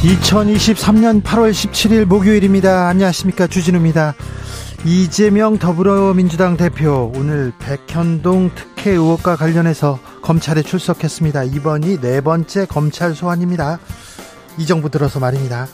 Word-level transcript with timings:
2023년 0.00 1.22
8월 1.22 1.50
17일 1.50 2.06
목요일입니다. 2.06 2.88
안녕하십니까. 2.88 3.46
주진우입니다. 3.46 4.14
이재명 4.86 5.58
더불어민주당 5.58 6.56
대표 6.56 7.12
오늘 7.14 7.52
백현동 7.58 8.52
특혜 8.54 8.92
의혹과 8.92 9.36
관련해서 9.36 9.98
검찰에 10.22 10.62
출석했습니다. 10.62 11.44
이번이 11.44 12.00
네 12.00 12.22
번째 12.22 12.64
검찰 12.64 13.14
소환입니다. 13.14 13.78
이 14.56 14.64
정부 14.64 14.88
들어서 14.88 15.20
말입니다. 15.20 15.68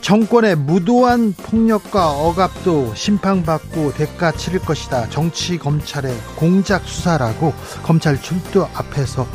정권의 0.00 0.56
무도한 0.56 1.34
폭력과 1.34 2.12
억압도 2.12 2.94
심판받고 2.94 3.92
대가 3.92 4.32
치를 4.32 4.60
것이다. 4.60 5.10
정치 5.10 5.58
검찰의 5.58 6.16
공작 6.36 6.84
수사라고 6.86 7.52
검찰 7.82 8.20
출두 8.22 8.66
앞에서 8.72 9.26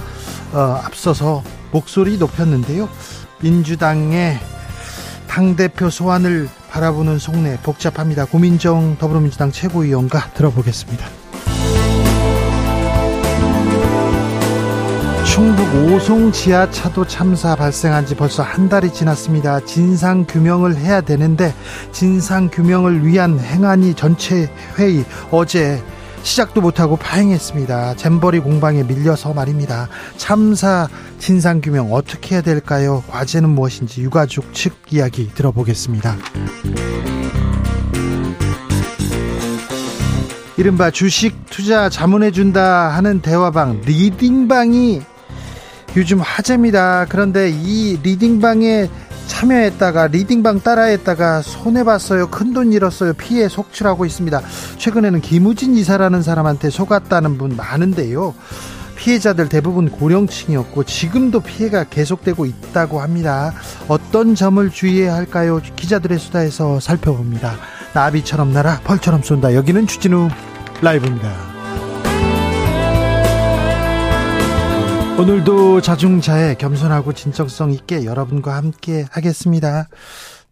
어, 0.54 0.82
앞서서 0.84 1.44
목소리 1.72 2.18
높였는데요. 2.18 2.90
민주당의 3.44 4.40
당대표 5.28 5.90
소환을 5.90 6.48
바라보는 6.72 7.20
속내 7.20 7.58
복잡합니다. 7.62 8.26
고민정 8.26 8.98
더불어민주당 8.98 9.52
최고위원과 9.52 10.32
들어보겠습니다. 10.34 11.06
충북 15.26 15.66
오송 15.76 16.32
지하차도 16.32 17.08
참사 17.08 17.56
발생한 17.56 18.06
지 18.06 18.16
벌써 18.16 18.44
한 18.44 18.70
달이 18.70 18.94
지났습니다. 18.94 19.60
진상 19.66 20.26
규명을 20.26 20.78
해야 20.78 21.02
되는데 21.02 21.54
진상 21.92 22.50
규명을 22.50 23.06
위한 23.06 23.40
행안위 23.40 23.94
전체 23.96 24.50
회의 24.78 25.04
어제 25.32 25.84
시작도 26.24 26.62
못하고 26.62 26.96
파행했습니다. 26.96 27.96
잼버리 27.96 28.40
공방에 28.40 28.84
밀려서 28.84 29.34
말입니다. 29.34 29.90
참사 30.18 30.88
진상규명 31.20 31.94
어떻게 31.94 32.36
해야 32.36 32.42
될까요? 32.42 33.04
과제는 33.10 33.50
무엇인지 33.50 34.02
유가족 34.02 34.54
측 34.54 34.74
이야기 34.90 35.30
들어보겠습니다. 35.34 36.16
이른바 40.56 40.92
주식 40.92 41.36
투자 41.50 41.90
자문해준다 41.90 42.90
하는 42.90 43.22
대화방 43.22 43.82
리딩방이 43.86 45.02
요즘 45.98 46.20
화제입니다. 46.20 47.06
그런데 47.10 47.52
이 47.52 48.00
리딩방에 48.02 48.90
참여했다가 49.28 50.08
리딩방 50.08 50.62
따라했다가 50.62 51.42
손해봤어요. 51.42 52.28
큰돈 52.28 52.74
잃었어요. 52.74 53.14
피해 53.14 53.48
속출하고 53.48 54.06
있습니다. 54.06 54.42
최근에는 54.78 55.22
김우진 55.22 55.76
이사라는 55.76 56.22
사람한테 56.22 56.70
속았다는 56.70 57.38
분 57.38 57.56
많은데요. 57.56 58.34
피해자들 58.96 59.50
대부분 59.50 59.90
고령층이었고 59.90 60.84
지금도 60.86 61.42
피해가 61.42 61.86
계속되고 61.86 62.46
있다고 62.46 63.02
합니다. 63.02 63.54
어떤 63.88 64.36
점을 64.36 64.70
주의해야 64.70 65.14
할까요? 65.14 65.60
기자들의 65.76 66.20
수다에서 66.20 66.80
살펴봅니다. 66.80 67.56
나비처럼 67.94 68.54
날아 68.54 68.82
벌처럼 68.84 69.22
쏜다. 69.22 69.56
여기는 69.56 69.88
주진우 69.88 70.30
라이브입니다. 70.82 71.53
오늘도 75.20 75.82
자중자애 75.82 76.56
겸손하고 76.56 77.14
진정성 77.14 77.72
있게 77.72 78.04
여러분과 78.04 78.56
함께 78.56 79.06
하겠습니다. 79.12 79.88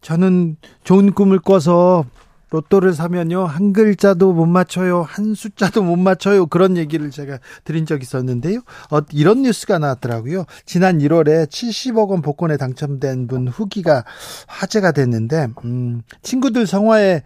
저는 0.02 0.56
좋은 0.84 1.14
꿈을 1.14 1.40
꿔서 1.40 2.06
로또를 2.52 2.94
사면요 2.94 3.46
한 3.46 3.74
글자도 3.74 4.34
못 4.34 4.46
맞춰요 4.46 5.02
한 5.02 5.34
숫자도 5.34 5.84
못 5.84 5.96
맞춰요 5.96 6.46
그런 6.46 6.78
얘기를 6.78 7.10
제가 7.10 7.40
드린 7.64 7.86
적이 7.86 8.04
있었는데요 8.04 8.60
어, 8.92 9.00
이런 9.14 9.44
뉴스가 9.44 9.80
나왔더라고요 9.80 10.44
지난 10.66 11.00
1월에 11.00 11.48
70억 11.48 12.10
원 12.10 12.22
복권에 12.22 12.58
당첨된 12.58 13.28
분 13.28 13.48
후기가 13.48 14.04
화제가 14.48 14.92
됐는데 14.92 15.48
음, 15.64 16.02
친구들 16.24 16.68
성화에 16.68 17.24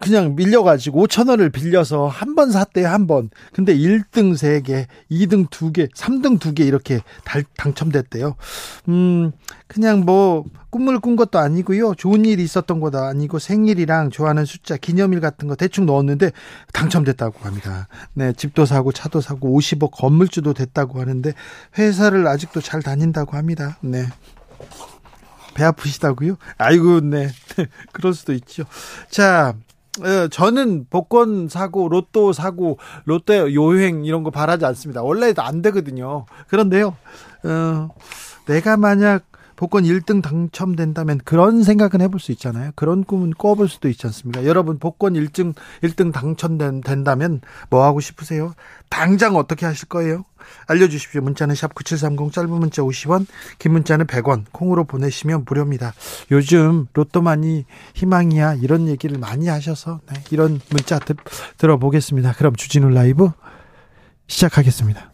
그냥 0.00 0.34
밀려가지고 0.34 1.06
5천 1.06 1.28
원을 1.30 1.50
빌려서 1.50 2.08
한 2.08 2.34
번 2.34 2.50
샀대요, 2.50 2.88
한 2.88 3.06
번. 3.06 3.30
근데 3.52 3.76
1등 3.76 4.32
3개, 4.34 4.86
2등 5.10 5.48
2개, 5.48 5.88
3등 5.94 6.40
2개 6.40 6.66
이렇게 6.66 7.00
달, 7.24 7.44
당첨됐대요. 7.56 8.34
음, 8.88 9.30
그냥 9.68 10.00
뭐, 10.00 10.44
꿈을 10.70 10.98
꾼 10.98 11.14
것도 11.14 11.38
아니고요. 11.38 11.94
좋은 11.94 12.24
일이 12.24 12.42
있었던 12.42 12.80
것도 12.80 12.98
아니고 12.98 13.38
생일이랑 13.38 14.10
좋아하는 14.10 14.44
숫자, 14.44 14.76
기념일 14.76 15.20
같은 15.20 15.46
거 15.46 15.54
대충 15.54 15.86
넣었는데 15.86 16.32
당첨됐다고 16.72 17.38
합니다. 17.46 17.86
네, 18.14 18.32
집도 18.32 18.66
사고 18.66 18.90
차도 18.90 19.20
사고 19.20 19.56
50억 19.56 19.92
건물주도 19.92 20.54
됐다고 20.54 21.00
하는데 21.00 21.32
회사를 21.78 22.26
아직도 22.26 22.60
잘 22.60 22.82
다닌다고 22.82 23.36
합니다. 23.36 23.78
네. 23.80 24.06
배 25.54 25.62
아프시다고요? 25.62 26.36
아이고, 26.58 27.00
네. 27.00 27.28
그럴 27.92 28.12
수도 28.12 28.32
있죠. 28.32 28.64
자, 29.08 29.54
어, 29.54 29.73
저는 30.30 30.86
복권 30.90 31.48
사고 31.48 31.88
로또 31.88 32.32
사고 32.32 32.78
롯데 33.04 33.54
요행 33.54 34.04
이런 34.04 34.22
거 34.22 34.30
바라지 34.30 34.64
않습니다. 34.64 35.02
원래 35.02 35.32
안 35.36 35.62
되거든요. 35.62 36.26
그런데요. 36.48 36.96
어, 37.44 37.88
내가 38.46 38.76
만약 38.76 39.24
복권 39.56 39.84
1등 39.84 40.22
당첨된다면 40.22 41.20
그런 41.24 41.62
생각은 41.62 42.00
해볼 42.00 42.20
수 42.20 42.32
있잖아요. 42.32 42.72
그런 42.74 43.04
꿈은 43.04 43.34
꿔볼 43.36 43.68
수도 43.68 43.88
있지 43.88 44.06
않습니까? 44.06 44.44
여러분 44.44 44.78
복권 44.78 45.14
1등 45.14 45.54
1등 45.82 46.12
당첨된다면 46.12 47.40
뭐 47.70 47.84
하고 47.84 48.00
싶으세요? 48.00 48.54
당장 48.88 49.36
어떻게 49.36 49.66
하실 49.66 49.88
거예요? 49.88 50.24
알려주십시오. 50.66 51.22
문자는 51.22 51.54
샵 51.54 51.74
9730 51.74 52.32
짧은 52.32 52.50
문자 52.50 52.82
50원 52.82 53.26
긴 53.58 53.72
문자는 53.72 54.06
100원 54.06 54.44
콩으로 54.52 54.84
보내시면 54.84 55.44
무료입니다. 55.46 55.94
요즘 56.30 56.86
로또만이 56.92 57.64
희망이야 57.94 58.54
이런 58.54 58.88
얘기를 58.88 59.18
많이 59.18 59.48
하셔서 59.48 60.00
네, 60.10 60.20
이런 60.30 60.60
문자 60.70 60.98
들, 60.98 61.16
들어보겠습니다. 61.58 62.34
그럼 62.34 62.56
주진우 62.56 62.90
라이브 62.90 63.30
시작하겠습니다. 64.26 65.13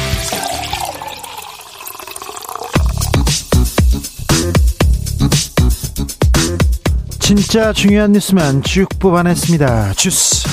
진짜 7.33 7.71
중요한 7.71 8.11
뉴스만 8.11 8.61
쭉 8.61 8.89
뽑아냈습니다. 8.99 9.93
주스. 9.93 10.45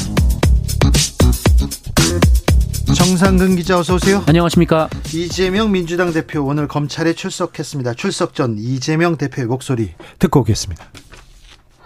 정상근 2.95 3.57
기자 3.57 3.81
어서 3.81 3.97
오세요. 3.97 4.23
안녕하십니까. 4.29 4.89
이재명 5.13 5.73
민주당 5.73 6.13
대표 6.13 6.41
오늘 6.45 6.69
검찰에 6.69 7.15
출석했습니다. 7.15 7.95
출석 7.95 8.33
전 8.33 8.55
이재명 8.61 9.17
대표의 9.17 9.49
목소리 9.49 9.95
듣고 10.21 10.39
오겠습니다. 10.43 10.85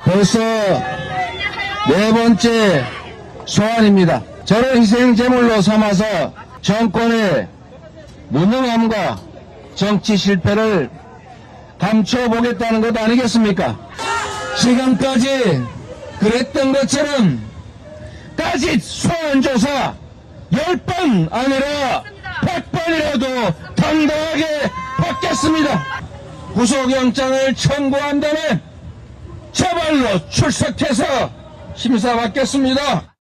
벌써 0.05 0.39
네 1.89 2.13
번째 2.13 2.85
소환입니다. 3.47 4.23
저를 4.45 4.77
희생 4.77 5.15
제물로 5.17 5.63
삼아서 5.63 6.05
정권의 6.61 7.49
무능함과 8.29 9.19
정치 9.75 10.19
실패를 10.19 10.91
감춰보겠다는 11.79 12.83
것 12.83 12.95
아니겠습니까? 12.95 13.92
지금까지 14.59 15.63
그랬던 16.21 16.73
것처럼 16.73 17.41
따짓 18.37 18.83
소환조사 18.83 19.95
10번 20.53 21.33
아니라 21.33 22.03
100번이라도 22.43 23.75
당당하게 23.75 24.71
받겠습니다. 24.99 26.03
구속영장을 26.55 27.55
청구한다면 27.55 28.63
제발로 29.53 30.29
출석해서 30.29 31.31
심사받겠습니다. 31.75 33.12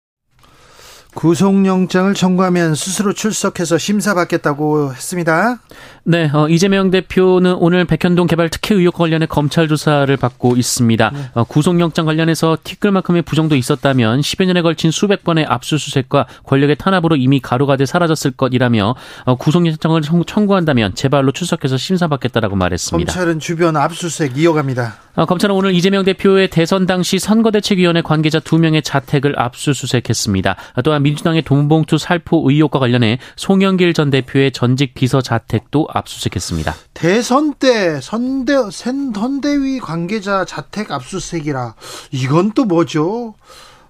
구속영장을 1.14 2.14
청구하면 2.14 2.74
스스로 2.74 3.12
출석해서 3.12 3.76
심사받겠다고 3.76 4.94
했습니다. 4.94 5.58
네, 6.04 6.30
어, 6.32 6.48
이재명 6.48 6.90
대표는 6.90 7.54
오늘 7.54 7.84
백현동 7.84 8.26
개발 8.26 8.48
특혜 8.48 8.74
의혹 8.74 8.94
관련해 8.94 9.26
검찰 9.26 9.68
조사를 9.68 10.14
받고 10.16 10.56
있습니다. 10.56 11.10
네. 11.12 11.18
어, 11.34 11.44
구속영장 11.44 12.06
관련해서 12.06 12.56
티끌만큼의 12.64 13.22
부정도 13.22 13.56
있었다면 13.56 14.20
10여 14.20 14.46
년에 14.46 14.62
걸친 14.62 14.90
수백 14.90 15.22
번의 15.22 15.44
압수수색과 15.46 16.26
권력의 16.44 16.76
탄압으로 16.76 17.16
이미 17.16 17.40
가루가 17.40 17.76
돼 17.76 17.84
사라졌을 17.84 18.30
것이라며 18.30 18.94
어, 19.24 19.34
구속영장을 19.36 20.00
청구한다면 20.26 20.94
제발로 20.94 21.32
출석해서 21.32 21.76
심사받겠다라고 21.76 22.56
말했습니다. 22.56 23.12
검찰은 23.12 23.38
주변 23.38 23.76
압수수색 23.76 24.38
이어갑니다. 24.38 24.96
어, 25.14 25.26
검찰은 25.26 25.54
오늘 25.54 25.74
이재명 25.74 26.04
대표의 26.04 26.48
대선 26.48 26.86
당시 26.86 27.18
선거대책위원회 27.18 28.00
관계자 28.00 28.40
두명의 28.40 28.82
자택을 28.82 29.38
압수수색했습니다. 29.38 30.56
또한 30.84 31.02
민주당의 31.02 31.42
돈봉투 31.42 31.98
살포 31.98 32.48
의혹과 32.48 32.78
관련해 32.78 33.18
송영길 33.36 33.92
전 33.92 34.08
대표의 34.08 34.52
전직 34.52 34.94
비서 34.94 35.20
자택도 35.20 35.86
압수수색했습니다. 35.92 36.74
대선 36.94 37.52
때 37.54 38.00
선대 38.00 38.54
선대위 38.70 39.80
관계자 39.80 40.46
자택 40.46 40.90
압수수색이라 40.90 41.74
이건 42.12 42.52
또 42.52 42.64
뭐죠? 42.64 43.34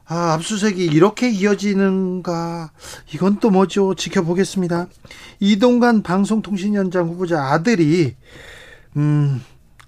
아, 0.06 0.32
압수수색이 0.34 0.84
이렇게 0.86 1.30
이어지는가? 1.30 2.72
이건 3.14 3.38
또 3.38 3.50
뭐죠? 3.50 3.94
지켜보겠습니다. 3.94 4.88
이동관 5.38 6.02
방송통신위원장 6.02 7.08
후보자 7.08 7.44
아들이 7.44 8.16
음, 8.96 9.40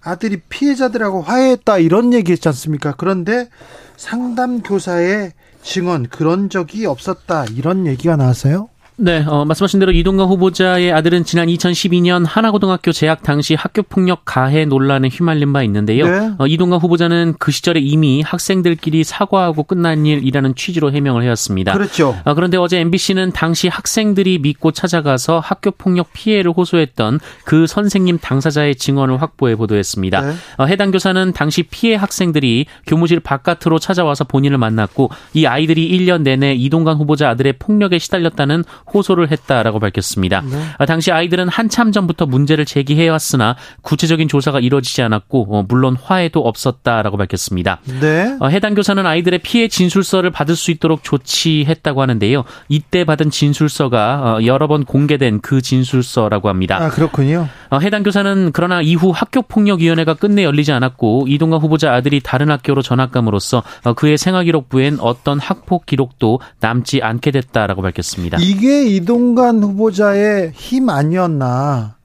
아들이 0.04 0.40
피해자들하고 0.48 1.22
화해했다 1.22 1.78
이런 1.78 2.12
얘기했지 2.12 2.46
않습니까? 2.48 2.94
그런데 2.96 3.48
상담 3.96 4.62
교사의 4.62 5.32
증언 5.62 6.08
그런 6.08 6.50
적이 6.50 6.86
없었다 6.86 7.46
이런 7.46 7.86
얘기가 7.86 8.16
나왔어요. 8.16 8.68
네, 8.96 9.24
어, 9.26 9.44
말씀하신 9.44 9.80
대로 9.80 9.90
이동관 9.90 10.28
후보자의 10.28 10.92
아들은 10.92 11.24
지난 11.24 11.48
2012년 11.48 12.24
하나고등학교 12.28 12.92
재학 12.92 13.24
당시 13.24 13.56
학교폭력 13.56 14.22
가해 14.24 14.66
논란에 14.66 15.08
휘말린 15.08 15.52
바 15.52 15.64
있는데요. 15.64 16.06
네. 16.06 16.30
어, 16.38 16.46
이동관 16.46 16.78
후보자는 16.78 17.34
그 17.40 17.50
시절에 17.50 17.80
이미 17.80 18.22
학생들끼리 18.22 19.02
사과하고 19.02 19.64
끝난 19.64 20.06
일이라는 20.06 20.54
취지로 20.54 20.92
해명을 20.92 21.24
해왔습니다. 21.24 21.72
그렇죠. 21.72 22.16
어, 22.24 22.34
그런데 22.34 22.56
어제 22.56 22.78
MBC는 22.78 23.32
당시 23.32 23.66
학생들이 23.66 24.38
믿고 24.38 24.70
찾아가서 24.70 25.40
학교폭력 25.40 26.12
피해를 26.12 26.52
호소했던 26.52 27.18
그 27.44 27.66
선생님 27.66 28.18
당사자의 28.18 28.76
증언을 28.76 29.20
확보해 29.20 29.56
보도했습니다. 29.56 30.20
네. 30.20 30.34
어, 30.58 30.66
해당 30.66 30.92
교사는 30.92 31.32
당시 31.32 31.64
피해 31.64 31.96
학생들이 31.96 32.66
교무실 32.86 33.18
바깥으로 33.18 33.80
찾아와서 33.80 34.22
본인을 34.22 34.56
만났고 34.56 35.10
이 35.32 35.46
아이들이 35.46 35.90
1년 35.98 36.22
내내 36.22 36.54
이동관 36.54 36.96
후보자 36.96 37.30
아들의 37.30 37.54
폭력에 37.58 37.98
시달렸다는 37.98 38.62
호소를 38.92 39.30
했다라고 39.30 39.80
밝혔습니다. 39.80 40.42
네. 40.42 40.62
아, 40.78 40.86
당시 40.86 41.12
아이들은 41.12 41.48
한참 41.48 41.92
전부터 41.92 42.26
문제를 42.26 42.64
제기해왔으나 42.64 43.56
구체적인 43.82 44.28
조사가 44.28 44.60
이루어지지 44.60 45.02
않았고 45.02 45.46
어, 45.50 45.64
물론 45.68 45.96
화해도 46.00 46.40
없었다라고 46.40 47.16
밝혔습니다. 47.16 47.80
네. 48.00 48.36
어, 48.40 48.48
해당 48.48 48.74
교사는 48.74 49.04
아이들의 49.04 49.40
피해 49.40 49.68
진술서를 49.68 50.30
받을 50.30 50.56
수 50.56 50.70
있도록 50.70 51.02
조치했다고 51.02 52.02
하는데요. 52.02 52.44
이때 52.68 53.04
받은 53.04 53.30
진술서가 53.30 54.38
어, 54.38 54.44
여러 54.44 54.66
번 54.66 54.84
공개된 54.84 55.40
그 55.40 55.62
진술서라고 55.62 56.48
합니다. 56.48 56.78
아 56.80 56.88
그렇군요. 56.90 57.48
해당 57.82 58.04
교사는 58.04 58.50
그러나 58.52 58.80
이후 58.82 59.10
학교폭력위원회가 59.10 60.14
끝내 60.14 60.44
열리지 60.44 60.70
않았고 60.72 61.26
이동관 61.28 61.60
후보자 61.60 61.92
아들이 61.92 62.20
다른 62.20 62.50
학교로 62.50 62.82
전학 62.82 63.10
감으로써 63.10 63.64
그의 63.96 64.16
생활기록부엔 64.16 64.98
어떤 65.00 65.40
학폭 65.40 65.86
기록도 65.86 66.40
남지 66.60 67.02
않게 67.02 67.30
됐다라고 67.32 67.82
밝혔습니다. 67.82 68.38
이게 68.40 68.73
이동관 68.82 69.62
후보자의 69.62 70.52
힘 70.54 70.88
아니었나. 70.88 71.96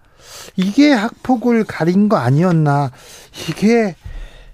이게 0.55 0.91
학폭을 0.91 1.63
가린 1.63 2.09
거 2.09 2.17
아니었나. 2.17 2.91
이게 3.49 3.95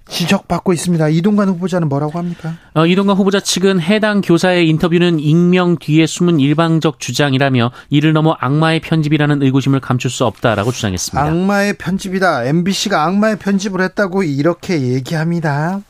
지적받고 0.08 0.72
있습니다. 0.72 1.08
이동관 1.08 1.48
후보자는 1.48 1.88
뭐라고 1.88 2.18
합니까? 2.18 2.54
어, 2.74 2.86
이동관 2.86 3.16
후보자 3.16 3.40
측은 3.40 3.80
해당 3.80 4.20
교사의 4.20 4.68
인터뷰는 4.68 5.18
익명 5.18 5.78
뒤에 5.78 6.06
숨은 6.06 6.38
일방적 6.38 7.00
주장이라며 7.00 7.72
이를 7.90 8.12
넘어 8.12 8.36
악마의 8.38 8.80
편집이라는 8.80 9.42
의구심을 9.42 9.80
감출 9.80 10.10
수 10.10 10.24
없다라고 10.24 10.70
주장했습니다. 10.70 11.20
악마의 11.20 11.74
편집이다. 11.78 12.44
MBC가 12.44 13.04
악마의 13.04 13.38
편집을 13.38 13.80
했다고 13.82 14.22
이렇게 14.22 14.80
얘기합니다. 14.80 15.80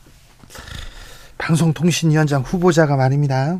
방송통신위원장 1.37 2.41
후보자가 2.41 2.95
말입니다. 2.95 3.59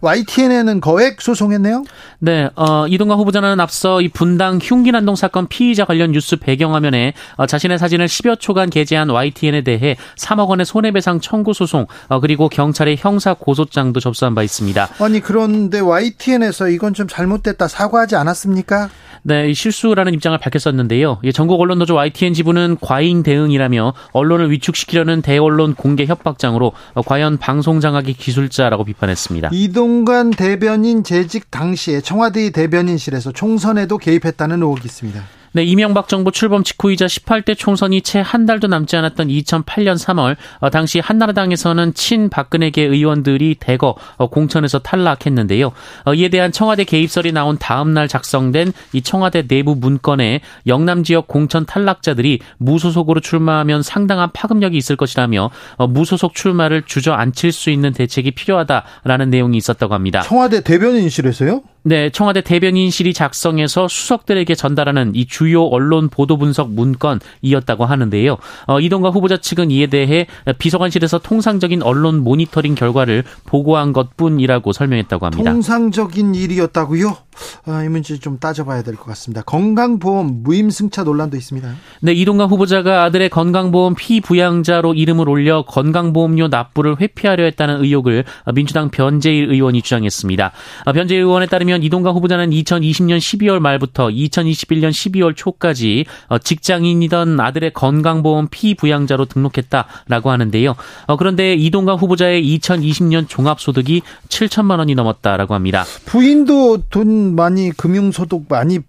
YTN에는 0.00 0.80
거액 0.80 1.20
소송했네요. 1.20 1.84
네, 2.18 2.48
어, 2.56 2.86
이동관 2.88 3.18
후보자는 3.18 3.60
앞서 3.60 4.00
이 4.00 4.08
분당 4.08 4.58
흉기난동 4.62 5.16
사건 5.16 5.46
피의자 5.48 5.84
관련 5.84 6.12
뉴스 6.12 6.36
배경화면에 6.36 7.14
어, 7.36 7.46
자신의 7.46 7.78
사진을 7.78 8.06
10여 8.06 8.38
초간 8.40 8.70
게재한 8.70 9.10
YTN에 9.10 9.62
대해 9.62 9.96
3억 10.16 10.48
원의 10.48 10.66
손해배상 10.66 11.20
청구 11.20 11.52
소송 11.52 11.86
어, 12.08 12.20
그리고 12.20 12.48
경찰의 12.48 12.96
형사 12.98 13.34
고소장도 13.34 14.00
접수한 14.00 14.34
바 14.34 14.42
있습니다. 14.42 14.88
아니 14.98 15.20
그런데 15.20 15.80
YTN에서 15.80 16.68
이건 16.68 16.94
좀 16.94 17.08
잘못됐다 17.08 17.68
사과하지 17.68 18.16
않았습니까? 18.16 18.90
네, 19.26 19.54
실수라는 19.54 20.12
입장을 20.12 20.36
밝혔었는데요. 20.36 21.18
전국 21.32 21.58
언론노조 21.58 21.94
YTN 21.94 22.34
지부는 22.34 22.76
과잉 22.82 23.22
대응이라며 23.22 23.94
언론을 24.12 24.50
위축시키려는 24.50 25.22
대언론 25.22 25.74
공개 25.74 26.04
협박장으로 26.04 26.72
어, 26.92 27.02
과연 27.02 27.38
방송 27.38 27.80
장악의 27.80 28.14
기술자라고 28.14 28.84
비판했습니다. 28.84 29.48
이동 29.52 29.83
관 29.84 30.30
대변인 30.30 31.04
재직 31.04 31.50
당시에 31.50 32.00
청와대 32.00 32.50
대변인실에서 32.50 33.32
총선에도 33.32 33.98
개입했다는 33.98 34.62
의혹이 34.62 34.82
있습니다. 34.84 35.22
네, 35.54 35.62
이명박 35.62 36.08
정부 36.08 36.32
출범 36.32 36.64
직후이자 36.64 37.06
18대 37.06 37.56
총선이 37.56 38.02
채 38.02 38.24
한 38.24 38.46
달도 38.46 38.66
남지 38.66 38.96
않았던 38.96 39.28
2008년 39.28 39.96
3월 39.96 40.36
어, 40.58 40.70
당시 40.70 40.98
한나라당에서는 40.98 41.94
친 41.94 42.28
박근혜계 42.30 42.82
의원들이 42.82 43.56
대거 43.60 43.94
어, 44.16 44.26
공천에서 44.28 44.80
탈락했는데요. 44.80 45.70
어, 46.04 46.14
이에 46.14 46.28
대한 46.30 46.50
청와대 46.50 46.82
개입설이 46.84 47.30
나온 47.30 47.58
다음 47.58 47.92
날 47.92 48.08
작성된 48.08 48.72
이 48.92 49.02
청와대 49.02 49.46
내부 49.46 49.76
문건에 49.76 50.40
영남 50.66 51.04
지역 51.04 51.28
공천 51.28 51.66
탈락자들이 51.66 52.40
무소속으로 52.56 53.20
출마하면 53.20 53.82
상당한 53.82 54.30
파급력이 54.32 54.76
있을 54.76 54.96
것이라며 54.96 55.50
어, 55.76 55.86
무소속 55.86 56.34
출마를 56.34 56.82
주저앉힐 56.82 57.52
수 57.52 57.70
있는 57.70 57.92
대책이 57.92 58.32
필요하다라는 58.32 59.30
내용이 59.30 59.56
있었다고 59.58 59.94
합니다. 59.94 60.22
청와대 60.22 60.62
대변인실에서요? 60.62 61.62
네, 61.86 62.08
청와대 62.08 62.40
대변인실이 62.40 63.12
작성해서 63.12 63.88
수석들에게 63.88 64.54
전달하는 64.54 65.12
이 65.14 65.26
주요 65.26 65.64
언론 65.64 66.08
보도 66.08 66.38
분석 66.38 66.70
문건이었다고 66.70 67.84
하는데요. 67.84 68.38
어, 68.66 68.80
이동관 68.80 69.12
후보자 69.12 69.36
측은 69.36 69.70
이에 69.70 69.86
대해 69.86 70.26
비서관실에서 70.58 71.18
통상적인 71.18 71.82
언론 71.82 72.20
모니터링 72.20 72.74
결과를 72.74 73.24
보고한 73.44 73.92
것뿐이라고 73.92 74.72
설명했다고 74.72 75.26
합니다. 75.26 75.52
통상적인 75.52 76.34
일이었다고요? 76.34 77.18
아, 77.66 77.82
이 77.84 77.88
문제 77.88 78.18
좀 78.18 78.38
따져봐야 78.38 78.82
될 78.82 78.94
것 78.96 79.04
같습니다. 79.06 79.42
건강보험 79.42 80.42
무임승차 80.42 81.02
논란도 81.04 81.36
있습니다. 81.36 81.74
네, 82.00 82.12
이동관 82.12 82.48
후보자가 82.48 83.04
아들의 83.04 83.28
건강보험 83.30 83.94
피부양자로 83.96 84.94
이름을 84.94 85.28
올려 85.28 85.62
건강보험료 85.62 86.48
납부를 86.48 87.00
회피하려 87.00 87.44
했다는 87.44 87.82
의혹을 87.82 88.24
민주당 88.54 88.90
변재일 88.90 89.50
의원이 89.50 89.82
주장했습니다. 89.82 90.52
아, 90.84 90.92
변재일 90.92 91.22
의원에 91.22 91.46
따르면 91.46 91.82
이동관 91.82 92.14
후보자는 92.14 92.50
2020년 92.50 93.18
12월 93.18 93.58
말부터 93.58 94.08
2021년 94.08 94.90
12월 94.90 95.34
초까지 95.36 96.04
어, 96.28 96.38
직장인이던 96.38 97.40
아들의 97.40 97.72
건강보험 97.72 98.48
피부양자로 98.50 99.24
등록했다라고 99.26 100.30
하는데요. 100.30 100.74
어, 101.06 101.16
그런데 101.16 101.54
이동관 101.54 101.96
후보자의 101.96 102.42
2020년 102.58 103.28
종합소득이 103.28 104.02
7천만 104.28 104.78
원이 104.78 104.94
넘었다라고 104.94 105.54
합니다. 105.54 105.84
부인도 106.04 106.78
돈 106.90 107.23
많이 107.32 107.70
금융 107.70 108.12
소득 108.12 108.44
많이 108.48 108.80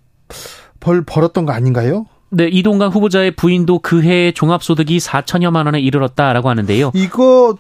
벌 0.80 1.04
벌었던 1.04 1.46
거 1.46 1.54
아닌가요? 1.54 2.06
네, 2.30 2.48
이동관 2.48 2.90
후보자의 2.90 3.32
부인도 3.32 3.80
그해 3.80 4.32
종합소득이 4.32 4.98
4천여만 4.98 5.66
원에 5.66 5.80
이르렀다라고 5.80 6.50
하는데요. 6.50 6.92
이거 6.94 7.58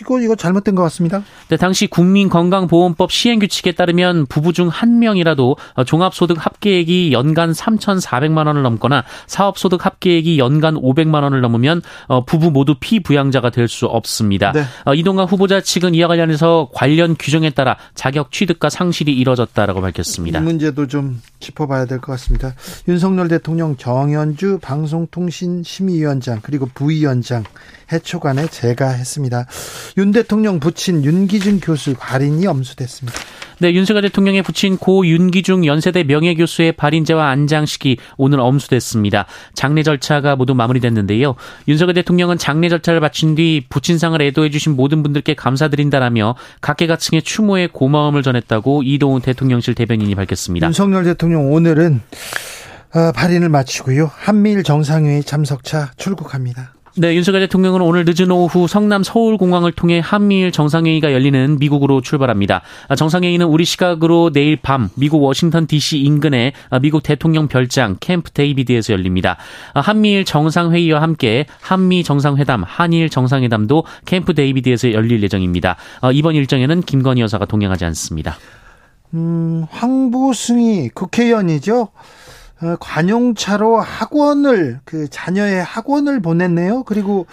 이거 0.00 0.20
이거 0.20 0.36
잘못된 0.36 0.74
것 0.74 0.82
같습니다. 0.84 1.22
네, 1.48 1.56
당시 1.56 1.86
국민건강보험법 1.86 3.10
시행 3.10 3.38
규칙에 3.38 3.72
따르면 3.72 4.26
부부 4.26 4.52
중 4.52 4.68
한 4.68 4.98
명이라도 4.98 5.56
종합소득 5.86 6.36
합계액이 6.44 7.12
연간 7.12 7.52
3,400만 7.52 8.46
원을 8.46 8.62
넘거나 8.62 9.02
사업소득 9.26 9.84
합계액이 9.86 10.38
연간 10.38 10.74
500만 10.74 11.22
원을 11.22 11.40
넘으면 11.40 11.82
어, 12.06 12.24
부부 12.24 12.50
모두 12.50 12.74
피부양자가 12.78 13.50
될 13.50 13.68
수 13.68 13.86
없습니다. 13.86 14.52
네. 14.52 14.62
어, 14.84 14.94
이동관 14.94 15.26
후보자 15.26 15.60
측은 15.60 15.94
이와 15.94 16.08
관련해서 16.08 16.70
관련 16.72 17.16
규정에 17.18 17.50
따라 17.50 17.76
자격 17.94 18.30
취득과 18.32 18.70
상실이 18.70 19.12
이뤄졌다라고 19.12 19.80
밝혔습니다. 19.80 20.38
이 20.38 20.42
문제도 20.42 20.86
좀 20.86 21.20
짚어봐야 21.40 21.84
될 21.86 21.98
것 22.00 22.12
같습니다. 22.12 22.54
윤석열 22.88 23.28
대통령 23.28 23.76
정현주 23.76 24.58
방송통신심의위원장 24.62 26.40
그리고 26.42 26.68
부위원장 26.74 27.44
해초간에 27.92 28.46
제가 28.48 28.90
했습니다. 28.90 29.46
윤 29.96 30.12
대통령 30.12 30.60
부친 30.60 31.04
윤기준 31.04 31.60
교수 31.60 31.94
발인이 31.94 32.46
엄수됐습니다. 32.46 33.18
네, 33.60 33.72
윤석열 33.72 34.02
대통령의 34.02 34.42
부친 34.42 34.76
고 34.76 35.04
윤기중 35.04 35.66
연세대 35.66 36.04
명예교수의 36.04 36.72
발인제와 36.72 37.28
안장식이 37.28 37.96
오늘 38.16 38.38
엄수됐습니다. 38.38 39.26
장례 39.52 39.82
절차가 39.82 40.36
모두 40.36 40.54
마무리됐는데요. 40.54 41.34
윤석열 41.66 41.94
대통령은 41.94 42.38
장례 42.38 42.68
절차를 42.68 43.00
마친 43.00 43.34
뒤 43.34 43.64
부친상을 43.68 44.20
애도해 44.22 44.50
주신 44.50 44.76
모든 44.76 45.02
분들께 45.02 45.34
감사드린다라며 45.34 46.36
각계각층의 46.60 47.22
추모에 47.22 47.66
고마움을 47.66 48.22
전했다고 48.22 48.84
이동훈 48.84 49.22
대통령실 49.22 49.74
대변인이 49.74 50.14
밝혔습니다. 50.14 50.68
윤석열 50.68 51.02
대통령 51.02 51.52
오늘은 51.52 52.00
어, 52.94 53.12
발인을 53.12 53.48
마치고요. 53.48 54.10
한미일 54.14 54.62
정상회의 54.62 55.22
참석차 55.22 55.90
출국합니다. 55.96 56.74
네, 57.00 57.14
윤석열 57.14 57.42
대통령은 57.42 57.80
오늘 57.80 58.04
늦은 58.04 58.32
오후 58.32 58.66
성남 58.66 59.04
서울공항을 59.04 59.70
통해 59.70 60.00
한미일 60.02 60.50
정상회의가 60.50 61.12
열리는 61.12 61.56
미국으로 61.60 62.00
출발합니다. 62.00 62.62
정상회의는 62.96 63.46
우리 63.46 63.64
시각으로 63.64 64.30
내일 64.32 64.56
밤 64.56 64.90
미국 64.96 65.22
워싱턴 65.22 65.68
DC 65.68 66.00
인근의 66.00 66.54
미국 66.82 67.04
대통령 67.04 67.46
별장 67.46 67.98
캠프 68.00 68.32
데이비드에서 68.32 68.94
열립니다. 68.94 69.36
한미일 69.74 70.24
정상회의와 70.24 71.00
함께 71.00 71.46
한미 71.60 72.02
정상회담, 72.02 72.64
한일 72.66 73.10
정상회담도 73.10 73.84
캠프 74.04 74.34
데이비드에서 74.34 74.92
열릴 74.92 75.22
예정입니다. 75.22 75.76
이번 76.14 76.34
일정에는 76.34 76.82
김건희 76.82 77.20
여사가 77.20 77.44
동행하지 77.44 77.84
않습니다. 77.84 78.36
음, 79.14 79.66
황보승이 79.70 80.88
국회의원이죠. 80.94 81.90
어, 82.60 82.76
관용차로 82.80 83.80
학원을 83.80 84.80
그 84.84 85.08
자녀의 85.08 85.62
학원을 85.62 86.20
보냈네요. 86.20 86.82
그리고 86.84 87.26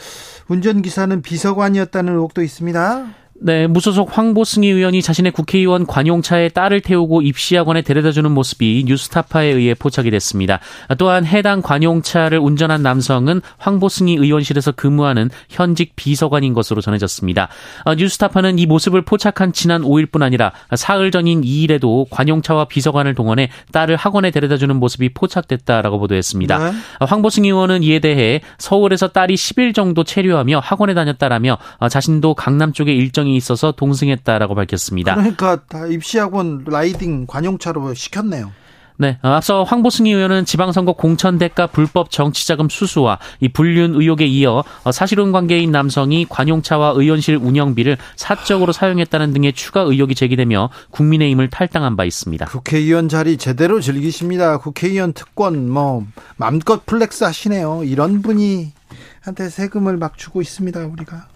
운전기사는 0.48 1.22
비서관이었다는 1.22 2.13
의혹도 2.13 2.44
있습니다. 2.44 3.08
네, 3.42 3.68
무소속 3.68 4.18
황보승희 4.18 4.65
의원이 4.70 5.01
자신의 5.01 5.34
국회의원 5.34 5.86
관용차에 5.86 6.50
딸을 6.50 6.80
태우고 6.80 7.22
입시학원에 7.22 7.82
데려다주는 7.82 8.32
모습이 8.32 8.86
뉴스타파에 8.88 9.48
의해 9.48 9.74
포착이 9.74 10.10
됐습니다. 10.10 10.62
또한 10.98 11.25
해당 11.25 11.62
관용차를 11.62 12.39
운전한 12.39 12.82
남성은 12.82 13.42
황보승희 13.58 14.15
의원실에서 14.15 14.72
근무하는 14.72 15.30
현직 15.50 15.98
비서관인 15.98 16.54
것으로 16.54 16.80
전해졌습니다. 16.80 17.50
어, 17.84 17.96
뉴스타파는 17.96 18.58
이 18.58 18.65
모습을 18.68 19.01
포착한 19.01 19.51
지난 19.51 19.82
5일뿐 19.82 20.22
아니라 20.22 20.54
사흘 20.74 21.12
전인 21.12 21.42
2일에도 21.42 22.06
관용차와 22.10 22.65
비서관을 22.65 23.15
동원해 23.15 23.50
딸을 23.74 23.98
학원에 23.98 24.32
데려다주는 24.32 24.74
모습이 24.77 25.10
포착됐다라고 25.10 26.00
보도했습니다. 26.00 26.58
네. 26.58 26.77
어, 27.00 27.06
황보승희 27.06 27.50
의원은 27.50 27.84
이에 27.84 28.00
대해 28.00 28.39
서울에서 28.60 29.10
딸이 29.10 29.36
10일 29.36 29.75
정도 29.75 30.06
체류하며 30.06 30.60
학원에 30.60 30.94
다녔다라며 30.94 31.58
어, 31.80 31.89
자신도 31.89 32.36
강남 32.36 32.72
쪽에 32.72 32.94
일정 32.94 33.25
일정이 33.25 33.36
있어서 33.36 33.72
동승했다라고 33.72 34.55
밝혔습니다. 34.55 35.15
그러니까 35.15 35.62
다 35.65 35.88
입시학원 35.88 36.63
라이딩 36.67 37.25
관용차로 37.25 37.94
시켰네요. 37.94 38.51
네, 38.98 39.17
앞서 39.22 39.63
황보승희 39.63 40.13
의원은 40.13 40.46
지방선거 40.46 40.94
공천 40.94 41.38
대가 41.38 41.67
불법 41.67 42.10
정치자금 42.12 42.70
수수와 42.70 43.20
이 43.41 43.50
불륜 43.50 43.94
의혹에 43.94 44.25
이어 44.25 44.63
사실혼 44.89 45.34
관계인 45.34 45.72
남성이 45.72 46.25
관용차와 46.29 46.94
의원실 46.96 47.36
운영비를 47.36 47.98
사적으로 48.15 48.72
사용했다는 48.72 49.34
등의 49.34 49.51
추가 49.51 49.82
의혹이 49.82 50.15
제기되며 50.15 50.70
국민의힘을 50.91 51.50
탈당한 51.50 51.98
바 51.98 52.05
있습니다. 52.05 52.46
국회의원 52.46 53.10
자리 53.10 53.36
제대로 53.36 53.82
즐기십니다. 53.82 54.60
국회의원 54.60 55.12
특권 55.12 55.70
뭐 55.70 56.05
맘껏 56.38 56.86
flex 56.86 57.25
하시네요. 57.25 57.84
이런 57.84 58.22
분이 58.22 58.72
한테 59.20 59.50
세금을 59.50 59.98
막 59.98 60.17
주고 60.17 60.41
있습니다. 60.41 60.86
우리가. 60.86 61.27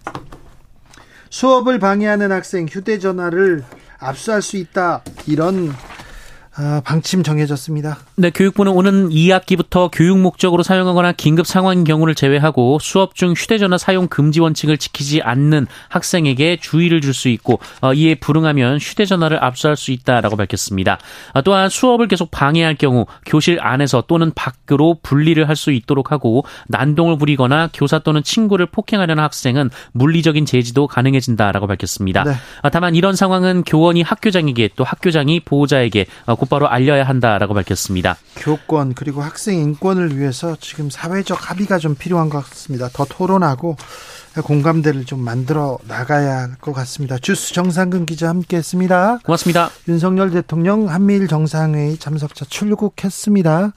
수업을 1.30 1.78
방해하는 1.78 2.32
학생 2.32 2.66
휴대전화를 2.68 3.64
압수할 3.98 4.42
수 4.42 4.56
있다. 4.56 5.02
이런 5.26 5.70
아, 5.70 5.74
방침 6.84 7.22
정해졌습니다. 7.22 7.98
네, 8.16 8.30
교육부는 8.30 8.72
오는 8.72 9.08
2학기부터 9.10 9.88
교육 9.92 10.18
목적으로 10.18 10.62
사용하거나 10.62 11.12
긴급 11.12 11.46
상황인 11.46 11.84
경우를 11.84 12.14
제외하고 12.14 12.78
수업 12.80 13.14
중 13.14 13.32
휴대전화 13.36 13.78
사용 13.78 14.08
금지 14.08 14.40
원칙을 14.40 14.78
지키지 14.78 15.22
않는 15.22 15.66
학생에게 15.88 16.58
주의를 16.60 17.00
줄 17.00 17.14
수 17.14 17.28
있고 17.28 17.58
어, 17.80 17.92
이에 17.92 18.14
불응하면 18.14 18.78
휴대전화를 18.78 19.42
압수할 19.42 19.76
수 19.76 19.90
있다라고 19.90 20.36
밝혔습니다. 20.36 20.98
아, 21.32 21.40
또한 21.42 21.68
수업을 21.68 22.06
계속 22.08 22.30
방해할 22.30 22.76
경우 22.76 23.06
교실 23.26 23.58
안에서 23.60 24.04
또는 24.06 24.32
밖으로 24.34 24.98
분리를 25.02 25.48
할 25.48 25.56
수 25.60 25.72
있도록 25.72 26.10
하고 26.10 26.44
난동을 26.68 27.18
부리거나 27.18 27.68
교사 27.74 27.98
또는 27.98 28.22
친구를 28.22 28.66
폭행하려는 28.66 29.22
학생은 29.22 29.68
물리적인 29.92 30.46
제지도 30.46 30.86
가능해진다라고 30.86 31.66
밝혔습니다. 31.66 32.24
네. 32.24 32.32
아, 32.62 32.70
다만 32.70 32.94
이런 32.94 33.14
상황은 33.14 33.64
교원이 33.64 34.00
학교장에게 34.00 34.70
또 34.76 34.84
학교장이 34.84 35.40
보호자에게 35.40 36.06
어, 36.26 36.34
곧바로 36.50 36.68
알려야 36.68 37.04
한다라고 37.04 37.54
밝혔습니다. 37.54 38.16
교권 38.36 38.94
그리고 38.94 39.22
학생 39.22 39.56
인권을 39.60 40.18
위해서 40.18 40.56
지금 40.60 40.90
사회적 40.90 41.48
합의가 41.48 41.78
좀 41.78 41.94
필요한 41.94 42.28
것 42.28 42.44
같습니다. 42.50 42.88
더 42.92 43.04
토론하고 43.08 43.76
공감대를 44.42 45.04
좀 45.04 45.20
만들어 45.20 45.78
나가야 45.86 46.38
할 46.38 46.50
것 46.60 46.72
같습니다. 46.72 47.16
주스 47.18 47.54
정상근 47.54 48.04
기자 48.04 48.28
함께했습니다. 48.28 49.20
고맙습니다. 49.24 49.70
윤석열 49.86 50.30
대통령 50.30 50.88
한미일 50.88 51.28
정상회의 51.28 51.96
참석자 51.98 52.44
출국했습니다. 52.44 53.72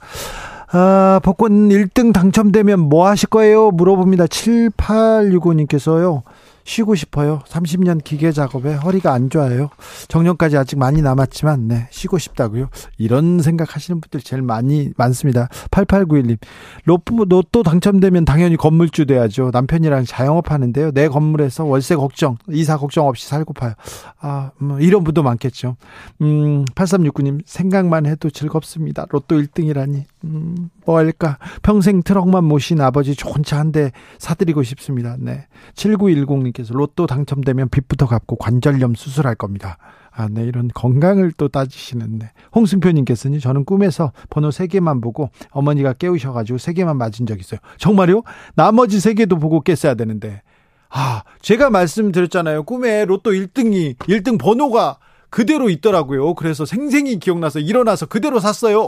아, 0.72 1.20
복권 1.22 1.68
1등 1.68 2.12
당첨되면 2.12 2.80
뭐 2.80 3.06
하실 3.06 3.28
거예요? 3.28 3.70
물어봅니다. 3.70 4.26
7865님께서요. 4.26 6.22
쉬고 6.64 6.94
싶어요. 6.94 7.40
30년 7.46 8.02
기계 8.02 8.32
작업에 8.32 8.74
허리가 8.74 9.12
안 9.12 9.30
좋아요. 9.30 9.68
정년까지 10.08 10.56
아직 10.56 10.78
많이 10.78 11.02
남았지만, 11.02 11.68
네, 11.68 11.88
쉬고 11.90 12.18
싶다고요. 12.18 12.68
이런 12.98 13.40
생각 13.40 13.76
하시는 13.76 14.00
분들 14.00 14.20
제일 14.20 14.42
많이 14.42 14.90
많습니다. 14.96 15.48
8891님, 15.70 16.38
로또, 16.84 17.24
로또 17.24 17.62
당첨되면 17.62 18.24
당연히 18.24 18.56
건물주 18.56 19.06
돼야죠. 19.06 19.50
남편이랑 19.52 20.04
자영업 20.04 20.50
하는데요. 20.50 20.92
내 20.92 21.08
건물에서 21.08 21.64
월세 21.64 21.96
걱정, 21.96 22.36
이사 22.48 22.76
걱정 22.78 23.06
없이 23.06 23.26
살고 23.28 23.52
파요. 23.52 23.74
아, 24.20 24.50
뭐, 24.58 24.80
이런 24.80 25.04
분도 25.04 25.22
많겠죠. 25.22 25.76
음, 26.22 26.64
8369님, 26.74 27.42
생각만 27.44 28.06
해도 28.06 28.30
즐겁습니다. 28.30 29.06
로또 29.10 29.40
1등이라니. 29.40 30.04
음, 30.24 30.70
뭐 30.86 30.96
할까? 30.98 31.38
평생 31.62 32.02
트럭만 32.02 32.44
모신 32.44 32.80
아버지 32.80 33.14
좋은 33.14 33.42
차 33.44 33.58
한 33.58 33.72
대 33.72 33.92
사드리고 34.18 34.62
싶습니다. 34.62 35.16
네. 35.18 35.46
7910님께서 35.74 36.72
로또 36.74 37.06
당첨되면 37.06 37.68
빚부터 37.68 38.06
갚고 38.06 38.36
관절염 38.36 38.94
수술할 38.94 39.34
겁니다. 39.34 39.76
아, 40.16 40.28
네, 40.30 40.44
이런 40.44 40.68
건강을 40.72 41.32
또 41.36 41.48
따지시는데. 41.48 42.30
홍승표님께서는 42.54 43.38
저는 43.40 43.64
꿈에서 43.64 44.12
번호 44.30 44.48
3개만 44.50 45.02
보고 45.02 45.30
어머니가 45.50 45.92
깨우셔가지고 45.94 46.58
3개만 46.58 46.96
맞은 46.96 47.26
적 47.26 47.38
있어요. 47.40 47.60
정말요? 47.78 48.22
나머지 48.54 48.98
3개도 48.98 49.40
보고 49.40 49.60
깼어야 49.60 49.94
되는데. 49.94 50.42
아, 50.88 51.22
제가 51.42 51.70
말씀드렸잖아요. 51.70 52.62
꿈에 52.62 53.04
로또 53.04 53.32
1등이, 53.32 53.96
1등 53.98 54.38
번호가 54.38 54.98
그대로 55.30 55.68
있더라고요. 55.68 56.34
그래서 56.34 56.64
생생히 56.64 57.18
기억나서 57.18 57.58
일어나서 57.58 58.06
그대로 58.06 58.38
샀어요. 58.38 58.86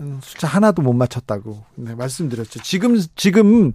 음, 0.00 0.20
숫자 0.22 0.48
하나도 0.48 0.82
못 0.82 0.92
맞췄다고 0.92 1.64
네, 1.76 1.94
말씀드렸죠. 1.94 2.62
지금 2.62 3.00
지금 3.14 3.72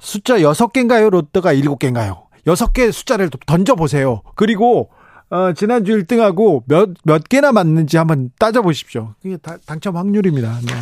숫자 0.00 0.38
6개인가요? 0.38 1.10
롯데가 1.10 1.54
7개인가요? 1.54 2.22
6개 2.46 2.90
숫자를 2.90 3.30
던져 3.46 3.74
보세요. 3.74 4.22
그리고 4.34 4.90
어, 5.30 5.52
지난주 5.52 5.92
1등하고 5.92 6.62
몇, 6.66 6.90
몇 7.04 7.28
개나 7.28 7.52
맞는지 7.52 7.98
한번 7.98 8.30
따져보십시오. 8.38 9.14
그게 9.20 9.36
다, 9.36 9.58
당첨 9.66 9.96
확률입니다. 9.96 10.58
네. 10.62 10.72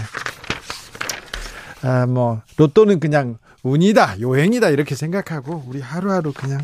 아, 1.89 2.07
뭐, 2.07 2.43
로또는 2.57 3.01
그냥 3.01 3.39
운이다, 3.65 4.21
요행이다, 4.21 4.71
이렇게 4.71 4.95
생각하고, 4.95 5.65
우리 5.67 5.81
하루하루 5.81 6.33
그냥 6.33 6.61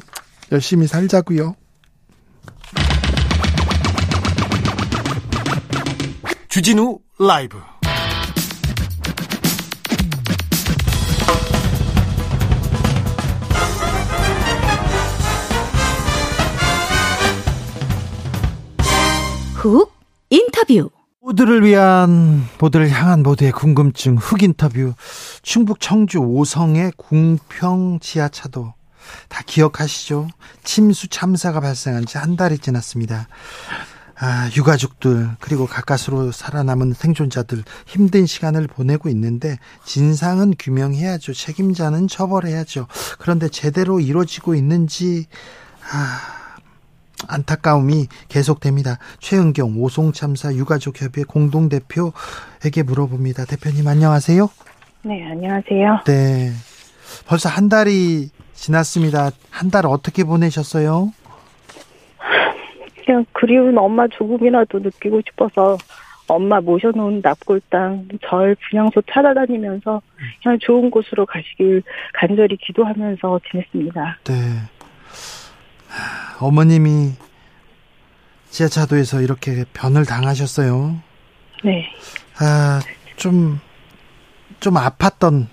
열심히 0.52 0.86
살자고요 0.86 1.56
주진우 6.48 6.98
라이브 7.18 7.58
훅 19.62 19.92
인터뷰. 20.30 20.90
모두를 21.20 21.64
위한 21.64 22.44
모두를 22.58 22.90
향한 22.90 23.22
모두의 23.22 23.52
궁금증 23.52 24.16
흑 24.16 24.42
인터뷰 24.42 24.92
충북 25.42 25.78
청주 25.78 26.18
오성의 26.18 26.92
궁평 26.96 28.00
지하차도 28.00 28.74
다 29.28 29.42
기억하시죠? 29.46 30.26
침수 30.64 31.06
참사가 31.06 31.60
발생한 31.60 32.06
지 32.06 32.18
한 32.18 32.34
달이 32.34 32.58
지났습니다. 32.58 33.28
아, 34.18 34.50
유가족들 34.56 35.36
그리고 35.38 35.66
가까스로 35.66 36.32
살아남은 36.32 36.94
생존자들 36.94 37.62
힘든 37.86 38.26
시간을 38.26 38.66
보내고 38.66 39.08
있는데 39.10 39.58
진상은 39.84 40.54
규명해야죠. 40.58 41.34
책임자는 41.34 42.08
처벌해야죠. 42.08 42.88
그런데 43.20 43.48
제대로 43.48 44.00
이루어지고 44.00 44.56
있는지 44.56 45.26
아 45.92 46.41
안타까움이 47.28 48.06
계속됩니다. 48.28 48.98
최은경 49.20 49.76
오송참사 49.80 50.54
유가족협의 50.54 51.24
공동대표에게 51.24 52.82
물어봅니다. 52.84 53.44
대표님 53.46 53.86
안녕하세요. 53.86 54.48
네, 55.04 55.24
안녕하세요. 55.30 56.00
네. 56.06 56.50
벌써 57.26 57.48
한 57.48 57.68
달이 57.68 58.30
지났습니다. 58.54 59.30
한 59.50 59.70
달 59.70 59.86
어떻게 59.86 60.24
보내셨어요? 60.24 61.12
그냥 63.04 63.24
그리운 63.32 63.76
엄마 63.78 64.06
조금이라도 64.08 64.78
느끼고 64.78 65.20
싶어서 65.28 65.76
엄마 66.28 66.60
모셔놓은 66.60 67.20
납골당, 67.22 68.08
절 68.28 68.56
분향소 68.70 69.02
찾아다니면서 69.12 70.00
그냥 70.42 70.58
좋은 70.60 70.90
곳으로 70.90 71.26
가시길 71.26 71.82
간절히 72.14 72.56
기도하면서 72.56 73.40
지냈습니다. 73.50 74.18
네. 74.24 74.34
어머님이 76.40 77.12
지하차도에서 78.50 79.20
이렇게 79.22 79.64
변을 79.72 80.04
당하셨어요. 80.04 80.96
네. 81.64 81.86
아, 82.40 82.80
좀, 83.16 83.60
좀 84.60 84.74
아팠던, 84.74 85.46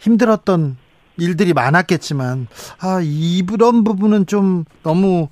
힘들었던 0.00 0.76
일들이 1.18 1.52
많았겠지만, 1.52 2.48
아, 2.80 3.00
이런 3.02 3.84
부분은 3.84 4.26
좀 4.26 4.64
너무 4.82 5.28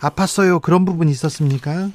아팠어요. 0.00 0.60
그런 0.62 0.84
부분이 0.84 1.10
있었습니까? 1.10 1.88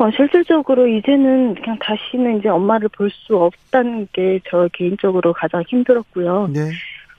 어, 0.00 0.10
실질적으로 0.16 0.86
이제는 0.86 1.54
그냥 1.56 1.76
다시는 1.80 2.38
이제 2.38 2.48
엄마를 2.48 2.88
볼 2.88 3.10
수 3.10 3.36
없다는 3.36 4.08
게 4.12 4.40
저 4.48 4.68
개인적으로 4.72 5.32
가장 5.32 5.62
힘들었고요. 5.66 6.48
네. 6.52 6.70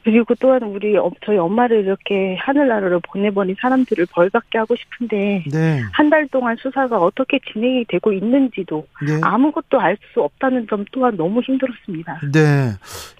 그리고 0.03 0.33
또한 0.35 0.63
우리 0.63 0.95
어- 0.97 1.11
저희 1.25 1.37
엄마를 1.37 1.83
이렇게 1.83 2.35
하늘나라로 2.39 3.01
보내버린 3.01 3.55
사람들을 3.59 4.07
벌받게 4.11 4.57
하고 4.57 4.75
싶은데 4.75 5.43
네. 5.51 5.81
한달 5.91 6.27
동안 6.29 6.55
수사가 6.59 6.97
어떻게 6.97 7.39
진행이 7.51 7.85
되고 7.89 8.13
있는지도 8.13 8.85
네. 9.05 9.19
아무것도 9.21 9.79
알 9.79 9.97
수 10.13 10.21
없다는 10.21 10.65
점 10.69 10.85
또한 10.93 11.15
너무 11.17 11.41
힘들었습니다. 11.41 12.21
네. 12.31 12.71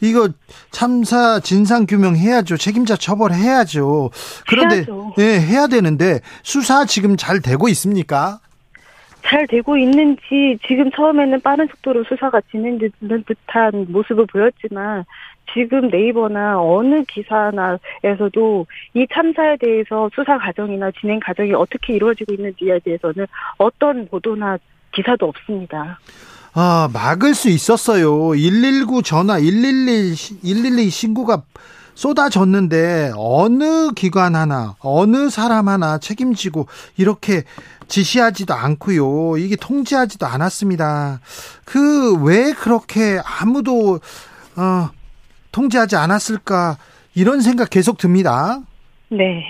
이거 0.01 0.29
참사 0.71 1.39
진상 1.41 1.85
규명 1.85 2.15
해야죠. 2.15 2.55
책임자 2.57 2.95
처벌해야죠. 2.95 4.09
그런데 4.47 4.75
해야죠. 4.77 5.13
네, 5.17 5.39
해야 5.41 5.67
되는데 5.67 6.21
수사 6.43 6.85
지금 6.85 7.17
잘 7.17 7.41
되고 7.41 7.67
있습니까? 7.69 8.39
잘 9.23 9.45
되고 9.47 9.77
있는지 9.77 10.57
지금 10.67 10.91
처음에는 10.91 11.41
빠른 11.41 11.67
속도로 11.67 12.03
수사가 12.05 12.41
진행되는 12.51 13.23
듯한 13.25 13.87
모습을 13.89 14.25
보였지만 14.27 15.05
지금 15.53 15.89
네이버나 15.89 16.61
어느 16.61 17.03
기사나에서도 17.05 18.65
이 18.93 19.07
참사에 19.11 19.57
대해서 19.57 20.09
수사 20.13 20.37
과정이나 20.37 20.91
진행 20.99 21.19
과정이 21.19 21.53
어떻게 21.53 21.93
이루어지고 21.95 22.33
있는지에 22.33 22.79
대해서는 22.79 23.25
어떤 23.57 24.07
보도나 24.07 24.57
기사도 24.91 25.27
없습니다. 25.27 25.99
아, 26.53 26.89
막을 26.93 27.33
수 27.33 27.49
있었어요. 27.49 28.31
119 28.31 29.01
전화, 29.03 29.39
112, 29.39 30.41
112 30.41 30.89
신고가 30.89 31.43
쏟아졌는데 31.93 33.11
어느 33.17 33.91
기관 33.91 34.35
하나, 34.35 34.75
어느 34.79 35.29
사람 35.29 35.67
하나 35.67 35.97
책임지고 35.97 36.67
이렇게 36.97 37.43
지시하지도 37.89 38.53
않고요. 38.53 39.37
이게 39.37 39.55
통제하지도 39.55 40.25
않았습니다. 40.25 41.19
그 41.65 42.15
왜 42.21 42.53
그렇게 42.53 43.19
아무도 43.25 43.99
어, 44.55 44.89
통제하지 45.51 45.95
않았을까 45.95 46.77
이런 47.15 47.41
생각 47.41 47.69
계속 47.69 47.97
듭니다. 47.97 48.59
네. 49.09 49.43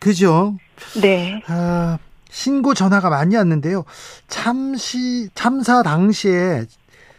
그죠? 0.00 0.56
네. 1.00 1.40
아, 1.46 1.98
신고 2.30 2.74
전화가 2.74 3.10
많이 3.10 3.36
왔는데요. 3.36 3.84
참시 4.28 5.28
참사 5.34 5.82
당시에 5.82 6.64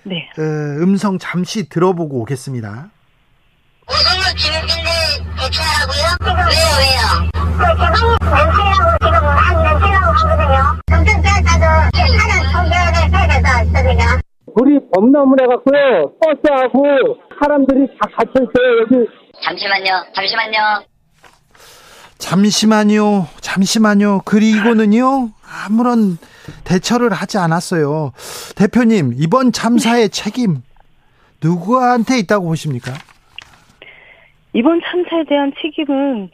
네. 0.04 0.30
어, 0.38 0.41
음성 0.82 1.17
잠시 1.19 1.67
들어보고 1.69 2.19
오겠습니다. 2.21 2.89
오성을 3.89 4.36
진행진대 4.38 4.89
대처하라고요? 5.39 6.06
왜요, 6.49 6.65
왜요? 6.80 7.30
그 7.58 7.65
지금 7.95 8.15
한 8.21 9.04
통제를 10.88 11.23
해야. 13.99 14.19
우리 14.58 14.79
범람을 14.93 15.38
해갖고요. 15.41 16.13
버스하고 16.21 17.17
사람들이 17.41 17.88
다 17.99 18.10
갇혀있어요. 18.17 18.79
여기 18.81 19.08
잠시만요, 19.43 20.05
잠시만요. 20.15 20.86
잠시만요, 22.17 23.27
잠시만요. 23.41 24.21
그리고는요, 24.23 25.29
아무런 25.65 26.17
대처를 26.63 27.12
하지 27.12 27.38
않았어요. 27.38 28.13
대표님, 28.55 29.13
이번 29.17 29.51
참사의 29.51 30.10
책임, 30.10 30.62
누구한테 31.43 32.17
있다고 32.19 32.47
보십니까? 32.47 32.93
이번 34.53 34.79
참사에 34.81 35.25
대한 35.27 35.51
책임은 35.62 36.31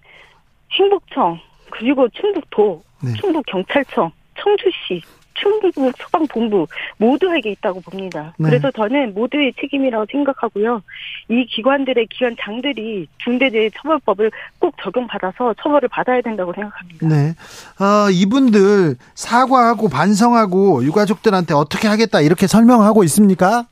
행복청, 0.74 1.40
그리고 1.72 2.08
충북도, 2.10 2.84
네. 3.04 3.14
충북 3.20 3.46
경찰청, 3.48 4.12
청주시, 4.40 5.02
충북 5.34 5.74
소방본부 5.98 6.68
모두에게 6.98 7.52
있다고 7.52 7.82
봅니다. 7.82 8.34
네. 8.38 8.50
그래서 8.50 8.70
저는 8.72 9.14
모두의 9.14 9.54
책임이라고 9.60 10.06
생각하고요. 10.12 10.82
이 11.30 11.46
기관들의 11.46 12.08
기관장들이 12.08 13.08
중대재해처벌법을 13.24 14.32
꼭 14.60 14.76
적용받아서 14.84 15.56
처벌을 15.62 15.90
받아야 15.90 16.22
된다고 16.22 16.54
생각합니다. 16.54 17.08
네. 17.08 17.34
어, 17.84 18.10
이분들 18.12 18.98
사과하고 19.16 19.90
반성하고 19.90 20.84
유가족들한테 20.84 21.54
어떻게 21.54 21.88
하겠다 21.88 22.22
이렇게 22.22 22.46
설명하고 22.48 23.04
있습니까? 23.06 23.66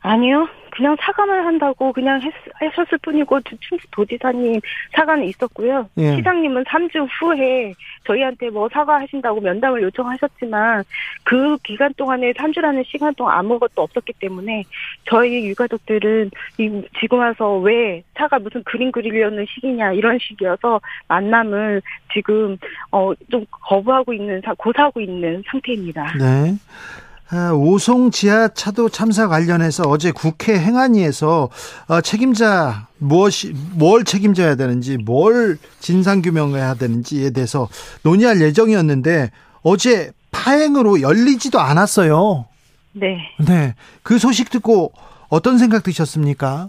아니요. 0.00 0.46
그냥 0.76 0.94
사과만 1.00 1.46
한다고 1.46 1.90
그냥 1.92 2.20
했, 2.20 2.30
하셨을 2.54 2.98
뿐이고 2.98 3.40
충북 3.40 3.90
도지사님 3.92 4.60
사과는 4.92 5.24
있었고요. 5.24 5.88
예. 5.96 6.16
시장님은 6.16 6.64
3주 6.64 7.08
후에 7.18 7.72
저희한테 8.04 8.50
뭐 8.50 8.68
사과하신다고 8.70 9.40
면담을 9.40 9.82
요청하셨지만 9.84 10.84
그 11.24 11.56
기간 11.62 11.94
동안에 11.94 12.32
3주라는 12.32 12.84
시간 12.86 13.14
동안 13.14 13.38
아무것도 13.38 13.80
없었기 13.82 14.12
때문에 14.20 14.64
저희 15.08 15.46
유가족들은 15.46 16.30
이- 16.58 16.82
지금 17.00 17.18
와서 17.20 17.56
왜 17.58 18.02
사과 18.14 18.38
무슨 18.38 18.62
그림 18.64 18.92
그리려는 18.92 19.46
시기냐 19.48 19.92
이런 19.92 20.18
식이어서 20.20 20.80
만남을 21.08 21.80
지금 22.12 22.56
어 22.90 23.14
좀 23.30 23.44
거부하고 23.50 24.12
있는 24.12 24.42
사- 24.44 24.52
고사하고 24.54 25.00
있는 25.00 25.42
상태입니다. 25.46 26.12
네. 26.18 26.52
아, 27.30 27.50
오송 27.52 28.12
지하차도 28.12 28.88
참사 28.90 29.26
관련해서 29.26 29.82
어제 29.88 30.12
국회 30.12 30.58
행안위에서 30.58 31.48
어, 31.88 32.00
책임자 32.00 32.86
무엇이 32.98 33.52
뭘 33.74 34.04
책임져야 34.04 34.54
되는지 34.54 34.96
뭘 34.98 35.58
진상 35.80 36.22
규명해야 36.22 36.74
되는지에 36.74 37.30
대해서 37.30 37.68
논의할 38.04 38.40
예정이었는데 38.40 39.30
어제 39.62 40.12
파행으로 40.30 41.00
열리지도 41.02 41.58
않았어요. 41.58 42.46
네. 42.92 43.18
네. 43.44 43.74
그 44.04 44.18
소식 44.18 44.50
듣고 44.50 44.92
어떤 45.28 45.58
생각 45.58 45.82
드셨습니까? 45.82 46.68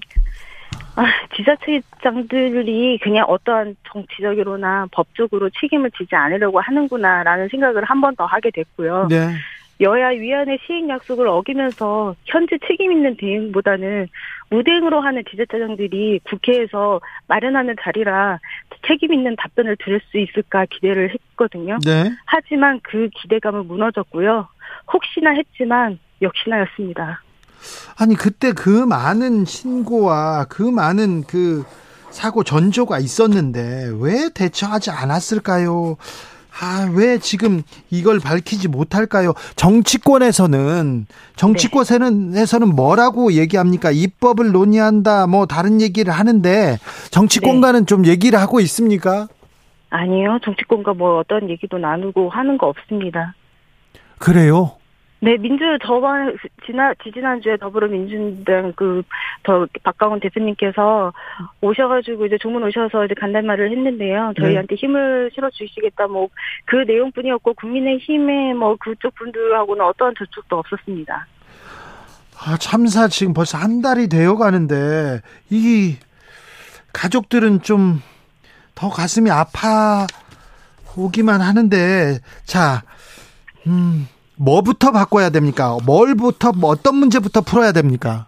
아, 0.96 1.04
지자체장들이 1.36 2.98
그냥 3.04 3.26
어떠한 3.30 3.76
정치적으로나 3.93 4.88
법적으로 4.91 5.52
책임을 5.62 5.91
지지 5.91 6.15
않으려고 6.15 6.60
하는구나라는 6.60 7.48
생각을 7.52 7.84
한 7.84 8.02
번 8.02 8.15
더 8.15 8.26
하게 8.26 8.50
됐고요. 8.50 9.06
네. 9.10 9.36
여야 9.79 10.09
위원회 10.09 10.57
시행 10.65 10.89
약속을 10.89 11.27
어기면서 11.27 12.15
현재 12.25 12.57
책임 12.67 12.91
있는 12.91 13.15
대응보다는 13.15 14.07
무대응으로 14.49 15.01
하는 15.01 15.23
지자체장들이 15.29 16.21
국회에서 16.23 16.99
마련하는 17.27 17.75
자리라 17.81 18.39
책임 18.87 19.13
있는 19.13 19.35
답변을 19.35 19.77
들을 19.83 20.01
수 20.09 20.17
있을까 20.17 20.65
기대를 20.69 21.13
했거든요. 21.13 21.77
네. 21.85 22.11
하지만 22.25 22.79
그 22.81 23.09
기대감은 23.21 23.67
무너졌고요. 23.67 24.47
혹시나 24.91 25.31
했지만 25.31 25.99
역시나였습니다. 26.21 27.21
아니 27.99 28.15
그때 28.15 28.53
그 28.53 28.69
많은 28.69 29.45
신고와 29.45 30.45
그 30.49 30.63
많은 30.63 31.23
그 31.23 31.63
사고 32.09 32.43
전조가 32.43 32.99
있었는데 32.99 33.91
왜 33.99 34.29
대처하지 34.33 34.91
않았을까요? 34.91 35.97
아, 36.60 36.89
왜 36.93 37.20
지금 37.20 37.62
이걸 37.91 38.20
밝히지 38.20 38.67
못할까요? 38.67 39.34
정치권에서는, 39.56 41.06
정치권에서는 41.36 42.76
뭐라고 42.76 43.34
얘기합니까? 43.34 43.91
입법을 43.91 44.52
논의한다, 44.52 45.28
뭐 45.28 45.46
다른 45.46 45.82
얘기를 45.82 46.12
하는데, 46.12 46.78
정치권과는 47.12 47.86
좀 47.86 48.06
얘기를 48.06 48.39
하고 48.39 48.60
있습니까? 48.62 49.28
아니요. 49.89 50.39
정치권과 50.43 50.93
뭐 50.96 51.20
어떤 51.20 51.50
얘기도 51.50 51.78
나누고 51.78 52.30
하는 52.30 52.58
거 52.58 52.67
없습니다. 52.67 53.36
그래요? 54.17 54.76
네, 55.19 55.36
민주 55.38 55.63
저번 55.84 56.38
지난 56.65 56.93
지지난주에 57.03 57.58
더불어민주당 57.58 58.73
그더 58.73 59.67
박강원 59.84 60.19
대표님께서 60.19 61.12
오셔가지고 61.62 62.27
이제 62.27 62.38
조문 62.39 62.63
오셔서 62.63 63.06
이제 63.06 63.15
간단말을 63.15 63.71
했는데요. 63.71 64.34
저희한테 64.39 64.75
힘을 64.75 65.32
실어 65.34 65.49
주시겠다 65.49 66.08
뭐 66.08 66.30
그 66.65 66.75
내용뿐이었고 66.75 67.53
국민의힘의 67.53 68.53
뭐 68.53 68.75
그쪽 68.75 69.15
분들하고는 69.15 69.84
어떠한 69.86 70.13
접촉도 70.17 70.58
없었습니다. 70.60 71.25
아, 72.39 72.58
참사 72.58 73.08
지금 73.08 73.34
벌써 73.34 73.58
한 73.58 73.82
달이 73.82 74.10
되어 74.10 74.36
가는데 74.36 75.21
이 75.49 75.95
가족들은 76.93 77.62
좀 77.62 78.01
더 78.77 78.89
가슴이 78.89 79.32
아파 79.32 80.06
오기만 80.95 81.41
하는데 81.41 82.19
자, 82.45 82.84
음. 83.65 84.08
뭐부터 84.38 84.91
바꿔야 84.91 85.30
됩니까? 85.30 85.78
뭘부터 85.86 86.52
뭐 86.54 86.69
어떤 86.69 86.95
문제부터 86.95 87.41
풀어야 87.41 87.71
됩니까? 87.71 88.28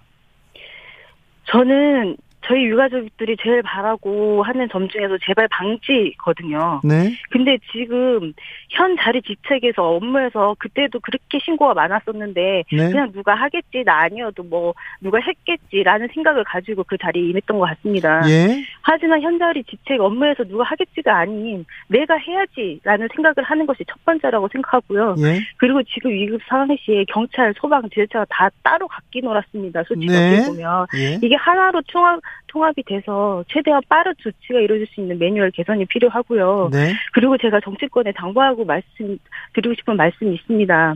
저는 1.52 2.18
저희 2.50 2.66
유가족들이 2.66 3.38
제일 3.44 3.62
바라고 3.62 4.42
하는 4.42 4.68
점 4.70 4.90
중에서 4.90 5.20
재발 5.24 5.48
방지거든요. 5.50 6.82
네. 6.84 7.14
근데 7.30 7.60
지금 7.72 8.34
현 8.70 8.98
자리 8.98 9.22
지책에서 9.22 9.84
업무에서 9.84 10.56
그때도 10.58 11.00
그렇게 11.00 11.38
신고가 11.46 11.76
많았었는데 11.76 12.64
네. 12.72 12.90
그냥 12.90 13.12
누가 13.12 13.36
하겠지 13.36 13.84
나 13.86 14.00
아니어도 14.02 14.42
뭐 14.42 14.74
누가 15.00 15.20
했겠지라는 15.20 16.08
생각을 16.12 16.44
가지고 16.44 16.84
그 16.86 16.98
자리에 16.98 17.30
임했던 17.30 17.60
것 17.60 17.68
같습니다. 17.68 18.28
예. 18.28 18.64
하지만 18.82 19.22
현 19.22 19.38
자리 19.38 19.64
지책 19.66 20.02
업무에서 20.02 20.44
누가 20.46 20.64
하겠지가 20.64 21.20
아닌 21.20 21.64
내가 21.88 22.16
해야지라는 22.16 23.10
생각을 23.14 23.44
하는 23.44 23.68
것이 23.68 23.86
첫 23.88 24.04
번째라고 24.06 24.50
생각하고요. 24.52 25.16
예. 25.20 25.40
그리고 25.58 25.84
지금 25.84 26.10
위급 26.10 26.42
상황 26.48 26.76
시에 26.80 27.06
경찰, 27.06 27.54
소방, 27.58 27.88
지자체가 27.90 28.26
다 28.28 28.50
따로 28.64 28.88
각기 28.88 29.22
놀았습니다. 29.22 29.84
솔직히 29.84 30.12
네. 30.12 30.48
보면 30.48 30.88
예. 30.96 31.20
이게 31.22 31.36
하나로 31.36 31.82
통합 31.88 32.20
통합이 32.48 32.84
돼서 32.84 33.44
최대한 33.48 33.82
빠른 33.88 34.14
조치가 34.18 34.60
이루어질 34.60 34.88
수 34.88 35.02
있는 35.02 35.18
매뉴얼 35.20 35.52
개선이 35.52 35.86
필요하고요. 35.86 36.70
네. 36.72 36.94
그리고 37.14 37.38
제가 37.38 37.60
정치권에 37.60 38.12
당부하고 38.14 38.66
말씀 38.66 39.18
드리고 39.54 39.76
싶은 39.76 39.96
말씀이 39.96 40.34
있습니다. 40.36 40.96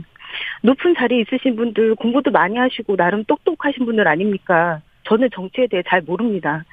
높은 0.64 0.96
자리에 0.96 1.22
있으신 1.22 1.56
분들 1.56 1.96
공부도 1.96 2.32
많이 2.32 2.58
하시고 2.58 2.96
나름 2.96 3.24
똑똑하신 3.26 3.86
분들 3.86 4.08
아닙니까? 4.08 4.82
저는 5.04 5.30
정치에 5.34 5.68
대해 5.68 5.84
잘 5.86 6.02
모릅니다. 6.02 6.64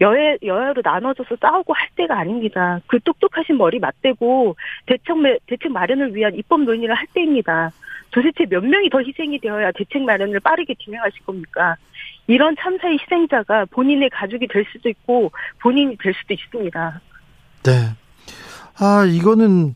여야, 0.00 0.36
여야로 0.44 0.82
나눠져서 0.84 1.36
싸우고 1.40 1.72
할 1.72 1.88
때가 1.96 2.18
아닙니다. 2.18 2.80
그 2.86 3.00
똑똑하신 3.00 3.56
머리 3.56 3.78
맞대고 3.78 4.56
대책, 4.86 5.18
매- 5.18 5.38
대책 5.46 5.72
마련을 5.72 6.14
위한 6.14 6.34
입법 6.34 6.62
논의를 6.62 6.94
할 6.94 7.06
때입니다. 7.14 7.70
도대체 8.10 8.46
몇 8.46 8.64
명이 8.64 8.90
더 8.90 9.00
희생이 9.00 9.38
되어야 9.38 9.72
대책 9.72 10.02
마련을 10.02 10.40
빠르게 10.40 10.74
진행하실 10.74 11.24
겁니까? 11.24 11.76
이런 12.28 12.54
참사의 12.60 12.98
희생자가 13.00 13.64
본인의 13.70 14.10
가족이 14.10 14.46
될 14.48 14.64
수도 14.70 14.88
있고 14.88 15.32
본인이 15.60 15.96
될 15.96 16.14
수도 16.14 16.34
있습니다. 16.34 17.00
네. 17.64 17.72
아, 18.78 19.04
이거는 19.04 19.74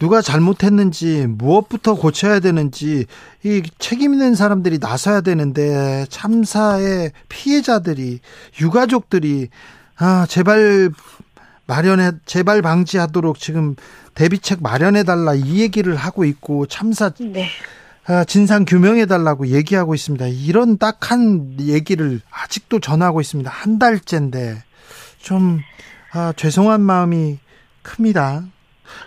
누가 0.00 0.22
잘못했는지 0.22 1.26
무엇부터 1.28 1.94
고쳐야 1.94 2.40
되는지 2.40 3.04
이 3.44 3.62
책임 3.78 4.14
있는 4.14 4.34
사람들이 4.34 4.78
나서야 4.78 5.20
되는데 5.20 6.06
참사의 6.08 7.12
피해자들이 7.28 8.20
유가족들이 8.60 9.48
아, 9.98 10.24
제발 10.26 10.90
마련해 11.66 12.12
제발 12.24 12.62
방지하도록 12.62 13.38
지금 13.38 13.76
대비책 14.14 14.62
마련해 14.62 15.04
달라 15.04 15.34
이 15.34 15.60
얘기를 15.60 15.94
하고 15.94 16.24
있고 16.24 16.64
참사 16.64 17.10
네. 17.10 17.46
아, 18.10 18.24
진상 18.24 18.64
규명해 18.64 19.06
달라고 19.06 19.46
얘기하고 19.46 19.94
있습니다. 19.94 20.26
이런 20.26 20.78
딱한 20.78 21.58
얘기를 21.60 22.18
아직도 22.32 22.80
전하고 22.80 23.20
있습니다. 23.20 23.48
한 23.48 23.78
달째인데 23.78 24.56
좀 25.18 25.60
아, 26.12 26.32
죄송한 26.34 26.80
마음이 26.80 27.38
큽니다. 27.84 28.42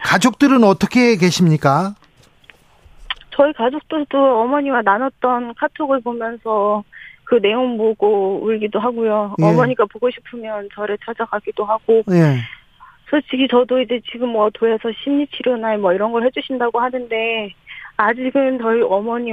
가족들은 0.06 0.64
어떻게 0.64 1.18
계십니까? 1.18 1.96
저희 3.32 3.52
가족들도 3.52 4.18
어머니와 4.42 4.84
나눴던 4.84 5.56
카톡을 5.56 6.00
보면서 6.00 6.82
그 7.26 7.42
내용 7.42 7.78
보고 7.78 8.42
울기도 8.42 8.80
하고요. 8.80 9.36
예. 9.42 9.46
어머니가 9.46 9.84
보고 9.92 10.10
싶으면 10.12 10.70
저를 10.74 10.98
찾아가기도 11.04 11.66
하고 11.66 12.04
예. 12.12 12.38
솔직히 13.10 13.50
저도 13.50 13.82
이제 13.82 14.00
지금 14.10 14.30
뭐 14.30 14.50
도에서 14.54 14.90
심리치료나 15.04 15.76
뭐 15.78 15.92
이런 15.92 16.14
걸 16.14 16.26
해주신다고 16.26 16.80
하는데 16.80 17.54
아직은 17.98 18.58
저희 18.60 18.82
어머니 18.82 19.32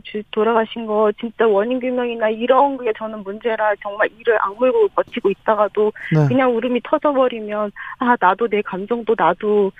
주- 0.00 0.22
돌아가신 0.32 0.86
거 0.86 1.12
진짜 1.20 1.46
원인 1.46 1.78
규명이나 1.78 2.28
이런 2.30 2.76
게 2.82 2.92
저는 2.98 3.22
문제라 3.22 3.74
정말 3.80 4.08
이를 4.18 4.36
악물고 4.42 4.88
버티고 4.88 5.30
있다가도 5.30 5.92
네. 6.14 6.26
그냥 6.28 6.54
울음이 6.54 6.80
터져버리면 6.82 7.70
아 7.98 8.16
나도 8.20 8.48
내 8.48 8.60
감정도 8.62 9.14
나도 9.16 9.70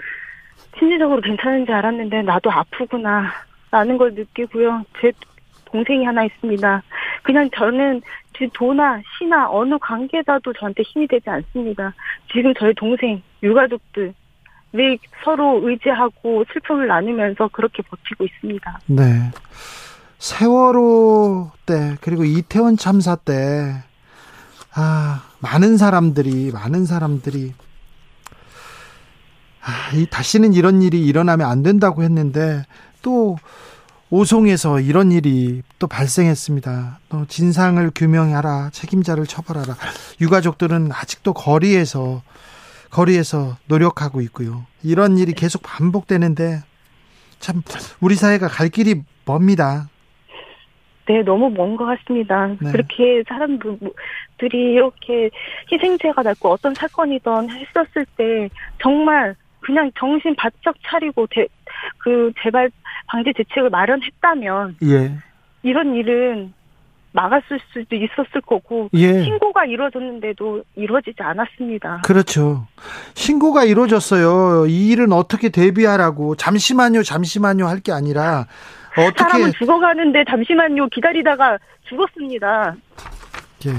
심리적으로 0.78 1.20
괜찮은지 1.20 1.72
알았는데 1.72 2.22
나도 2.22 2.50
아프구나 2.50 3.32
라는 3.70 3.98
걸 3.98 4.14
느끼고요. 4.14 4.85
제 5.00 5.11
동생이 5.64 6.04
하나 6.04 6.24
있습니다. 6.24 6.82
그냥 7.22 7.48
저는 7.54 8.02
지- 8.37 8.48
도나 8.54 9.00
시나 9.18 9.50
어느 9.50 9.76
관계자도 9.78 10.52
저한테 10.52 10.82
힘이 10.85 11.06
되지 11.08 11.28
않습니다. 11.28 11.92
지금 12.32 12.52
저희 12.54 12.72
동생, 12.74 13.22
유가족들 13.42 14.14
늘 14.72 14.98
서로 15.24 15.61
의지하고 15.68 16.44
슬픔을 16.52 16.87
나누면서 16.87 17.48
그렇게 17.52 17.82
버티고 17.82 18.24
있습니다. 18.24 18.80
네. 18.87 19.30
세월호 20.18 21.50
때 21.66 21.96
그리고 22.00 22.24
이태원 22.24 22.76
참사 22.76 23.16
때 23.16 23.82
아, 24.74 25.22
많은 25.40 25.76
사람들이 25.76 26.52
많은 26.52 26.87
사람들이 26.87 27.52
아, 29.64 29.94
이 29.94 30.06
다시는 30.06 30.54
이런 30.54 30.80
일이 30.82 31.04
일어나면 31.04 31.48
안 31.48 31.62
된다고 31.62 32.02
했는데 32.02 32.64
또 33.02 33.37
오송에서 34.11 34.80
이런 34.80 35.11
일이 35.11 35.62
또 35.78 35.87
발생했습니다. 35.87 36.98
또 37.08 37.24
진상을 37.26 37.90
규명하라, 37.94 38.70
책임자를 38.70 39.26
처벌하라. 39.26 39.74
유가족들은 40.20 40.90
아직도 40.92 41.32
거리에서 41.32 42.22
거리에서 42.92 43.57
노력하고 43.68 44.20
있고요. 44.20 44.66
이런 44.85 45.16
일이 45.18 45.33
계속 45.33 45.62
반복되는데 45.62 46.61
참 47.38 47.62
우리 48.00 48.14
사회가 48.14 48.48
갈 48.48 48.68
길이 48.68 49.02
멉니다. 49.24 49.88
네, 51.09 51.22
너무 51.22 51.50
먼 51.50 51.76
것 51.76 51.85
같습니다. 51.87 52.46
네. 52.61 52.70
그렇게 52.70 53.24
사람들이 53.26 53.90
이렇게 54.52 55.31
희생자가 55.70 56.22
났고 56.22 56.50
어떤 56.50 56.74
사건이든 56.74 57.50
했었을 57.50 58.07
때 58.16 58.48
정말 58.81 59.35
그냥 59.61 59.90
정신 59.98 60.35
바짝 60.37 60.74
차리고 60.85 61.26
대, 61.28 61.46
그 61.98 62.33
재발 62.42 62.70
방지 63.07 63.33
대책을 63.33 63.70
마련했다면 63.70 64.76
예. 64.85 65.12
이런 65.62 65.94
일은 65.94 66.52
막았을 67.12 67.61
수도 67.72 67.94
있었을 67.94 68.40
거고 68.46 68.88
예. 68.94 69.22
신고가 69.25 69.66
이루어졌는데도 69.66 70.62
이루어지지 70.77 71.16
않았습니다. 71.22 72.03
그렇죠. 72.05 72.66
신고가 73.14 73.64
이루어졌어요. 73.64 74.66
이 74.66 74.88
일은 74.88 75.12
어떻게 75.12 75.48
대비하라고. 75.51 76.37
잠시만요, 76.37 77.03
잠시만요 77.03 77.66
할 77.66 77.81
게 77.83 77.92
아니라 77.92 78.46
어떻게 78.96 79.22
사람은 79.25 79.53
죽어가는데 79.59 80.25
잠시만요 80.29 80.88
기다리다가 80.88 81.59
죽었습니다. 81.88 82.77
예. 83.66 83.70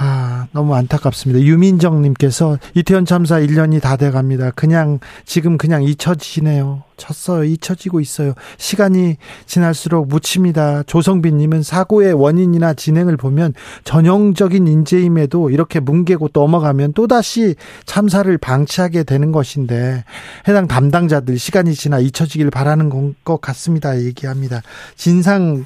아, 0.00 0.46
너무 0.52 0.76
안타깝습니다. 0.76 1.40
유민정 1.42 2.02
님께서 2.02 2.56
이태원 2.74 3.04
참사 3.04 3.40
1년이 3.40 3.82
다 3.82 3.96
돼 3.96 4.12
갑니다. 4.12 4.52
그냥, 4.54 5.00
지금 5.24 5.58
그냥 5.58 5.82
잊혀지네요. 5.82 6.84
쳤어요. 6.96 7.42
잊혀지고 7.42 7.98
있어요. 8.00 8.34
시간이 8.58 9.16
지날수록 9.46 10.06
묻힙니다. 10.08 10.84
조성빈 10.84 11.36
님은 11.38 11.64
사고의 11.64 12.12
원인이나 12.12 12.74
진행을 12.74 13.16
보면 13.16 13.54
전형적인 13.82 14.68
인재임에도 14.68 15.50
이렇게 15.50 15.80
뭉개고 15.80 16.28
넘어가면 16.32 16.92
또다시 16.92 17.56
참사를 17.84 18.36
방치하게 18.38 19.02
되는 19.02 19.32
것인데 19.32 20.04
해당 20.46 20.68
담당자들 20.68 21.38
시간이 21.38 21.74
지나 21.74 21.98
잊혀지길 21.98 22.50
바라는 22.50 22.88
건- 22.88 23.14
것 23.24 23.40
같습니다. 23.40 24.00
얘기합니다. 24.00 24.62
진상 24.96 25.64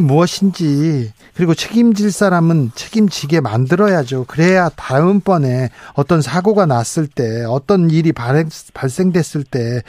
무엇인지 0.00 1.12
그리고 1.34 1.54
책임질 1.54 2.12
사람은 2.12 2.70
책임지게 2.74 3.40
만들어야죠. 3.40 4.26
그래야 4.28 4.68
다음번에 4.70 5.70
어떤 5.94 6.22
사고가 6.22 6.66
났을 6.66 7.06
때 7.06 7.44
어떤 7.44 7.90
일이 7.90 8.12
발생됐을 8.12 9.44
때 9.44 9.82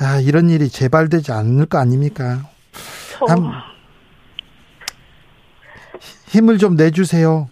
아, 0.00 0.20
이런 0.20 0.50
일이 0.50 0.68
재발되지 0.68 1.32
않을 1.32 1.66
거 1.66 1.78
아닙니까? 1.78 2.48
저... 3.18 3.26
한, 3.26 3.50
힘을 6.28 6.58
좀 6.58 6.76
내주세요. 6.76 7.48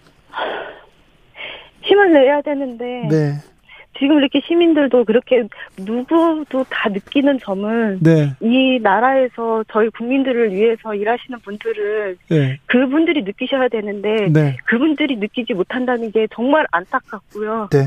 힘을 1.82 2.12
내야 2.12 2.40
되는데 2.42 2.84
네. 3.08 3.53
지금 3.98 4.18
이렇게 4.18 4.40
시민들도 4.40 5.04
그렇게 5.04 5.44
누구도 5.78 6.64
다 6.68 6.88
느끼는 6.88 7.38
점은 7.40 8.00
네. 8.02 8.32
이 8.40 8.78
나라에서 8.82 9.64
저희 9.72 9.88
국민들을 9.90 10.52
위해서 10.52 10.94
일하시는 10.94 11.38
분들을 11.40 12.16
네. 12.28 12.58
그분들이 12.66 13.22
느끼셔야 13.22 13.68
되는데 13.68 14.28
네. 14.32 14.56
그분들이 14.64 15.16
느끼지 15.16 15.54
못한다는 15.54 16.10
게 16.10 16.26
정말 16.34 16.66
안타깝고요. 16.72 17.68
네. 17.70 17.86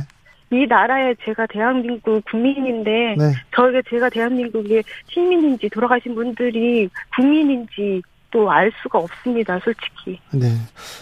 이 0.49 0.65
나라에 0.65 1.13
제가 1.25 1.45
대한민국 1.47 2.23
국민인데 2.25 3.15
네. 3.17 3.33
저에게 3.53 3.81
제가 3.89 4.09
대한민국의 4.09 4.83
시민인지 5.07 5.69
돌아가신 5.69 6.15
분들이 6.15 6.89
국민인지 7.15 8.01
또 8.31 8.49
알 8.49 8.71
수가 8.81 8.99
없습니다, 8.99 9.59
솔직히. 9.63 10.19
네. 10.31 10.51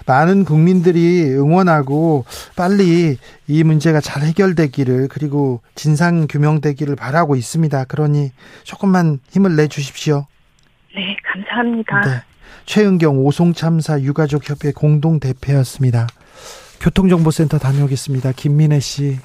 많은 0.05 0.45
국민들이 0.45 1.23
응원하고 1.33 2.25
빨리 2.55 3.17
이 3.47 3.63
문제가 3.63 3.99
잘 3.99 4.23
해결되기를 4.23 5.07
그리고 5.09 5.61
진상 5.75 6.27
규명되기를 6.27 6.95
바라고 6.95 7.35
있습니다. 7.35 7.85
그러니 7.85 8.31
조금만 8.63 9.19
힘을 9.29 9.55
내 9.55 9.67
주십시오. 9.67 10.27
네, 10.95 11.15
감사합니다. 11.23 12.01
네. 12.01 12.23
최은경 12.65 13.19
오송참사 13.19 14.01
유가족 14.01 14.49
협회 14.49 14.71
공동 14.71 15.19
대표였습니다. 15.19 16.07
교통정보센터 16.79 17.57
다녀오겠습니다. 17.57 18.31
김민혜 18.33 18.79
씨. 18.79 19.17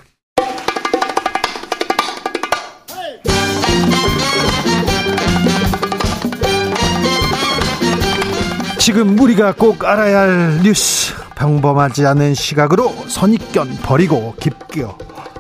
지금 8.91 9.17
우리가 9.21 9.55
꼭 9.57 9.85
알아야 9.85 10.23
할 10.23 10.63
뉴스 10.65 11.15
평범하지 11.37 12.07
않은 12.07 12.35
시각으로 12.35 12.89
선입견 13.07 13.77
버리고 13.85 14.35
깊게 14.41 14.85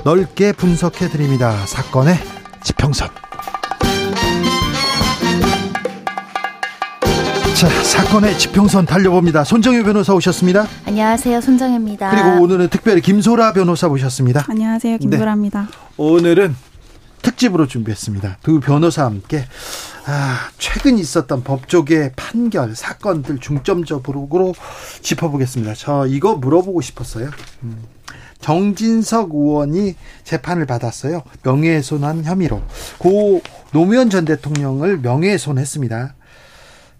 넓게 0.04 0.52
분석해 0.52 1.08
드립니다. 1.08 1.56
사건의 1.66 2.14
지평선. 2.62 3.08
자, 7.56 7.68
사건의 7.82 8.38
지평선 8.38 8.86
달려봅니다. 8.86 9.42
손정혜 9.42 9.82
변호사 9.82 10.14
오셨습니다. 10.14 10.68
안녕하세요. 10.86 11.40
손정혜입니다. 11.40 12.10
그리고 12.10 12.44
오늘은 12.44 12.68
특별히 12.68 13.00
김소라 13.00 13.52
변호사 13.52 13.88
모셨습니다. 13.88 14.44
안녕하세요. 14.48 14.98
김소라입니다. 14.98 15.62
네. 15.62 15.66
오늘은 15.96 16.54
특집으로 17.20 17.66
준비했습니다. 17.66 18.38
두 18.44 18.60
변호사와 18.60 19.08
함께 19.08 19.44
아, 20.06 20.50
최근 20.58 20.98
있었던 20.98 21.44
법조계 21.44 22.12
판결 22.16 22.74
사건들 22.74 23.38
중점적으로 23.38 24.54
짚어보겠습니다. 25.02 25.74
저 25.74 26.06
이거 26.06 26.36
물어보고 26.36 26.80
싶었어요. 26.80 27.30
음. 27.62 27.84
정진석 28.40 29.34
의원이 29.34 29.94
재판을 30.24 30.64
받았어요. 30.66 31.22
명예훼손한 31.42 32.24
혐의로 32.24 32.62
고 32.98 33.42
노무현 33.72 34.08
전 34.08 34.24
대통령을 34.24 34.98
명예훼손했습니다. 34.98 36.14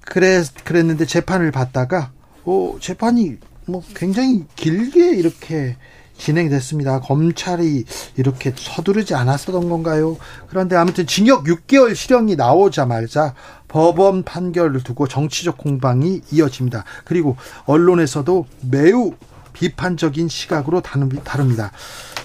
그래 0.01 0.43
그랬는데 0.65 1.07
재판을 1.07 1.51
받다가 1.51 2.13
어, 2.45 2.77
재판이 2.81 3.39
뭐 3.67 3.83
굉장히 3.95 4.45
길게 4.57 5.17
이렇게 5.17 5.77
진행됐습니다. 6.21 7.01
검찰이 7.01 7.85
이렇게 8.17 8.53
서두르지 8.55 9.15
않았었던 9.15 9.69
건가요? 9.69 10.17
그런데 10.49 10.77
아무튼 10.77 11.07
징역 11.07 11.45
6개월 11.45 11.95
실형이 11.95 12.37
나오자마자 12.37 13.35
법원 13.67 14.23
판결을 14.23 14.83
두고 14.83 15.09
정치적 15.09 15.59
공방이 15.59 16.21
이어집니다. 16.31 16.85
그리고 17.05 17.37
언론에서도 17.65 18.47
매우 18.71 19.15
비판적인 19.53 20.29
시각으로 20.29 20.81
다룹니다. 20.81 21.73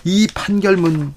이 0.04 0.28
판결문 0.34 1.14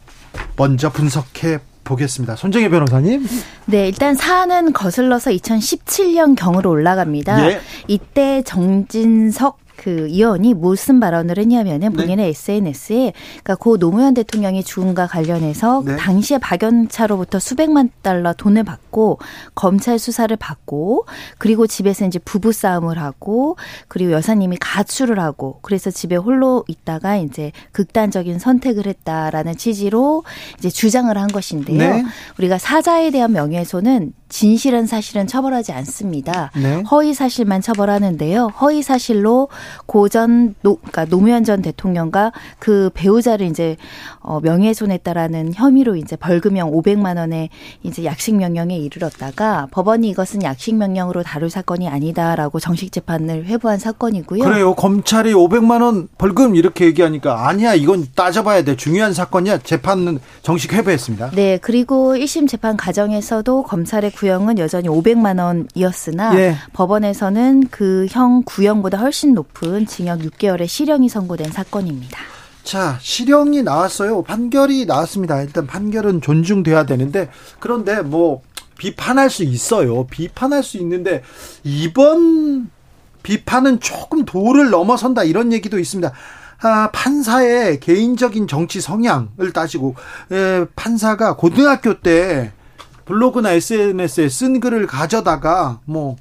먼저 0.57 0.91
분석해 0.91 1.59
보겠습니다. 1.85 2.37
손정혜 2.37 2.69
변호사님. 2.69 3.27
네, 3.67 3.88
일단 3.88 4.14
사안은 4.14 4.73
거슬러서 4.73 5.31
2017년 5.31 6.37
경으로 6.37 6.71
올라갑니다. 6.71 7.51
예. 7.51 7.61
이때 7.87 8.43
정진석 8.43 9.59
그 9.79 10.09
의원이 10.09 10.55
무슨 10.55 10.99
발언을 10.99 11.38
했냐면은 11.38 11.91
네. 11.93 11.97
본인의 11.97 12.17
네. 12.17 12.29
SNS에 12.31 13.12
그러니까 13.43 13.55
고 13.55 13.79
노무현 13.79 14.12
대통령이 14.12 14.64
죽음과 14.64 15.07
관련해서 15.07 15.85
네. 15.87 15.97
당시에 15.97 16.38
박연차로부터 16.38 17.38
수백만 17.38 17.88
달러 18.03 18.33
돈을 18.33 18.64
받고 18.64 19.21
검찰 19.55 20.01
수사를 20.01 20.37
받고 20.37 21.07
그리고 21.38 21.69
집에서 21.69 22.05
이제 22.07 22.19
부부 22.19 22.53
싸움을 22.53 22.99
하고 22.99 23.57
그리고 23.87 24.12
여사님이 24.12 24.57
가출을 24.61 25.21
하고 25.21 25.61
그래서 25.62 25.93
집에 25.93 26.17
홀로 26.17 26.64
있다가 26.67 27.17
이제 27.17 27.53
극단적인 27.71 28.41
선택을 28.41 28.87
했다라는 28.87 29.57
취지로 29.57 30.25
이제 30.59 30.71
주장을 30.71 31.17
한 31.17 31.29
것인데요. 31.29 31.79
네. 31.79 32.05
우리가 32.38 32.59
사자에 32.59 33.12
대한 33.12 33.33
명예훼손은 33.33 34.12
진실은 34.29 34.87
사실은 34.87 35.27
처벌하지 35.27 35.73
않습니다. 35.73 36.51
네. 36.55 36.83
허위 36.91 37.14
사실만 37.14 37.62
처벌하는데요. 37.62 38.49
허위 38.61 38.83
사실로 38.83 39.49
고전 39.87 40.55
노 40.63 40.77
그러니까 40.77 41.05
노무현 41.05 41.45
전 41.45 41.63
대통령과 41.63 42.33
그 42.59 42.91
배우자를 42.95 43.47
이제 43.47 43.77
어 44.21 44.41
명예훼손했다라는 44.41 45.53
혐의로 45.55 45.97
이제 45.97 46.17
벌금형 46.17 46.71
500만 46.73 47.17
원의 47.19 47.51
이제 47.83 48.05
약식 48.05 48.35
명령에 48.37 48.77
이르렀다가 48.77 49.69
법원이 49.71 50.09
이것은 50.09 50.43
약식 50.43 50.75
명령으로 50.75 51.23
다룰 51.23 51.51
사건이 51.51 51.89
아니다라고 51.89 52.61
정식 52.61 52.93
재판을 52.93 53.45
회부한 53.47 53.79
사건이고요. 53.79 54.45
그래요. 54.45 54.75
검찰이 54.75 55.33
500만 55.33 55.83
원 55.83 56.09
벌금 56.19 56.57
이렇게 56.57 56.87
얘기하니까 56.87 57.49
아니야. 57.49 57.75
이건 57.75 58.07
따져봐야 58.15 58.65
돼. 58.65 58.77
중요한 58.77 59.13
사건이야. 59.13 59.59
재판은 59.59 60.19
정식 60.43 60.73
회부했습니다. 60.73 61.31
네. 61.31 61.59
그리고 61.63 62.15
1심 62.15 62.49
재판 62.49 62.77
과정에서도 62.77 63.63
검찰의 63.63 64.13
구형은 64.13 64.59
여전히 64.59 64.89
500만 64.89 65.39
원이었으나 65.41 66.39
예. 66.39 66.57
법원에서는 66.73 67.69
그 67.69 68.09
형 68.11 68.43
구형보다 68.45 68.99
훨씬 68.99 69.35
높은 69.35 69.58
징역 69.87 70.21
6개월의 70.21 70.68
실형이 70.68 71.09
선고된 71.09 71.51
사건입니다. 71.51 72.18
자, 72.62 72.99
실형이 73.01 73.62
나왔어요. 73.62 74.23
판결이 74.23 74.87
나왔습니다. 74.87 75.40
일단 75.42 75.66
판결은 75.66 76.21
존중돼야 76.21 76.87
되는데 76.87 77.31
그런데 77.59 78.03
뭐 78.03 78.42
비판할 78.79 79.31
수 79.31 79.42
있어요. 79.42 80.07
비판할 80.07 80.62
수 80.62 80.77
있는데 80.79 81.23
이번 81.64 82.71
비판은 83.23 83.81
조금 83.81 84.25
도를 84.25 84.71
넘어선다 84.71 85.25
이런 85.25 85.53
얘기도 85.53 85.79
있습니다. 85.79 86.12
아, 86.61 86.90
판사의 86.92 87.81
개인적인 87.81 88.49
정치 88.49 88.81
성향을 88.81 89.53
따지고 89.53 89.94
에, 90.31 90.64
판사가 90.77 91.37
고등학교 91.37 92.01
때 92.01 92.53
블로그나 93.05 93.53
SNS에 93.53 94.29
쓴 94.29 94.61
글을 94.61 94.87
가져다가 94.87 95.81
뭐 95.85 96.16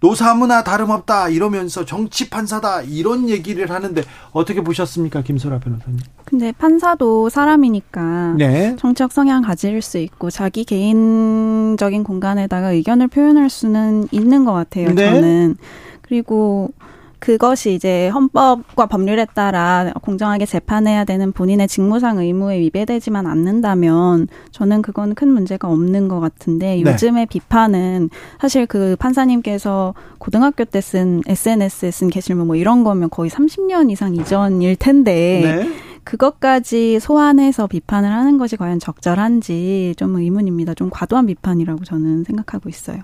노사무나 0.00 0.64
다름없다 0.64 1.28
이러면서 1.28 1.84
정치 1.84 2.30
판사다 2.30 2.82
이런 2.82 3.28
얘기를 3.28 3.70
하는데 3.70 4.02
어떻게 4.32 4.62
보셨습니까 4.62 5.22
김소라 5.22 5.60
변호사님? 5.60 5.98
근데 6.24 6.52
판사도 6.52 7.28
사람이니까 7.28 8.34
네. 8.38 8.76
정치적 8.78 9.12
성향 9.12 9.42
가질 9.42 9.82
수 9.82 9.98
있고 9.98 10.30
자기 10.30 10.64
개인적인 10.64 12.02
공간에다가 12.02 12.72
의견을 12.72 13.08
표현할 13.08 13.50
수는 13.50 14.08
있는 14.10 14.44
것 14.44 14.52
같아요. 14.52 14.94
네. 14.94 15.12
저는 15.12 15.56
그리고 16.02 16.72
그것이 17.20 17.74
이제 17.74 18.08
헌법과 18.08 18.86
법률에 18.86 19.26
따라 19.34 19.92
공정하게 20.02 20.44
재판해야 20.46 21.04
되는 21.04 21.32
본인의 21.32 21.68
직무상 21.68 22.18
의무에 22.18 22.58
위배되지만 22.58 23.26
않는다면 23.26 24.28
저는 24.50 24.82
그건 24.82 25.14
큰 25.14 25.28
문제가 25.32 25.68
없는 25.68 26.08
것 26.08 26.20
같은데 26.20 26.82
네. 26.82 26.90
요즘의 26.90 27.26
비판은 27.26 28.10
사실 28.40 28.66
그 28.66 28.96
판사님께서 28.98 29.94
고등학교 30.18 30.64
때 30.64 30.80
쓴 30.90 31.22
SNS에 31.26 31.90
쓴 31.90 32.08
게시물 32.08 32.46
뭐 32.46 32.56
이런 32.56 32.82
거면 32.84 33.10
거의 33.10 33.30
30년 33.30 33.90
이상 33.90 34.14
이전일 34.14 34.76
텐데 34.76 35.40
네. 35.42 35.89
그것까지 36.04 36.98
소환해서 37.00 37.66
비판을 37.66 38.10
하는 38.10 38.38
것이 38.38 38.56
과연 38.56 38.78
적절한지 38.78 39.94
좀 39.96 40.16
의문입니다. 40.16 40.74
좀 40.74 40.90
과도한 40.90 41.26
비판이라고 41.26 41.84
저는 41.84 42.24
생각하고 42.24 42.68
있어요. 42.68 42.98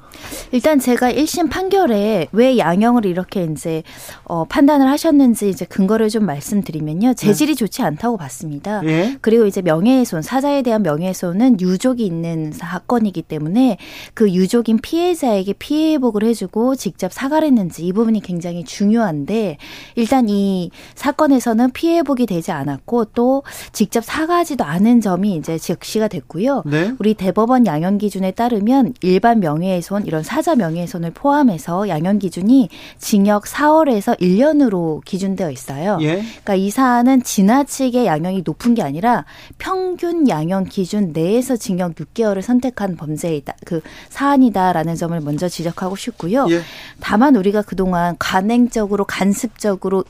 일단 0.52 0.78
제가 0.78 1.12
1심 1.12 1.50
판결에 1.50 2.28
왜 2.32 2.58
양형을 2.58 3.06
이렇게 3.06 3.44
이제 3.44 3.82
어, 4.24 4.44
판단을 4.44 4.88
하셨는지 4.88 5.48
이제 5.48 5.64
근거를 5.64 6.08
좀 6.08 6.24
말씀드리면요. 6.24 7.14
재질이 7.14 7.52
네. 7.52 7.58
좋지 7.58 7.82
않다고 7.82 8.16
봤습니다. 8.16 8.82
예? 8.84 9.18
그리고 9.20 9.46
이제 9.46 9.62
명예훼손, 9.62 10.22
사자에 10.22 10.62
대한 10.62 10.82
명예훼손은 10.82 11.60
유족이 11.60 12.04
있는 12.04 12.52
사건이기 12.52 13.22
때문에 13.22 13.76
그 14.14 14.32
유족인 14.32 14.78
피해자에게 14.78 15.54
피해 15.54 15.94
회복을 15.94 16.24
해주고 16.24 16.76
직접 16.76 17.12
사과를 17.12 17.48
했는지 17.48 17.86
이 17.86 17.92
부분이 17.92 18.20
굉장히 18.20 18.64
중요한데 18.64 19.58
일단 19.94 20.28
이 20.28 20.70
사건에서는 20.94 21.72
피해 21.72 21.98
회복이 21.98 22.26
되지 22.26 22.52
않았고 22.52 22.85
또 23.14 23.42
직접 23.72 24.04
사과하지도 24.04 24.64
않은 24.64 25.00
점이 25.00 25.36
이제 25.36 25.58
즉시가 25.58 26.08
됐고요. 26.08 26.62
네? 26.66 26.94
우리 26.98 27.14
대법원 27.14 27.66
양형 27.66 27.98
기준에 27.98 28.30
따르면 28.30 28.94
일반 29.02 29.40
명예훼손 29.40 30.06
이런 30.06 30.22
사자 30.22 30.54
명예훼손을 30.54 31.10
포함해서 31.10 31.88
양형 31.88 32.18
기준이 32.18 32.68
징역 32.98 33.44
4월에서 33.44 34.18
1년으로 34.20 35.04
기준되어 35.04 35.50
있어요. 35.50 35.98
예? 36.00 36.22
그러니까 36.22 36.54
이 36.54 36.70
사안은 36.70 37.22
지나치게 37.22 38.06
양형이 38.06 38.42
높은 38.44 38.74
게 38.74 38.82
아니라 38.82 39.24
평균 39.58 40.28
양형 40.28 40.64
기준 40.64 41.12
내에서 41.12 41.56
징역 41.56 41.96
6개월을 41.96 42.42
선택한 42.42 42.96
범죄이다. 42.96 43.54
그 43.64 43.80
사안이다라는 44.10 44.94
점을 44.94 45.18
먼저 45.20 45.48
지적하고 45.48 45.96
싶고요. 45.96 46.46
예. 46.50 46.60
다만 47.00 47.36
우리가 47.36 47.62
그동안 47.62 48.16
관행적으로 48.18 49.04
간습적으로 49.04 50.04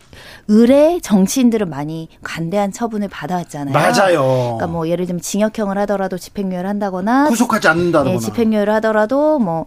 의뢰 0.48 1.00
정치인들을 1.00 1.66
많이 1.66 2.08
관대한 2.22 2.65
처분을 2.72 3.09
받아왔잖아요. 3.09 3.72
맞아요. 3.72 4.22
그러니까 4.22 4.66
뭐 4.66 4.88
예를 4.88 5.07
들면 5.07 5.20
징역형을 5.20 5.79
하더라도 5.79 6.18
집행유예를 6.18 6.68
한다거나 6.68 7.29
구속하지 7.29 7.68
않는다거나 7.68 8.14
예, 8.14 8.18
집행유예를 8.18 8.72
하더라도 8.74 9.38
뭐 9.38 9.66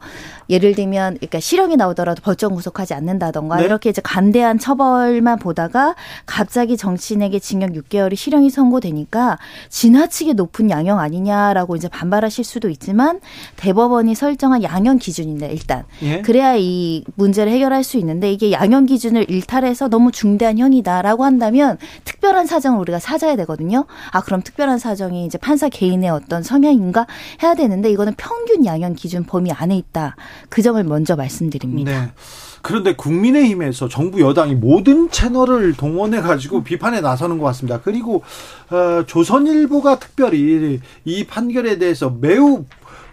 예를 0.50 0.74
들면 0.74 1.16
그러니까 1.16 1.40
실형이 1.40 1.76
나오더라도 1.76 2.22
벌점 2.22 2.56
구속하지 2.56 2.94
않는다던가 2.94 3.58
네? 3.58 3.66
이렇게 3.66 3.90
이제 3.90 4.02
간대한 4.04 4.58
처벌만 4.58 5.40
보다가 5.40 5.96
갑자기 6.26 6.76
정치인에게 6.76 7.40
징역 7.40 7.72
6개월이 7.72 8.16
실형이 8.16 8.50
선고되니까 8.50 9.38
지나치게 9.70 10.34
높은 10.34 10.70
양형 10.70 11.00
아니냐라고 11.00 11.76
이제 11.76 11.88
반발하실 11.88 12.44
수도 12.44 12.70
있지만 12.70 13.20
대법원이 13.58 14.16
설정한 14.16 14.64
양형 14.64 14.98
기준인데 14.98 15.50
일단 15.52 15.84
예? 16.02 16.22
그래야 16.22 16.56
이 16.56 17.04
문제를 17.16 17.52
해결할 17.52 17.84
수 17.84 17.98
있는데 17.98 18.32
이게 18.32 18.52
양형 18.52 18.88
기준을 18.88 19.30
일탈해서 19.30 19.88
너무 19.90 20.12
중대한 20.12 20.58
형이다라고 20.58 21.26
한다면 21.26 21.78
특별한 22.06 22.48
사정을 22.48 22.80
우리가 22.89 22.99
찾아야 22.99 23.36
되거든요. 23.38 23.86
아 24.12 24.21
그럼 24.21 24.41
특별한 24.41 24.80
사정이 24.80 25.25
이제 25.25 25.38
판사 25.38 25.69
개인의 25.69 26.10
어떤 26.10 26.43
성향인가 26.43 27.08
해야 27.41 27.56
되는데 27.56 27.89
이거는 27.91 28.13
평균 28.17 28.65
양형 28.65 28.95
기준 28.95 29.23
범위 29.23 29.52
안에 29.52 29.78
있다. 29.78 30.15
그 30.49 30.62
점을 30.62 30.84
먼저 30.84 31.15
말씀드립니다. 31.15 31.91
네. 31.91 32.12
그런데 32.62 32.93
국민의힘에서 32.95 33.88
정부 33.88 34.19
여당이 34.19 34.56
모든 34.56 35.10
채널을 35.10 35.73
동원해 35.73 36.19
가지고 36.21 36.63
비판에 36.63 36.99
나서는 36.99 37.38
것 37.38 37.45
같습니다. 37.45 37.80
그리고 37.82 38.23
어, 38.69 39.06
조선일보가 39.06 39.99
특별히 39.99 40.82
이 41.06 41.25
판결에 41.25 41.78
대해서 41.78 42.10
매우 42.10 42.65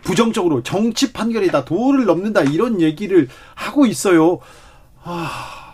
부정적으로 0.02 0.62
정치 0.62 1.12
판결이다 1.12 1.64
도를 1.64 2.06
넘는다 2.06 2.42
이런 2.42 2.80
얘기를 2.80 3.28
하고 3.54 3.86
있어요. 3.86 4.38
아, 5.02 5.65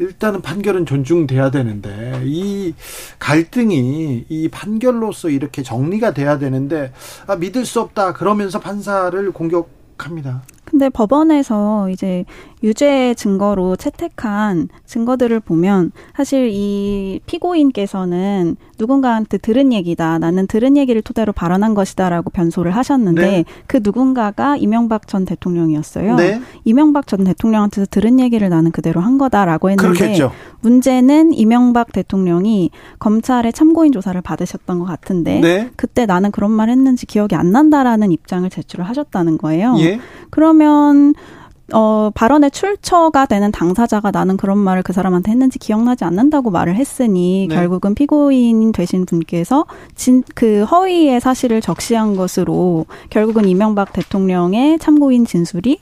일단은 0.00 0.40
판결은 0.40 0.86
존중돼야 0.86 1.50
되는데 1.50 2.22
이 2.24 2.74
갈등이 3.18 4.24
이 4.28 4.48
판결로서 4.48 5.28
이렇게 5.28 5.62
정리가 5.62 6.14
돼야 6.14 6.38
되는데 6.38 6.92
아, 7.26 7.36
믿을 7.36 7.66
수 7.66 7.80
없다 7.80 8.14
그러면서 8.14 8.58
판사를 8.60 9.30
공격합니다. 9.32 10.42
근데 10.70 10.88
법원에서 10.88 11.90
이제 11.90 12.24
유죄 12.62 13.14
증거로 13.14 13.74
채택한 13.74 14.68
증거들을 14.86 15.40
보면 15.40 15.90
사실 16.14 16.50
이 16.52 17.20
피고인께서는 17.26 18.56
누군가한테 18.78 19.38
들은 19.38 19.72
얘기다. 19.72 20.18
나는 20.18 20.46
들은 20.46 20.76
얘기를 20.76 21.02
토대로 21.02 21.32
발언한 21.32 21.74
것이다라고 21.74 22.30
변소를 22.30 22.70
하셨는데 22.72 23.22
네. 23.22 23.44
그 23.66 23.80
누군가가 23.82 24.56
이명박 24.56 25.08
전 25.08 25.24
대통령이었어요. 25.24 26.16
네. 26.16 26.40
이명박 26.64 27.06
전 27.06 27.24
대통령한테서 27.24 27.86
들은 27.90 28.20
얘기를 28.20 28.48
나는 28.48 28.70
그대로 28.70 29.00
한 29.00 29.18
거다라고 29.18 29.70
했는데 29.70 29.98
그렇겠죠. 29.98 30.32
문제는 30.60 31.32
이명박 31.34 31.92
대통령이 31.92 32.70
검찰의 32.98 33.52
참고인 33.52 33.92
조사를 33.92 34.20
받으셨던 34.20 34.78
것 34.78 34.84
같은데 34.84 35.40
네. 35.40 35.70
그때 35.76 36.06
나는 36.06 36.30
그런 36.30 36.50
말 36.50 36.68
했는지 36.68 37.06
기억이 37.06 37.34
안 37.34 37.50
난다라는 37.52 38.12
입장을 38.12 38.48
제출을 38.48 38.86
하셨다는 38.86 39.38
거예요. 39.38 39.76
예. 39.80 39.98
그 40.30 40.40
러면 40.60 41.14
어, 41.72 42.10
발언의 42.14 42.50
출처가 42.50 43.26
되는 43.26 43.52
당사자가 43.52 44.10
나는 44.10 44.36
그런 44.36 44.58
말을 44.58 44.82
그 44.82 44.92
사람한테 44.92 45.30
했는지 45.30 45.58
기억나지 45.58 46.04
않는다고 46.04 46.50
말을 46.50 46.74
했으니 46.74 47.46
네. 47.48 47.54
결국은 47.54 47.94
피고인 47.94 48.72
되신 48.72 49.06
분께서 49.06 49.66
진, 49.94 50.22
그 50.34 50.64
허위의 50.64 51.20
사실을 51.20 51.60
적시한 51.60 52.16
것으로 52.16 52.86
결국은 53.08 53.46
이명박 53.46 53.92
대통령의 53.92 54.78
참고인 54.78 55.24
진술이 55.24 55.78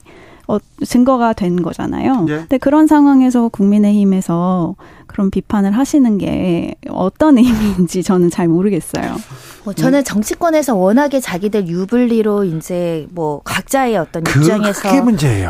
어, 0.47 0.57
증거가 0.83 1.33
된 1.33 1.61
거잖아요. 1.61 2.23
네. 2.23 2.37
근데 2.37 2.57
그런 2.57 2.87
상황에서 2.87 3.49
국민의힘에서 3.49 4.75
그런 5.09 5.31
비판을 5.31 5.71
하시는 5.71 6.17
게 6.19 6.75
어떤 6.87 7.37
의미인지 7.39 8.03
저는 8.03 8.29
잘 8.29 8.47
모르겠어요. 8.47 9.15
뭐 9.63 9.73
저는 9.73 10.03
정치권에서 10.03 10.75
워낙에 10.75 11.19
자기들 11.19 11.67
유불리로 11.67 12.43
이제 12.45 13.07
뭐 13.11 13.41
각자의 13.43 13.97
어떤 13.97 14.23
그, 14.23 14.39
입장에서 14.39 14.89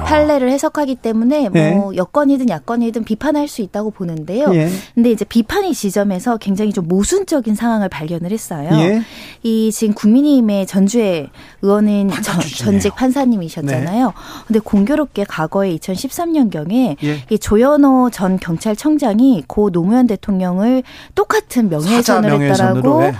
판례를 0.05 0.49
해석하기 0.49 0.95
때문에 0.95 1.49
뭐 1.49 1.51
네. 1.51 1.81
여건이든 1.95 2.49
야건이든 2.49 3.03
비판할 3.03 3.47
수 3.47 3.61
있다고 3.61 3.91
보는데요. 3.91 4.53
예. 4.55 4.69
근데 4.95 5.11
이제 5.11 5.25
비판의 5.25 5.73
지점에서 5.73 6.37
굉장히 6.37 6.73
좀 6.73 6.87
모순적인 6.87 7.55
상황을 7.55 7.89
발견을 7.89 8.31
했어요. 8.31 8.69
예. 8.73 9.01
이 9.43 9.71
지금 9.73 9.93
국민의힘의 9.93 10.67
전주의 10.67 11.29
의원은 11.61 12.09
전, 12.23 12.39
전직 12.39 12.95
판사님이셨잖아요. 12.95 14.05
네. 14.07 14.13
근데 14.47 14.59
공교롭게 14.59 15.25
과거에 15.25 15.75
2013년경에 15.77 16.95
예. 17.03 17.23
이 17.29 17.37
조현호 17.37 18.09
전 18.11 18.37
경찰청장이 18.37 19.43
고 19.49 19.71
노무현 19.71 20.07
대통령을 20.07 20.83
똑같은 21.15 21.67
명예훼손을 21.67 22.41
했다라고 22.41 23.01
네. 23.01 23.13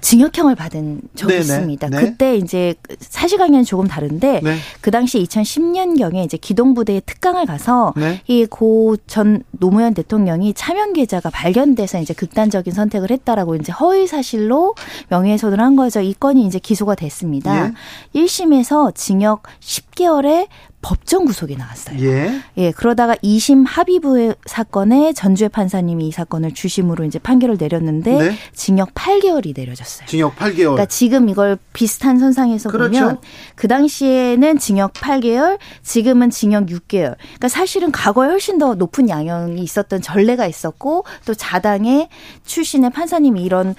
징역형을 0.00 0.54
받은 0.54 1.00
적이 1.14 1.32
네네. 1.32 1.40
있습니다. 1.40 1.88
네. 1.88 2.00
그때 2.00 2.36
이제 2.36 2.74
사실관계는 2.98 3.64
조금 3.64 3.86
다른데 3.86 4.40
네. 4.42 4.56
그 4.80 4.90
당시 4.90 5.22
2010년 5.22 5.98
경에 5.98 6.24
이제 6.24 6.36
기동부대에 6.36 7.00
특강을 7.00 7.46
가서 7.46 7.92
네. 7.96 8.20
이고 8.26 8.96
전 9.06 9.42
노무현 9.50 9.94
대통령이 9.94 10.54
차명 10.54 10.92
계좌가 10.92 11.30
발견돼서 11.30 12.00
이제 12.00 12.14
극단적인 12.14 12.72
선택을 12.72 13.10
했다라고 13.10 13.56
이제 13.56 13.72
허위 13.72 14.06
사실로 14.06 14.74
명예훼손을 15.08 15.60
한 15.60 15.76
거죠. 15.76 16.00
이 16.00 16.14
건이 16.14 16.46
이제 16.46 16.58
기소가 16.58 16.94
됐습니다. 16.94 17.66
예. 17.66 17.72
1심에서 18.20 18.94
징역 18.94 19.42
10개월에 19.60 20.48
법정 20.82 21.26
구속이 21.26 21.56
나왔어요. 21.56 22.00
예. 22.00 22.40
예, 22.56 22.70
그러다가 22.72 23.14
2심 23.16 23.64
합의부의 23.66 24.34
사건에 24.46 25.12
전주의 25.12 25.50
판사님이 25.50 26.08
이 26.08 26.12
사건을 26.12 26.54
주심으로 26.54 27.04
이제 27.04 27.18
판결을 27.18 27.56
내렸는데 27.58 28.18
네. 28.18 28.36
징역 28.54 28.94
8개월이 28.94 29.54
내려졌어요. 29.54 30.06
징역 30.06 30.36
8개월. 30.36 30.56
그러니까 30.56 30.86
지금 30.86 31.28
이걸 31.28 31.58
비슷한 31.74 32.18
선상에서 32.18 32.70
그렇죠. 32.70 32.98
보면 32.98 33.18
그 33.56 33.68
당시에는 33.68 34.58
징역 34.58 34.94
8개월, 34.94 35.58
지금은 35.82 36.30
징역 36.30 36.66
6개월. 36.66 37.16
그러니까 37.16 37.48
사실은 37.48 37.92
과거에 37.92 38.28
훨씬 38.28 38.58
더 38.58 38.74
높은 38.74 39.08
양형이 39.08 39.60
있었던 39.62 40.00
전례가 40.00 40.46
있었고 40.46 41.04
또 41.26 41.34
자당의 41.34 42.08
출신의 42.46 42.90
판사님이 42.90 43.42
이런 43.42 43.74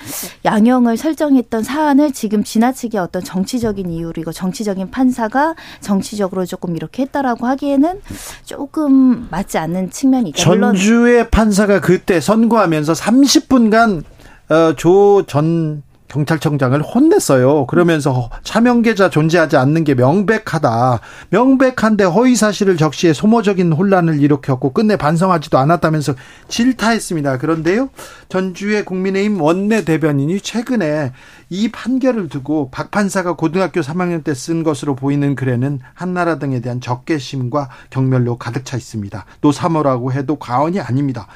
양형을 0.46 0.98
설정했던 0.98 1.64
사안을 1.64 2.14
지금 2.14 2.44
지나치게 2.44 3.00
어떤 3.00 3.24
정치적인 3.24 3.90
이유로 3.90 4.22
이거 4.22 4.32
정치적인 4.32 4.92
판사가 4.92 5.56
정치적으로 5.80 6.46
조금 6.46 6.76
이렇게 6.76 6.91
이렇게 6.92 7.04
했다라고 7.04 7.48
하기에는 7.48 8.02
조금 8.46 9.28
맞지 9.32 9.58
않는 9.58 9.92
측면이 9.92 10.30
있다. 10.32 10.38
전주의 10.44 11.30
판사가 11.30 11.80
그때 11.80 12.20
선고하면서 12.20 12.94
30분간 12.94 14.04
어, 14.50 14.74
조전 14.76 15.84
경찰청장을 16.12 16.82
혼냈어요. 16.82 17.68
그러면서 17.68 18.30
차명계좌 18.44 19.10
존재하지 19.10 19.56
않는 19.56 19.86
게 19.86 19.96
명백하다. 19.96 21.00
명백한데 21.30 22.04
허위 22.04 22.36
사실을 22.36 22.76
적시해 22.76 23.14
소모적인 23.14 23.72
혼란을 23.72 24.22
일으켰고 24.22 24.74
끝내 24.74 24.98
반성하지도 24.98 25.58
않았다면서 25.58 26.16
질타했습니다. 26.50 27.38
그런데요. 27.38 27.90
전주의 28.28 28.84
국민의힘 28.84 29.42
원내 29.42 29.86
대변인이 29.86 30.42
최근에 30.42 31.14
이 31.50 31.72
판결을 31.72 32.28
두고 32.28 32.70
박 32.72 32.92
판사가 32.92 33.36
고등학교 33.38 33.80
3학년 33.80 34.24
때 34.24 34.34
쓴 34.42 34.64
것으로 34.64 34.96
보이는 34.96 35.36
글에는 35.36 35.80
한나라 35.94 36.40
등에 36.40 36.62
대한 36.62 36.82
적개심과 36.82 37.70
경멸로 37.92 38.38
가득 38.38 38.66
차 38.66 38.76
있습니다. 38.76 39.24
노사모라고 39.42 40.14
해도 40.14 40.38
과언이 40.38 40.80
아닙니다. 40.80 41.28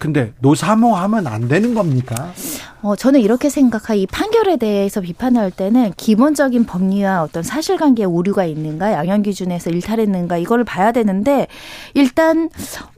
근데 0.00 0.32
노사모하면 0.40 1.26
안 1.26 1.46
되는 1.46 1.74
겁니까? 1.74 2.32
어, 2.80 2.96
저는 2.96 3.20
이렇게 3.20 3.50
생각하, 3.50 3.92
이 3.92 4.06
판결에 4.06 4.56
대해서 4.56 5.02
비판할 5.02 5.50
때는 5.50 5.92
기본적인 5.94 6.64
법리와 6.64 7.22
어떤 7.22 7.42
사실관계에 7.42 8.06
오류가 8.06 8.46
있는가, 8.46 8.92
양형 8.94 9.20
기준에서 9.20 9.68
일탈했는가, 9.68 10.38
이거를 10.38 10.64
봐야 10.64 10.90
되는데, 10.90 11.48
일단, 11.92 12.48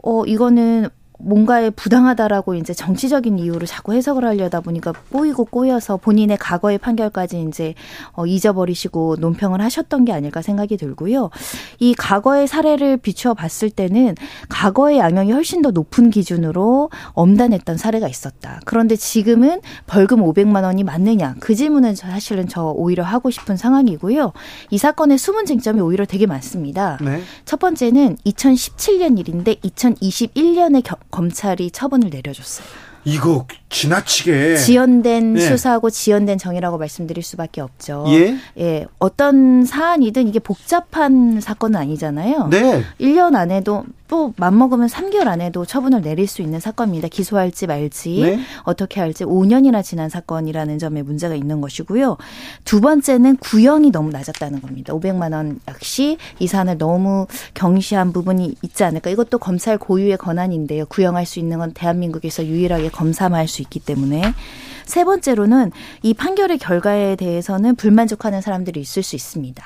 어, 0.05 0.25
이거는 0.25 0.89
뭔가에 1.23 1.71
부당하다라고 1.71 2.55
이제 2.55 2.75
정치적인 2.75 3.39
이유로 3.39 3.67
자꾸 3.67 3.93
해석을 3.95 4.25
하려다 4.25 4.61
보니까 4.61 4.93
꼬이고 5.11 5.45
꼬여서 5.47 5.97
본인의 5.97 6.37
과거의 6.39 6.79
판결까지 6.79 7.45
이제 7.49 7.75
어 8.13 8.27
잊어버리시고 8.27 9.17
논평을 9.21 9.61
하셨던 9.61 10.05
게 10.05 10.13
아닐까 10.13 10.43
생각이 10.43 10.77
들고요. 10.77 11.31
이 11.79 11.95
과거의 11.95 12.47
사례를 12.49 12.97
비추어 12.97 13.35
봤을 13.35 13.71
때는 13.71 14.15
과거의 14.49 14.99
양형이 14.99 15.33
훨씬 15.33 15.63
더 15.63 15.71
높은 15.71 16.11
기준으로 16.11 16.91
엄단했던 17.13 17.77
사례가 17.77 18.09
있었다. 18.09 18.61
그런데 18.65 18.97
지금은 18.97 19.61
벌금 19.87 20.21
500만 20.21 20.65
원이 20.65 20.85
맞느냐? 20.85 21.37
그 21.41 21.55
질문은 21.55 21.95
사실은 21.95 22.49
저 22.49 22.65
오히려 22.65 23.05
하고 23.05 23.31
싶은 23.31 23.57
상황이고요. 23.57 24.33
이 24.71 24.79
사건의 24.79 25.19
숨은 25.19 25.47
쟁점이 25.47 25.81
오히려 25.81 26.05
되게 26.05 26.27
많습니다. 26.27 26.99
네. 27.01 27.21
첫 27.45 27.61
번째는 27.61 28.17
2017년 28.27 29.19
일인데 29.19 29.55
2021년에 29.57 30.83
검찰이 31.13 31.71
처분을 31.71 32.11
내려줬어요. 32.11 32.67
이거 33.05 33.47
지나치게 33.73 34.57
지연된 34.57 35.35
네. 35.35 35.41
수사하고 35.41 35.91
지연된 35.91 36.39
정의라고 36.39 36.79
말씀드릴 36.79 37.23
수밖에 37.23 37.61
없죠. 37.61 38.05
예? 38.09 38.37
예. 38.59 38.87
어떤 38.99 39.65
사안이든 39.65 40.29
이게 40.29 40.39
복잡한 40.39 41.41
사건은 41.41 41.81
아니잖아요. 41.81 42.49
네. 42.49 42.85
1년 43.01 43.35
안에도 43.35 43.85
또 44.09 44.35
맘먹으면 44.37 44.89
3개월 44.89 45.27
안에도 45.29 45.65
처분을 45.65 46.03
내릴 46.03 46.27
수 46.27 46.43
있는 46.43 46.61
사건입니다. 46.61 47.09
기소할지 47.09 47.67
말지 47.67 48.21
네? 48.21 48.41
어떻게 48.65 49.01
할지 49.01 49.25
5년이나 49.25 49.83
지난 49.83 50.11
사건이라는 50.11 50.79
점에 50.79 51.01
문제가 51.03 51.35
있는 51.35 51.63
것이고요. 51.63 52.19
두 52.65 52.83
번째는 52.83 53.39
구형이 53.39 53.91
너무 53.91 54.11
낮았다는 54.11 54.61
겁니다. 54.61 54.93
500만 54.93 55.33
원 55.33 55.61
역시 55.67 56.19
이 56.41 56.47
사안을 56.47 56.77
너무 56.77 57.27
경시한 57.55 58.13
부분이 58.13 58.57
있지 58.61 58.85
않을까. 58.85 59.09
이것도 59.09 59.39
검찰 59.39 59.79
고유의 59.79 60.19
권한인데요. 60.19 60.85
구형할 60.87 61.25
수 61.25 61.39
있는 61.39 61.57
건 61.57 61.73
대한민국에서 61.73 62.45
유일하게 62.45 62.91
검사만 62.91 63.41
할 63.41 63.49
수 63.53 63.62
있기 63.63 63.81
때문에 63.81 64.35
세 64.85 65.05
번째로는 65.05 65.73
이 66.03 66.15
판결의 66.15 66.59
결과에 66.59 67.17
대해서는 67.17 67.77
불만족하는 67.77 68.41
사람들이 68.41 68.81
있을 68.81 69.03
수 69.03 69.17
있습니다. 69.17 69.65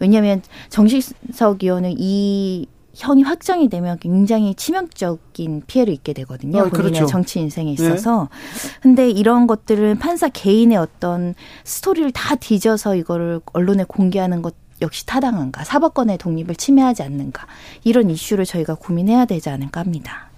왜냐하면 0.00 0.42
정식석 0.68 1.62
의원은 1.62 1.94
이 1.98 2.66
형이 2.96 3.22
확정이 3.22 3.68
되면 3.68 3.98
굉장히 3.98 4.54
치명적인 4.54 5.64
피해를 5.66 5.92
입게 5.92 6.12
되거든요. 6.14 6.60
아, 6.60 6.64
본인의 6.64 6.92
그렇죠. 6.92 7.06
정치 7.06 7.40
인생에 7.40 7.66
네. 7.66 7.72
있어서. 7.72 8.28
네. 8.30 8.70
근데 8.80 9.10
이런 9.10 9.46
것들은 9.46 9.98
판사 9.98 10.28
개인의 10.28 10.78
어떤 10.78 11.34
스토리를 11.64 12.10
다 12.12 12.34
뒤져서 12.34 12.96
이거를 12.96 13.40
언론에 13.52 13.84
공개하는 13.84 14.40
것 14.42 14.54
역시 14.82 15.06
타당한가? 15.06 15.64
사법권의 15.64 16.18
독립을 16.18 16.54
침해하지 16.54 17.02
않는가? 17.02 17.46
이런 17.84 18.10
이슈를 18.10 18.44
저희가 18.44 18.74
고민해야 18.74 19.24
되지 19.24 19.48
않을까 19.48 19.80
합니다. 19.80 20.30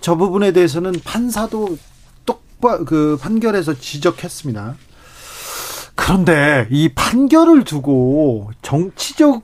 저 0.00 0.16
부분에 0.16 0.52
대해서는 0.52 0.92
판사도 1.04 1.78
그 2.84 3.16
판결에서 3.20 3.74
지적했습니다. 3.74 4.76
그런데 5.94 6.68
이 6.70 6.90
판결을 6.94 7.64
두고 7.64 8.50
정치적 8.62 9.42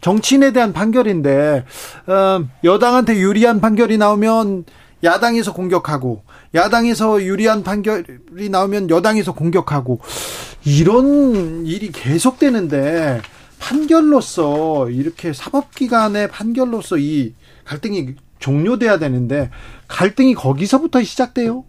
정치인에 0.00 0.52
대한 0.52 0.72
판결인데 0.72 1.64
어, 2.06 2.44
여당한테 2.62 3.18
유리한 3.18 3.60
판결이 3.60 3.98
나오면 3.98 4.64
야당에서 5.02 5.52
공격하고 5.52 6.22
야당에서 6.54 7.22
유리한 7.22 7.62
판결이 7.62 8.48
나오면 8.50 8.90
여당에서 8.90 9.34
공격하고 9.34 10.00
이런 10.64 11.66
일이 11.66 11.90
계속되는데 11.92 13.20
판결로서 13.58 14.90
이렇게 14.90 15.32
사법기관의 15.32 16.28
판결로서 16.28 16.96
이 16.98 17.34
갈등이 17.64 18.14
종료돼야 18.38 18.98
되는데 18.98 19.50
갈등이 19.88 20.34
거기서부터 20.34 21.02
시작돼요. 21.02 21.64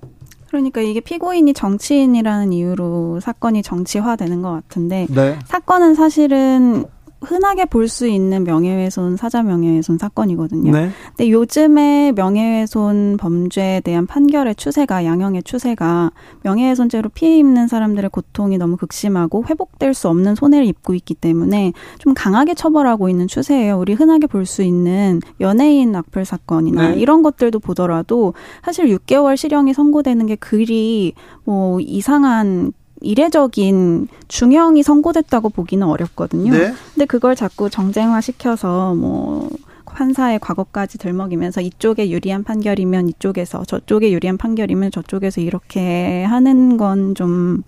그러니까 0.56 0.80
이게 0.80 1.01
피고인이 1.01 1.53
정치인이라는 1.53 2.53
이유로 2.53 3.20
사건이 3.20 3.62
정치화되는 3.62 4.41
것 4.41 4.51
같은데 4.51 5.06
네. 5.10 5.38
사건은 5.45 5.95
사실은 5.95 6.86
흔하게 7.26 7.65
볼 7.65 7.88
수 7.88 8.07
있는 8.07 8.43
명예훼손, 8.43 9.15
사자 9.15 9.43
명예훼손 9.43 9.97
사건이거든요. 9.99 10.71
네. 10.71 10.89
근데 11.09 11.30
요즘에 11.30 12.11
명예훼손 12.13 13.17
범죄에 13.17 13.82
대한 13.82 14.07
판결의 14.07 14.55
추세가 14.55 15.05
양형의 15.05 15.43
추세가 15.43 16.11
명예훼손죄로 16.43 17.09
피해 17.09 17.38
입는 17.38 17.67
사람들의 17.67 18.09
고통이 18.09 18.57
너무 18.57 18.76
극심하고 18.78 19.45
회복될 19.49 19.93
수 19.93 20.09
없는 20.09 20.36
손해를 20.36 20.65
입고 20.65 20.93
있기 20.95 21.13
때문에 21.13 21.73
좀 21.99 22.13
강하게 22.13 22.53
처벌하고 22.55 23.09
있는 23.09 23.28
추세예요. 23.28 23.78
우리 23.80 23.93
흔하게 23.93 24.28
볼 24.28 24.45
수 24.45 24.61
있는 24.61 25.21
연예인 25.41 25.95
악플 25.95 26.23
사건이나 26.23 26.89
네. 26.89 26.99
이런 26.99 27.23
것들도 27.23 27.59
보더라도 27.59 28.34
사실 28.63 28.88
6개월 28.88 29.36
실형이 29.38 29.73
선고되는 29.73 30.26
게 30.28 30.36
그리 30.36 31.13
뭐 31.43 31.80
이상한 31.80 32.73
이례적인 33.06 34.08
중형이 34.28 34.84
선고됐다고 34.84 35.49
보기는 35.49 35.86
어렵거든요. 35.88 36.51
네. 36.51 36.74
근데 36.93 37.06
그걸 37.06 37.36
자꾸 37.36 37.70
정쟁화 37.70 38.22
시켜서 38.22 38.93
뭐 38.95 39.49
판사의 39.86 40.39
과거까지 40.39 40.97
들먹이면서 40.97 41.62
이쪽에 41.62 42.10
유리한 42.10 42.43
판결이면 42.43 43.08
이쪽에서 43.10 43.64
저쪽에 43.64 44.12
유리한 44.12 44.38
판결이면 44.38 44.91
저쪽에서 44.91 45.39
이렇게 45.39 46.24
하는 46.26 46.76
건 46.76 47.14
좀 47.16 47.64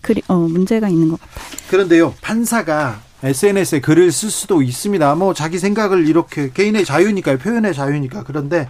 그리 0.00 0.22
어 0.28 0.36
문제가 0.36 0.88
있는 0.88 1.08
것 1.08 1.18
같아요. 1.20 1.44
그런데요. 1.68 2.14
판사가 2.20 3.00
SNS에 3.22 3.80
글을 3.80 4.12
쓸 4.12 4.30
수도 4.30 4.62
있습니다. 4.62 5.14
뭐 5.16 5.34
자기 5.34 5.58
생각을 5.58 6.06
이렇게 6.06 6.50
개인의 6.52 6.84
자유니까요. 6.84 7.38
표현의 7.38 7.74
자유니까. 7.74 8.22
그런데 8.24 8.68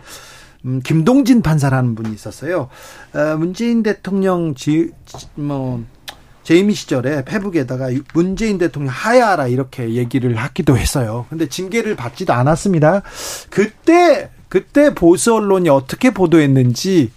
음, 0.64 0.80
김동진 0.82 1.42
판사라는 1.42 1.94
분이 1.94 2.14
있었어요. 2.14 2.68
어, 3.12 3.36
문재인 3.36 3.82
대통령 3.82 4.54
지, 4.54 4.92
뭐 5.34 5.84
재임 6.44 6.70
시절에 6.70 7.24
페북에다가 7.24 7.88
문재인 8.12 8.58
대통령 8.58 8.92
하야하라 8.92 9.48
이렇게 9.48 9.94
얘기를 9.94 10.36
하기도 10.36 10.76
했어요. 10.76 11.26
근데 11.30 11.48
징계를 11.48 11.96
받지도 11.96 12.32
않았습니다. 12.32 13.02
그때 13.50 14.30
그때 14.48 14.94
보수 14.94 15.34
언론이 15.34 15.68
어떻게 15.70 16.10
보도했는지 16.10 17.10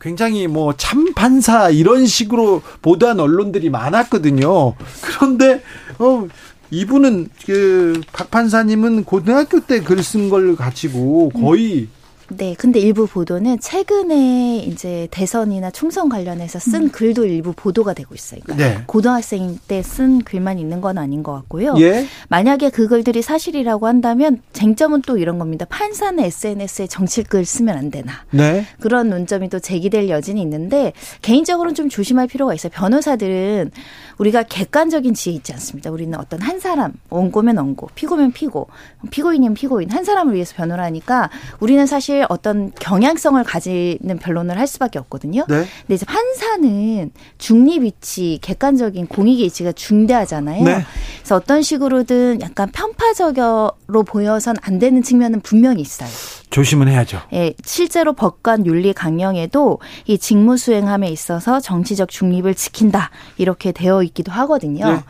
굉장히 0.00 0.46
뭐 0.46 0.74
참판사 0.76 1.68
이런 1.70 2.06
식으로 2.06 2.62
보도한 2.82 3.20
언론들이 3.20 3.68
많았거든요. 3.70 4.74
그런데 5.02 5.62
어 5.98 6.26
이분은 6.70 7.28
그 7.44 8.00
박 8.12 8.30
판사님은 8.30 9.04
고등학교 9.04 9.60
때 9.60 9.80
글 9.80 9.98
쓴 10.02 10.30
걸 10.30 10.56
가지고 10.56 11.28
거의 11.30 11.82
음. 11.82 11.99
네, 12.36 12.54
근데 12.56 12.78
일부 12.80 13.06
보도는 13.06 13.58
최근에 13.60 14.58
이제 14.58 15.08
대선이나 15.10 15.70
총선 15.70 16.08
관련해서 16.08 16.58
쓴 16.58 16.82
음. 16.84 16.90
글도 16.90 17.26
일부 17.26 17.52
보도가 17.52 17.92
되고 17.92 18.14
있어요. 18.14 18.40
그러니까 18.44 18.68
네. 18.68 18.84
고등학생 18.86 19.58
때 19.68 19.82
쓴 19.82 20.20
글만 20.22 20.58
있는 20.58 20.80
건 20.80 20.98
아닌 20.98 21.22
것 21.22 21.32
같고요. 21.32 21.74
예? 21.80 22.06
만약에 22.28 22.70
그 22.70 22.86
글들이 22.86 23.22
사실이라고 23.22 23.86
한다면 23.86 24.40
쟁점은 24.52 25.02
또 25.02 25.18
이런 25.18 25.38
겁니다. 25.38 25.66
판사는 25.68 26.22
SNS에 26.22 26.86
정치글 26.86 27.44
쓰면 27.44 27.76
안 27.76 27.90
되나. 27.90 28.12
네. 28.30 28.64
그런 28.78 29.10
논점이 29.10 29.48
또 29.48 29.58
제기될 29.58 30.08
여진이 30.08 30.40
있는데 30.42 30.92
개인적으로는 31.22 31.74
좀 31.74 31.88
조심할 31.88 32.28
필요가 32.28 32.54
있어요. 32.54 32.70
변호사들은 32.72 33.72
우리가 34.18 34.44
객관적인 34.44 35.14
지혜 35.14 35.34
있지 35.34 35.52
않습니다. 35.54 35.90
우리는 35.90 36.18
어떤 36.18 36.40
한 36.40 36.60
사람, 36.60 36.92
원고면 37.08 37.56
원고, 37.56 37.88
피고면 37.94 38.32
피고, 38.32 38.68
피고인이면 39.10 39.54
피고인, 39.54 39.90
한 39.90 40.04
사람을 40.04 40.34
위해서 40.34 40.54
변호를 40.54 40.84
하니까 40.84 41.30
우리는 41.58 41.84
사실 41.86 42.19
어떤 42.28 42.72
경향성을 42.78 43.42
가지는 43.44 44.18
변론을 44.18 44.58
할 44.58 44.66
수밖에 44.66 44.98
없거든요. 44.98 45.46
네. 45.48 45.64
근데 45.80 45.94
이제 45.94 46.06
판사는 46.06 47.10
중립 47.38 47.82
위치, 47.82 48.38
객관적인 48.42 49.06
공익의 49.06 49.46
이치가 49.46 49.72
중대하잖아요. 49.72 50.64
네. 50.64 50.84
그래서 51.18 51.36
어떤 51.36 51.62
식으로든 51.62 52.40
약간 52.42 52.70
편파적으로 52.70 54.02
보여선 54.06 54.56
안 54.62 54.78
되는 54.78 55.02
측면은 55.02 55.40
분명히 55.40 55.80
있어요. 55.82 56.08
조심은 56.50 56.88
해야죠. 56.88 57.20
예, 57.32 57.54
실제로 57.64 58.12
법관 58.12 58.66
윤리 58.66 58.92
강령에도 58.92 59.78
이 60.06 60.18
직무 60.18 60.56
수행함에 60.56 61.08
있어서 61.08 61.60
정치적 61.60 62.08
중립을 62.08 62.54
지킨다 62.54 63.10
이렇게 63.38 63.70
되어 63.70 64.02
있기도 64.02 64.32
하거든요. 64.32 64.92
네. 64.92 65.00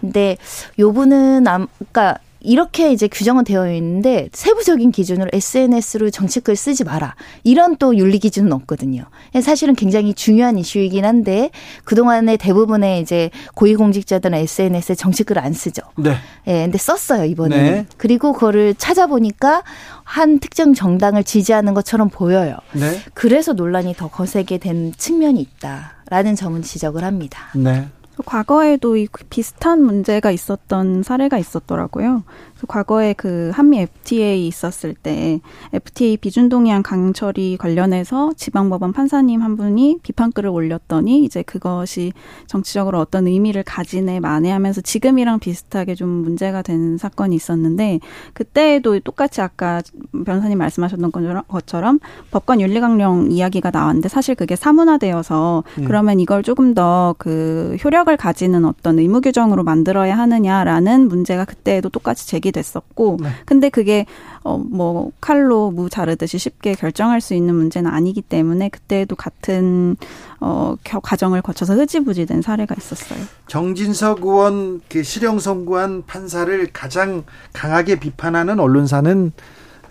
근데 0.00 0.36
요 0.78 0.92
분은 0.92 1.44
그러니까 1.44 2.18
이렇게 2.46 2.92
이제 2.92 3.08
규정은 3.08 3.44
되어 3.44 3.72
있는데 3.74 4.28
세부적인 4.32 4.92
기준으로 4.92 5.30
SNS로 5.32 6.10
정치글 6.10 6.54
쓰지 6.54 6.84
마라. 6.84 7.16
이런 7.42 7.76
또 7.76 7.96
윤리 7.96 8.18
기준은 8.18 8.52
없거든요. 8.52 9.04
사실은 9.42 9.74
굉장히 9.74 10.14
중요한 10.14 10.56
이슈이긴 10.56 11.04
한데 11.04 11.50
그동안의 11.84 12.38
대부분의 12.38 13.00
이제 13.00 13.30
고위공직자들은 13.54 14.38
SNS에 14.38 14.94
정치글 14.94 15.38
안 15.38 15.52
쓰죠. 15.52 15.82
네. 15.96 16.16
예, 16.46 16.62
근데 16.62 16.78
썼어요, 16.78 17.24
이번에. 17.24 17.56
네. 17.56 17.86
그리고 17.96 18.32
그거를 18.32 18.74
찾아보니까 18.76 19.64
한 20.04 20.38
특정 20.38 20.72
정당을 20.72 21.24
지지하는 21.24 21.74
것처럼 21.74 22.08
보여요. 22.08 22.56
네. 22.72 23.00
그래서 23.12 23.54
논란이 23.54 23.94
더 23.94 24.08
거세게 24.08 24.58
된 24.58 24.92
측면이 24.96 25.40
있다라는 25.40 26.36
점은 26.36 26.62
지적을 26.62 27.02
합니다. 27.02 27.48
네. 27.56 27.88
과거에도 28.24 28.96
이 28.96 29.08
비슷한 29.30 29.82
문제가 29.82 30.30
있었던 30.30 31.02
사례가 31.02 31.38
있었더라고요. 31.38 32.22
과거에 32.68 33.12
그 33.12 33.50
한미 33.52 33.80
FTA 33.80 34.46
있었을 34.46 34.94
때 34.94 35.40
FTA 35.72 36.16
비준 36.16 36.48
동의안 36.48 36.82
강 36.82 37.12
처리 37.12 37.56
관련해서 37.56 38.32
지방법원 38.36 38.92
판사님 38.92 39.42
한 39.42 39.56
분이 39.56 39.98
비판글을 40.02 40.48
올렸더니 40.48 41.24
이제 41.24 41.42
그것이 41.42 42.12
정치적으로 42.46 43.00
어떤 43.00 43.26
의미를 43.26 43.62
가지네 43.62 44.20
만회하면서 44.20 44.80
지금이랑 44.80 45.38
비슷하게 45.38 45.94
좀 45.94 46.08
문제가 46.08 46.62
된 46.62 46.96
사건이 46.96 47.36
있었는데 47.36 48.00
그때에도 48.32 48.98
똑같이 49.00 49.40
아까 49.40 49.82
변호사님 50.24 50.58
말씀하셨던 50.58 51.12
것처럼 51.48 51.98
법관 52.30 52.60
윤리강령 52.60 53.32
이야기가 53.32 53.70
나왔는데 53.70 54.08
사실 54.08 54.34
그게 54.34 54.56
사문화되어서 54.56 55.64
음. 55.78 55.84
그러면 55.84 56.20
이걸 56.20 56.42
조금 56.42 56.72
더 56.74 57.14
그 57.18 57.76
효력을 57.82 58.14
가지는 58.16 58.64
어떤 58.64 58.98
의무 58.98 59.20
규정으로 59.20 59.64
만들어야 59.64 60.16
하느냐라는 60.18 61.08
문제가 61.08 61.44
그때에도 61.44 61.88
똑같이 61.88 62.26
제기 62.26 62.52
됐었고 62.56 63.18
네. 63.20 63.28
근데 63.44 63.68
그게 63.68 64.06
어뭐 64.42 65.12
칼로 65.20 65.70
무 65.70 65.88
자르듯이 65.90 66.38
쉽게 66.38 66.74
결정할 66.74 67.20
수 67.20 67.34
있는 67.34 67.54
문제는 67.54 67.90
아니기 67.90 68.22
때문에 68.22 68.70
그때도 68.70 69.16
같은 69.16 69.96
어 70.40 70.76
과정을 70.82 71.42
거쳐서 71.42 71.74
흐지부지된 71.74 72.42
사례가 72.42 72.74
있었어요. 72.78 73.20
정진석 73.46 74.24
의원 74.24 74.80
그 74.88 75.02
실형 75.02 75.38
선고한 75.38 76.04
판사를 76.06 76.68
가장 76.72 77.24
강하게 77.52 78.00
비판하는 78.00 78.58
언론사는 78.58 79.32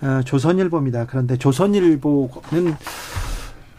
어, 0.01 0.21
조선일보입니다. 0.25 1.05
그런데 1.07 1.37
조선일보는 1.37 2.75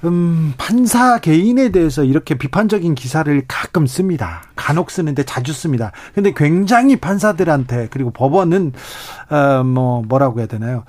음, 0.07 0.55
판사 0.57 1.19
개인에 1.19 1.71
대해서 1.71 2.05
이렇게 2.05 2.37
비판적인 2.37 2.95
기사를 2.95 3.43
가끔 3.49 3.87
씁니다. 3.87 4.43
간혹 4.55 4.91
쓰는데 4.91 5.25
자주 5.25 5.53
씁니다. 5.53 5.93
근데 6.15 6.33
굉장히 6.35 6.97
판사들한테 6.97 7.89
그리고 7.91 8.11
법원은 8.11 8.73
어, 9.31 9.65
뭐 9.65 10.03
뭐라고 10.07 10.39
해야 10.41 10.47
되나요? 10.47 10.85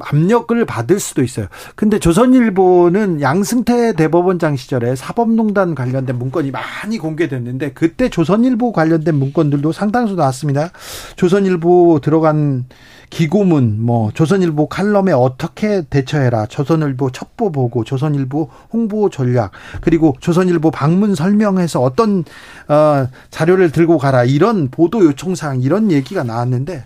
압력을 0.00 0.64
받을 0.64 1.00
수도 1.00 1.22
있어요. 1.22 1.46
근데 1.74 1.98
조선일보는 1.98 3.20
양승태 3.20 3.94
대법원장 3.94 4.56
시절에 4.56 4.96
사법농단 4.96 5.74
관련된 5.74 6.18
문건이 6.18 6.50
많이 6.50 6.98
공개됐는데 6.98 7.72
그때 7.72 8.08
조선일보 8.08 8.72
관련된 8.72 9.14
문건들도 9.14 9.72
상당수 9.72 10.14
나왔습니다. 10.14 10.70
조선일보 11.16 12.00
들어간 12.02 12.66
기고문, 13.10 13.82
뭐 13.82 14.10
조선일보 14.12 14.68
칼럼에 14.68 15.12
어떻게 15.12 15.82
대처해라, 15.88 16.46
조선일보 16.46 17.10
첩보 17.10 17.52
보고, 17.52 17.84
조선일보 17.84 18.50
홍보 18.72 19.08
전략, 19.08 19.52
그리고 19.80 20.14
조선일보 20.20 20.70
방문 20.70 21.14
설명해서 21.14 21.80
어떤 21.80 22.24
어, 22.68 23.08
자료를 23.30 23.72
들고 23.72 23.98
가라 23.98 24.24
이런 24.24 24.68
보도 24.68 25.04
요청 25.04 25.34
사항 25.34 25.62
이런 25.62 25.90
얘기가 25.90 26.22
나왔는데, 26.22 26.84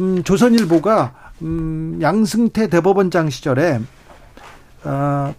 음, 0.00 0.22
조선일보가 0.22 1.14
음, 1.42 1.98
양승태 2.00 2.68
대법원장 2.68 3.30
시절에 3.30 3.80
어, 4.84 5.34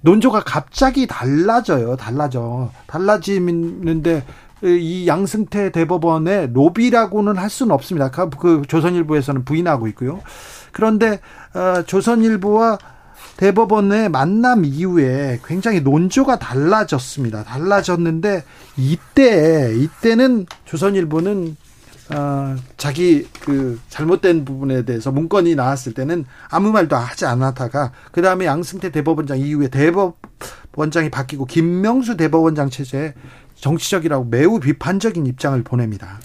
논조가 0.00 0.40
갑자기 0.44 1.06
달라져요. 1.06 1.96
달라져. 1.96 2.70
달라지는데 2.86 4.24
이 4.62 5.06
양승태 5.06 5.72
대법원의 5.72 6.50
로비라고는 6.52 7.36
할 7.36 7.50
수는 7.50 7.72
없습니다. 7.72 8.10
그, 8.10 8.28
그 8.30 8.62
조선일보에서는 8.68 9.44
부인하고 9.44 9.88
있고요. 9.88 10.20
그런데 10.72 11.20
어, 11.54 11.82
조선일보와 11.86 12.78
대법원의 13.36 14.10
만남 14.10 14.64
이후에 14.64 15.40
굉장히 15.44 15.80
논조가 15.80 16.38
달라졌습니다. 16.38 17.44
달라졌는데 17.44 18.44
이때 18.76 19.74
이때는 19.74 20.46
조선일보는 20.66 21.56
어, 22.10 22.56
자기 22.76 23.26
그 23.40 23.80
잘못된 23.88 24.44
부분에 24.44 24.84
대해서 24.84 25.10
문건이 25.10 25.54
나왔을 25.54 25.94
때는 25.94 26.26
아무 26.50 26.70
말도 26.70 26.96
하지 26.96 27.24
않았다가 27.24 27.92
그 28.12 28.20
다음에 28.20 28.44
양승태 28.44 28.90
대법원장 28.90 29.38
이후에 29.38 29.68
대법원장이 29.68 31.10
바뀌고 31.10 31.46
김명수 31.46 32.16
대법원장 32.16 32.68
체제에 32.68 33.14
정치적이라고 33.54 34.24
매우 34.24 34.60
비판적인 34.60 35.26
입장을 35.26 35.62
보냅니다. 35.62 36.18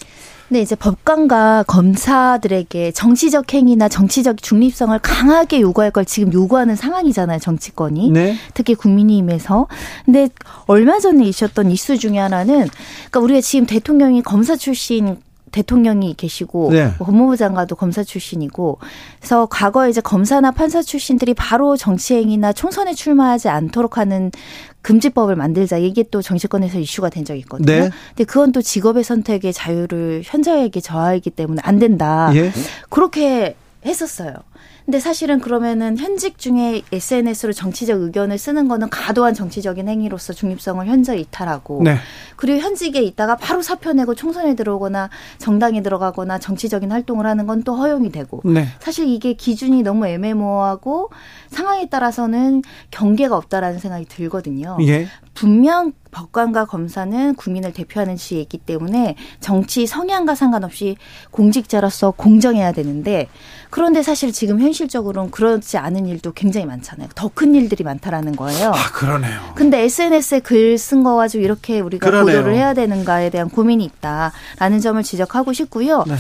네, 0.52 0.62
이제 0.62 0.76
법관과 0.76 1.66
검사들에게 1.68 2.92
정치적 2.92 3.54
행위나 3.54 3.88
정치적 3.88 4.42
중립성을 4.42 4.98
강하게 4.98 5.62
요구할 5.62 5.92
걸 5.92 6.06
지금 6.06 6.34
요구하는 6.34 6.76
상황이잖아요, 6.76 7.38
정치권이. 7.38 8.10
네. 8.10 8.36
특히 8.56 8.74
국민의힘에서. 8.74 9.68
근데 10.06 10.28
얼마 10.66 10.98
전에 11.00 11.24
있었던 11.26 11.70
이슈 11.70 12.00
중에 12.00 12.18
하나는, 12.18 12.68
그러니까 12.68 13.20
우리가 13.20 13.42
지금 13.42 13.68
대통령이 13.68 14.24
검사 14.24 14.56
출신 14.56 15.18
대통령이 15.52 16.14
계시고 16.16 16.72
네. 16.72 16.94
뭐 16.98 17.08
법무부 17.08 17.38
장관도 17.38 17.76
검사 17.76 18.04
출신이고 18.04 18.80
그래서 19.20 19.46
과거에 19.48 19.90
이제 19.90 20.02
검사나 20.02 20.52
판사 20.52 20.82
출신들이 20.82 21.34
바로 21.34 21.78
정치행위나 21.78 22.54
총선에 22.54 22.94
출마하지 22.94 23.50
않도록 23.50 23.98
하는 23.98 24.32
금지법을 24.82 25.36
만들자 25.36 25.78
이게 25.78 26.04
또 26.04 26.22
정치권에서 26.22 26.80
이슈가 26.80 27.10
된 27.10 27.26
적이 27.26 27.42
있거든요. 27.42 27.66
네. 27.66 27.90
근데 28.10 28.24
그건 28.24 28.52
또 28.52 28.62
직업의 28.62 29.04
선택의 29.04 29.54
자유를 29.54 30.22
현저하게 30.24 30.80
저하이기 30.80 31.32
때문에 31.32 31.62
안 31.64 31.80
된다. 31.80 32.32
예. 32.36 32.52
그렇게 32.90 33.56
했었어요. 33.86 34.34
근데 34.90 35.00
사실은 35.00 35.40
그러면은 35.40 36.00
현직 36.00 36.40
중에 36.40 36.82
SNS로 36.92 37.54
정치적 37.54 38.02
의견을 38.02 38.40
쓰는 38.40 38.68
거는 38.68 38.90
과도한 38.90 39.36
정치적인 39.36 39.88
행위로서 39.88 40.34
중립성을 40.34 40.84
현저히 40.88 41.22
이탈하고 41.22 41.84
네. 41.84 41.98
그리고 42.36 42.60
현직에 42.60 43.00
있다가 43.04 43.36
바로 43.36 43.62
사표 43.62 43.94
내고 43.94 44.16
총선에 44.16 44.56
들어오거나 44.56 45.12
정당에 45.38 45.84
들어가거나 45.84 46.40
정치적인 46.40 46.92
활동을 46.92 47.28
하는 47.28 47.46
건 47.46 47.60
또 47.66 47.76
허용이 47.76 48.10
되고 48.10 48.42
네. 48.46 48.68
사실 48.80 49.08
이게 49.10 49.34
기준이 49.34 49.84
너무 49.84 50.08
애매모호하고 50.08 51.10
상황에 51.50 51.90
따라서는 51.90 52.64
경계가 52.90 53.36
없다라는 53.36 53.80
생각이 53.80 54.06
들거든요. 54.06 54.78
예. 54.82 55.08
분명 55.34 55.92
법관과 56.12 56.66
검사는 56.66 57.36
국민을 57.36 57.74
대표하는 57.74 58.16
지위이기 58.16 58.58
때문에 58.60 59.16
정치 59.40 59.86
성향과 59.86 60.36
상관없이 60.36 60.98
공직자로서 61.32 62.12
공정해야 62.12 62.72
되는데 62.72 63.28
그런데 63.70 64.02
사실 64.02 64.32
지금 64.32 64.60
현실적으로는 64.60 65.32
그렇지 65.32 65.78
않은 65.78 66.08
일도 66.08 66.34
굉장히 66.34 66.66
많잖아요. 66.66 67.10
더 67.16 67.30
큰 67.40 67.56
일들이 67.56 67.84
많다라는 67.84 68.36
거예요. 68.36 68.72
아, 68.72 68.92
그러네요. 68.92 69.40
근데 69.56 69.82
SNS에 69.84 70.40
글 70.40 70.78
쓴거 70.78 71.16
가지고 71.16 71.44
이렇게 71.44 71.80
우리가 71.80 72.06
그러네요. 72.10 72.38
보도를 72.38 72.56
해야 72.58 72.74
되는가에 72.74 73.30
대한 73.30 73.50
고민이 73.50 73.86
있다라는 73.86 74.80
점을 74.82 75.02
지적하고 75.02 75.54
싶고요. 75.54 76.04
네. 76.08 76.16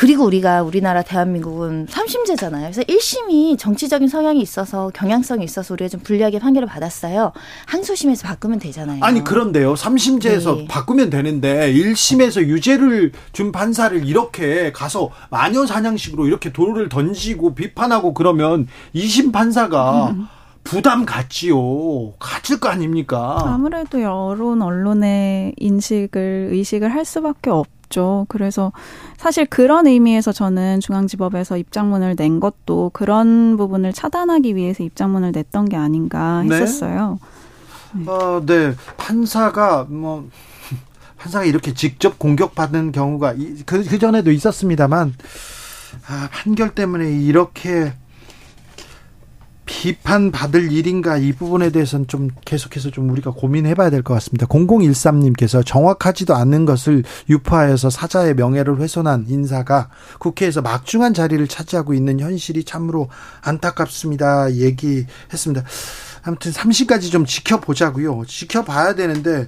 그리고 0.00 0.24
우리가 0.24 0.62
우리나라 0.62 1.02
대한민국은 1.02 1.86
3심제잖아요. 1.88 2.62
그래서 2.62 2.80
1심이 2.84 3.58
정치적인 3.58 4.08
성향이 4.08 4.40
있어서 4.40 4.90
경향성이 4.94 5.44
있어서 5.44 5.74
우리가 5.74 5.90
좀 5.90 6.00
불리하게 6.00 6.38
판결을 6.38 6.66
받았어요. 6.66 7.32
항소심에서 7.66 8.26
바꾸면 8.26 8.60
되잖아요. 8.60 9.04
아니 9.04 9.22
그런데요. 9.22 9.74
3심제에서 9.74 10.56
네. 10.56 10.66
바꾸면 10.68 11.10
되는데 11.10 11.70
1심에서 11.74 12.46
유죄를 12.46 13.12
준 13.34 13.52
판사를 13.52 14.06
이렇게 14.06 14.72
가서 14.72 15.10
마녀 15.28 15.66
사냥식으로 15.66 16.26
이렇게 16.26 16.50
돌을 16.50 16.88
던지고 16.88 17.54
비판하고 17.54 18.14
그러면 18.14 18.68
2심 18.94 19.34
판사가 19.34 20.12
음. 20.12 20.28
부담 20.64 21.04
갖지요. 21.04 22.14
갖을 22.18 22.58
거 22.58 22.70
아닙니까? 22.70 23.38
아무래도 23.44 24.00
여론 24.00 24.62
언론의 24.62 25.56
인식을 25.58 26.48
의식을 26.52 26.90
할 26.90 27.04
수밖에 27.04 27.50
없 27.50 27.66
없죠. 27.90 28.26
그래서 28.28 28.72
사실 29.18 29.44
그런 29.44 29.86
의미에서 29.86 30.32
저는 30.32 30.80
중앙지법에서 30.80 31.58
입장문을 31.58 32.16
낸 32.16 32.40
것도 32.40 32.90
그런 32.94 33.56
부분을 33.56 33.92
차단하기 33.92 34.56
위해서 34.56 34.82
입장문을 34.82 35.32
냈던 35.32 35.68
게 35.68 35.76
아닌가 35.76 36.42
네. 36.46 36.54
했었어요. 36.54 37.18
네. 37.92 38.04
어, 38.08 38.42
네. 38.46 38.74
판사가 38.96 39.86
뭐 39.88 40.28
판사가 41.18 41.44
이렇게 41.44 41.74
직접 41.74 42.18
공격받는 42.18 42.92
경우가 42.92 43.34
그, 43.66 43.84
그 43.84 43.98
전에도 43.98 44.30
있었습니다만 44.30 45.14
아, 46.06 46.28
판결 46.32 46.74
때문에 46.74 47.10
이렇게 47.10 47.92
비판받을 49.70 50.72
일인가 50.72 51.16
이 51.16 51.32
부분에 51.32 51.70
대해서는 51.70 52.08
좀 52.08 52.28
계속해서 52.44 52.90
좀 52.90 53.08
우리가 53.08 53.30
고민해 53.30 53.74
봐야 53.74 53.88
될 53.88 54.02
것 54.02 54.14
같습니다. 54.14 54.46
0013님께서 54.46 55.64
정확하지도 55.64 56.34
않는 56.34 56.66
것을 56.66 57.04
유포하여서 57.28 57.88
사자의 57.88 58.34
명예를 58.34 58.80
훼손한 58.80 59.26
인사가 59.28 59.88
국회에서 60.18 60.60
막중한 60.60 61.14
자리를 61.14 61.46
차지하고 61.46 61.94
있는 61.94 62.18
현실이 62.18 62.64
참으로 62.64 63.08
안타깝습니다. 63.42 64.54
얘기했습니다. 64.54 65.64
아무튼 66.22 66.52
3시까지 66.52 67.12
좀 67.12 67.24
지켜보자고요. 67.24 68.24
지켜봐야 68.26 68.94
되는데 68.96 69.42
어, 69.42 69.46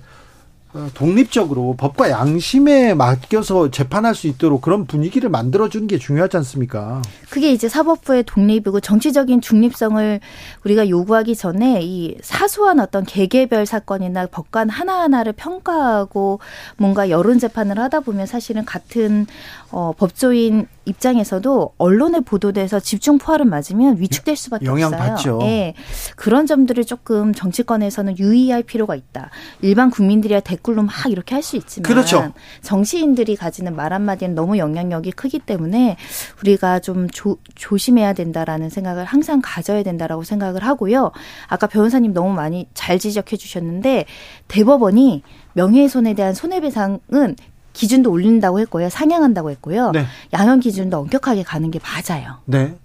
독립적으로 0.95 1.75
법과 1.77 2.11
양심에 2.11 2.95
맡겨서 2.95 3.71
재판할 3.71 4.15
수 4.15 4.27
있도록 4.27 4.63
그런 4.63 4.87
분위기를 4.87 5.29
만들어주는 5.29 5.87
게 5.87 5.99
중요하지 5.99 6.39
않습니까? 6.39 7.03
그게 7.29 7.53
이제 7.53 7.69
사법부의 7.69 8.25
독립이고 8.25 8.81
정치적인 8.81 9.43
중립성을 9.43 10.21
우리가 10.65 10.89
요구하기 10.89 11.37
전에 11.37 11.81
이 11.83 12.17
사소한 12.23 12.81
어떤 12.81 13.05
개개별 13.05 13.67
사건이나 13.67 14.27
법관 14.27 14.71
하나하나를 14.71 15.35
평가하고 15.35 16.41
뭔가 16.79 17.11
여론 17.11 17.39
재판을 17.39 17.79
하다 17.79 18.01
보면 18.01 18.27
사실은 18.27 18.65
같은 18.65 19.27
어, 19.71 19.93
법조인 19.97 20.67
입장에서도 20.85 21.75
언론에 21.79 22.21
보도돼서 22.21 22.81
집중 22.81 23.19
포화를 23.19 23.45
맞으면 23.47 24.01
위축될 24.01 24.37
수밖에 24.37 24.67
영향 24.67 24.93
없어요. 24.93 25.09
받죠. 25.09 25.39
예. 25.43 25.75
그런 26.17 26.47
점들을 26.47 26.85
조금 26.85 27.33
정치권에서는 27.35 28.19
유의할 28.19 28.63
필요가 28.63 28.95
있다. 28.95 29.31
일반 29.61 29.91
국민들이야 29.91 30.41
댓글로 30.41 30.83
막 30.83 30.93
이렇게 31.09 31.35
할 31.35 31.43
수 31.43 31.57
있지만 31.57 31.83
그렇죠. 31.83 32.33
정치인들이 32.63 33.37
가지는 33.37 33.75
말 33.75 33.93
한마디는 33.93 34.35
너무 34.35 34.59
영향력이 34.59 35.11
크기 35.13 35.39
때문에 35.39 35.97
우리가 36.41 36.79
좀 36.79 37.11
조, 37.11 37.37
조심해야 37.57 38.13
된다라는 38.13 38.71
생각을 38.71 39.05
항상 39.05 39.41
가져야 39.43 39.83
된다라고 39.83 40.23
생각을 40.23 40.65
하고요. 40.65 41.11
아까 41.49 41.67
변호사님 41.67 42.15
너무 42.15 42.33
많이 42.33 42.69
잘 42.75 42.99
지적해 42.99 43.37
주셨는데 43.37 44.07
대법원이 44.49 45.23
명예훼손에 45.55 46.15
대한 46.15 46.33
손해배상은 46.35 47.37
기준도 47.73 48.11
올린다고 48.11 48.61
했고요. 48.61 48.89
상향한다고 48.91 49.51
했고요. 49.51 49.93
네. 49.93 50.07
양형 50.33 50.61
기준도 50.61 50.97
엄격하게 50.99 51.43
가는 51.43 51.71
게 51.71 51.79
맞아요. 51.81 52.39
네. 52.45 52.77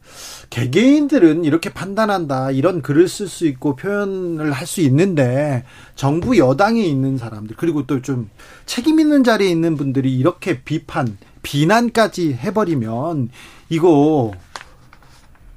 개개인들은 0.50 1.44
이렇게 1.44 1.70
판단한다. 1.74 2.52
이런 2.52 2.82
글을 2.82 3.08
쓸 3.10 3.28
수 3.28 3.46
있고 3.48 3.76
표현을 3.76 4.52
할 4.54 4.68
수 4.68 4.82
있는데 4.82 5.64
정부 5.96 6.38
여당에 6.38 6.82
있는 6.84 7.18
사람들 7.18 7.56
그리고 7.58 7.86
또 7.86 8.02
좀 8.02 8.30
책임 8.66 9.00
있는 9.00 9.24
자리에 9.24 9.50
있는 9.50 9.76
분들이 9.78 10.16
이렇게 10.16 10.62
비판, 10.62 11.18
비난까지 11.42 12.34
해 12.34 12.54
버리면 12.54 13.30
이거 13.70 14.32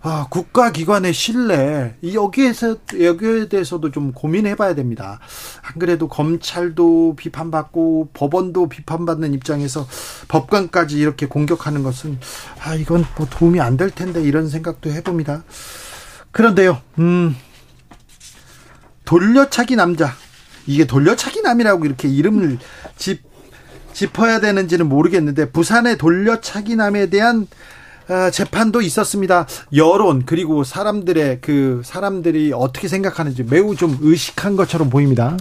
아, 0.02 0.26
국가기관의 0.30 1.12
신뢰, 1.12 1.94
여기에서, 2.14 2.76
여기에 2.98 3.48
대해서도 3.50 3.90
좀 3.90 4.12
고민해 4.12 4.54
봐야 4.54 4.74
됩니다. 4.74 5.20
안 5.62 5.78
그래도 5.78 6.08
검찰도 6.08 7.16
비판받고 7.16 8.08
법원도 8.14 8.70
비판받는 8.70 9.34
입장에서 9.34 9.86
법관까지 10.28 10.98
이렇게 10.98 11.26
공격하는 11.26 11.82
것은, 11.82 12.18
아, 12.64 12.74
이건 12.76 13.04
뭐 13.18 13.26
도움이 13.28 13.60
안 13.60 13.76
될 13.76 13.90
텐데, 13.90 14.22
이런 14.22 14.48
생각도 14.48 14.90
해봅니다. 14.90 15.44
그런데요, 16.32 16.80
음, 16.98 17.36
돌려차기 19.04 19.76
남자. 19.76 20.14
이게 20.66 20.86
돌려차기 20.86 21.42
남이라고 21.42 21.84
이렇게 21.84 22.08
이름을 22.08 22.58
짚, 22.96 23.22
짚어야 23.92 24.40
되는지는 24.40 24.88
모르겠는데, 24.88 25.50
부산의 25.50 25.98
돌려차기 25.98 26.76
남에 26.76 27.10
대한 27.10 27.46
아, 27.46 27.46
재판도 28.32 28.80
있었습니다. 28.82 29.46
여론 29.74 30.24
그리고 30.24 30.64
사람들의 30.64 31.40
그 31.40 31.82
사람들이 31.84 32.52
어떻게 32.54 32.88
생각하는지 32.88 33.44
매우 33.44 33.76
좀 33.76 33.96
의식한 34.00 34.56
것처럼 34.56 34.90
보입니다. 34.90 35.36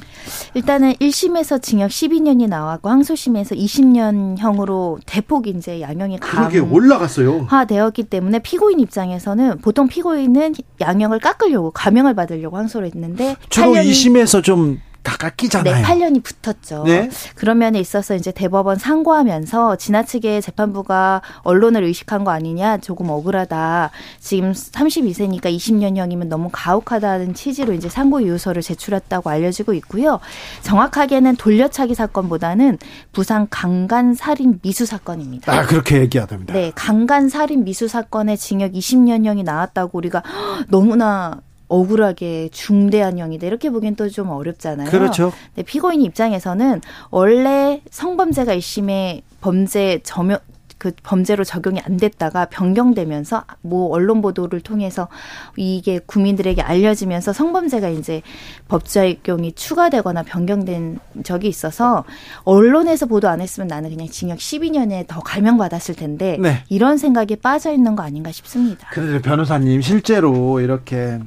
일단은 0.53 0.93
1심에서 0.93 1.61
징역 1.61 1.89
12년이 1.89 2.47
나왔고 2.47 2.89
항소심에서 2.89 3.55
20년형으로 3.55 4.99
대폭 5.05 5.47
이제 5.47 5.81
양형이 5.81 6.19
그러게 6.19 6.59
올라갔어요. 6.59 7.45
화되었기 7.49 8.03
때문에 8.03 8.39
피고인 8.39 8.79
입장에서는 8.79 9.59
보통 9.59 9.87
피고인은 9.87 10.55
양형을 10.79 11.19
깎으려고 11.19 11.71
감형을 11.71 12.13
받으려고 12.13 12.57
항소를 12.57 12.87
했는데 12.87 13.35
주로 13.49 13.73
2심에서 13.73 14.43
좀 14.43 14.79
다 15.03 15.15
깎이잖아요. 15.17 15.75
네, 15.75 15.81
8년이 15.83 16.21
붙었죠. 16.23 16.83
네? 16.85 17.09
그런 17.35 17.57
면에 17.57 17.79
있어서 17.79 18.15
이제 18.15 18.31
대법원 18.31 18.77
상고하면서 18.77 19.77
지나치게 19.77 20.41
재판부가 20.41 21.21
언론을 21.43 21.83
의식한 21.83 22.23
거 22.23 22.31
아니냐 22.31 22.77
조금 22.79 23.09
억울하다. 23.09 23.91
지금 24.19 24.51
32세니까 24.51 25.45
20년형이면 25.45 26.27
너무 26.27 26.49
가혹하다는 26.51 27.33
취지로 27.33 27.73
이제 27.73 27.87
상고 27.89 28.19
이유서를 28.19 28.61
제출했다고 28.61 29.29
알려지고 29.29 29.73
있고요. 29.75 30.19
정확하게는 30.63 31.37
돌려차기 31.37 31.95
사건보다는 31.95 32.77
부산 33.13 33.47
강간 33.49 34.13
살인 34.13 34.59
미수 34.61 34.85
사건입니다. 34.85 35.51
아 35.51 35.65
그렇게 35.65 35.99
얘기해야 36.01 36.27
됩니다. 36.27 36.53
네, 36.53 36.71
강간 36.75 37.29
살인 37.29 37.63
미수 37.63 37.87
사건에 37.87 38.35
징역 38.35 38.73
20년형이 38.73 39.43
나왔다고 39.43 39.97
우리가 39.97 40.23
너무나 40.69 41.41
억울하게 41.69 42.49
중대한 42.51 43.17
형이다 43.17 43.47
이렇게 43.47 43.69
보기엔 43.69 43.95
또 43.95 44.09
좀 44.09 44.29
어렵잖아요. 44.29 44.89
그렇죠. 44.89 45.31
근데 45.53 45.63
피고인 45.63 46.01
입장에서는 46.01 46.81
원래 47.11 47.81
성범죄가 47.91 48.55
1심에 48.55 49.21
범죄 49.39 49.99
점여 50.03 50.39
그 50.79 50.91
범죄로 51.03 51.43
적용이 51.43 51.81
안 51.81 51.97
됐다가 51.97 52.45
변경되면서 52.45 53.43
뭐 53.61 53.89
언론 53.89 54.21
보도를 54.21 54.61
통해서 54.61 55.09
이게 55.57 55.99
국민들에게 55.99 56.61
알려지면서 56.61 57.33
성범죄가 57.33 57.89
이제 57.89 58.21
법적용이 58.69 59.51
추가되거나 59.53 60.23
변경된 60.23 60.99
적이 61.23 61.49
있어서 61.49 62.05
언론에서 62.45 63.07
보도 63.07 63.27
안 63.27 63.41
했으면 63.41 63.67
나는 63.67 63.89
그냥 63.89 64.07
징역 64.07 64.37
12년에 64.37 65.05
더 65.05 65.19
감형 65.19 65.57
받았을 65.57 65.95
텐데 65.95 66.37
네. 66.39 66.63
이런 66.69 66.97
생각에 66.97 67.35
빠져 67.35 67.73
있는 67.73 67.97
거 67.97 68.03
아닌가 68.03 68.31
싶습니다. 68.31 68.87
그런데 68.91 69.21
변호사님 69.21 69.81
실제로 69.81 70.61
이렇게 70.61 71.19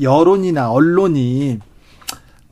여론이나 0.00 0.70
언론이 0.70 1.60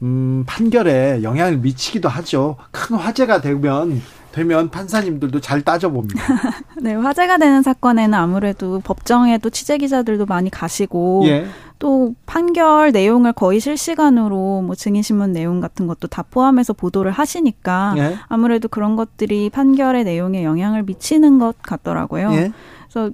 음, 0.03 0.45
판결에 0.47 1.23
영향을 1.23 1.59
미치기도 1.59 2.09
하죠. 2.09 2.57
큰 2.71 2.97
화제가 2.97 3.41
되면 3.41 4.03
되면 4.33 4.71
판사님들도 4.71 5.41
잘 5.41 5.61
따져봅니다. 5.63 6.21
네, 6.81 6.95
화제가 6.95 7.37
되는 7.37 7.63
사건에는 7.63 8.15
아무래도 8.15 8.81
법정에도 8.81 9.51
취재 9.51 9.77
기자들도 9.77 10.27
많이 10.27 10.51
가시고 10.51 11.23
예. 11.27 11.47
또 11.79 12.15
판결 12.25 12.93
내용을 12.93 13.35
거의 13.35 13.61
실시간으로 13.61 14.63
뭐 14.63 14.75
증인 14.75 15.03
신문 15.03 15.33
내용 15.33 15.61
같은 15.61 15.87
것도 15.87 16.09
다 16.09 16.23
포함해서 16.23 16.73
보도를 16.73 17.13
하시니까 17.13 17.95
예. 17.99 18.17
아무래도 18.29 18.69
그런 18.69 18.97
것들이 18.97 19.51
판결의 19.51 20.05
내용에 20.05 20.45
영향을 20.45 20.83
미치는 20.85 21.39
것 21.39 21.61
같더라고요. 21.61 22.33
예. 22.33 22.53
그래서 22.89 23.11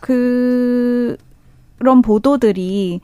그 0.00 1.16
그런 1.78 2.02
보도들이 2.02 3.00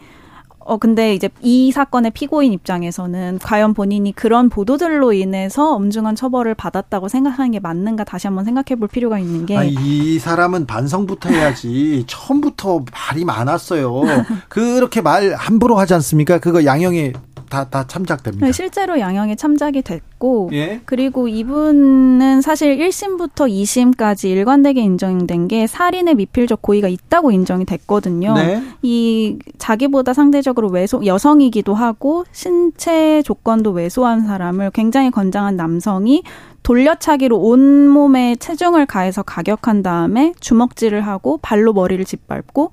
어, 0.66 0.78
근데 0.78 1.14
이제 1.14 1.28
이 1.42 1.70
사건의 1.72 2.10
피고인 2.12 2.52
입장에서는 2.52 3.38
과연 3.42 3.74
본인이 3.74 4.12
그런 4.12 4.48
보도들로 4.48 5.12
인해서 5.12 5.74
엄중한 5.74 6.16
처벌을 6.16 6.54
받았다고 6.54 7.08
생각하는 7.08 7.50
게 7.50 7.60
맞는가 7.60 8.04
다시 8.04 8.26
한번 8.26 8.44
생각해 8.44 8.78
볼 8.78 8.88
필요가 8.88 9.18
있는 9.18 9.46
게. 9.46 9.56
아, 9.56 9.64
이 9.64 10.18
사람은 10.18 10.66
반성부터 10.66 11.30
해야지. 11.30 12.04
처음부터 12.08 12.84
말이 12.92 13.24
많았어요. 13.24 14.02
그렇게 14.48 15.00
말 15.00 15.34
함부로 15.34 15.76
하지 15.76 15.94
않습니까? 15.94 16.38
그거 16.38 16.64
양형에 16.64 17.12
다, 17.54 17.64
다 17.70 17.84
참작됩니다. 17.86 18.46
네, 18.46 18.52
실제로 18.52 18.98
양형에 18.98 19.36
참작이 19.36 19.82
됐고, 19.82 20.50
예? 20.54 20.80
그리고 20.86 21.28
이분은 21.28 22.40
사실 22.40 22.76
1심부터 22.78 23.48
2심까지 23.48 24.28
일관되게 24.28 24.80
인정된 24.80 25.46
게 25.46 25.68
살인의 25.68 26.16
미필적 26.16 26.62
고의가 26.62 26.88
있다고 26.88 27.30
인정이 27.30 27.64
됐거든요. 27.64 28.34
네. 28.34 28.60
이 28.82 29.38
자기보다 29.58 30.14
상대적으로 30.14 30.68
왜소, 30.68 31.06
여성이기도 31.06 31.74
하고, 31.74 32.24
신체 32.32 33.22
조건도 33.22 33.70
왜소한 33.70 34.26
사람을 34.26 34.72
굉장히 34.72 35.12
건장한 35.12 35.54
남성이 35.54 36.24
돌려차기로 36.64 37.38
온몸에 37.38 38.36
체중을 38.36 38.86
가해서 38.86 39.22
가격한 39.22 39.82
다음에 39.82 40.32
주먹질을 40.40 41.02
하고 41.02 41.38
발로 41.42 41.74
머리를 41.74 42.04
짓밟고 42.04 42.72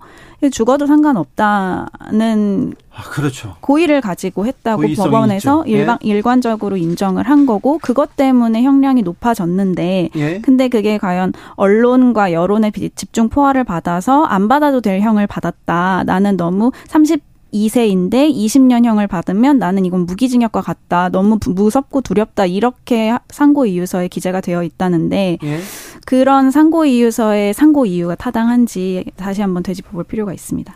죽어도 0.51 0.87
상관없다는 0.87 2.73
아, 3.01 3.09
그렇죠. 3.09 3.55
고의를 3.61 3.99
가지고 4.01 4.45
했다고 4.45 4.83
법원에서 4.95 5.63
있죠. 5.65 5.71
예. 5.71 5.79
일반, 5.79 5.97
일관적으로 6.01 6.77
인정을 6.77 7.27
한 7.27 7.45
거고 7.45 7.79
그것 7.81 8.15
때문에 8.15 8.61
형량이 8.61 9.01
높아졌는데 9.01 10.09
예. 10.15 10.39
근데 10.41 10.67
그게 10.67 10.97
과연 10.97 11.33
언론과 11.55 12.31
여론의 12.33 12.71
비- 12.71 12.89
집중 12.91 13.29
포화를 13.29 13.63
받아서 13.63 14.23
안 14.23 14.47
받아도 14.47 14.81
될 14.81 15.01
형을 15.01 15.25
받았다. 15.27 16.03
나는 16.05 16.37
너무 16.37 16.71
30 16.87 17.30
2세인데 17.53 18.33
20년형을 18.33 19.07
받으면 19.07 19.59
나는 19.59 19.85
이건 19.85 20.05
무기징역과 20.05 20.61
같다. 20.61 21.09
너무 21.09 21.37
부- 21.37 21.51
무섭고 21.51 22.01
두렵다. 22.01 22.45
이렇게 22.45 23.13
상고 23.29 23.65
이유서에 23.65 24.07
기재가 24.07 24.41
되어 24.41 24.63
있다는데 24.63 25.37
예. 25.43 25.59
그런 26.05 26.51
상고 26.51 26.85
이유서의 26.85 27.53
상고 27.53 27.85
이유가 27.85 28.15
타당한지 28.15 29.05
다시 29.17 29.41
한번 29.41 29.63
되짚어 29.63 29.91
볼 29.91 30.03
필요가 30.03 30.33
있습니다. 30.33 30.73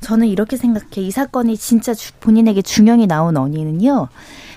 저는 0.00 0.26
이렇게 0.28 0.56
생각해. 0.56 0.86
이 0.98 1.10
사건이 1.10 1.56
진짜 1.56 1.94
본인에게 2.20 2.62
중형이 2.62 3.06
나온 3.06 3.36
원인은요. 3.36 4.08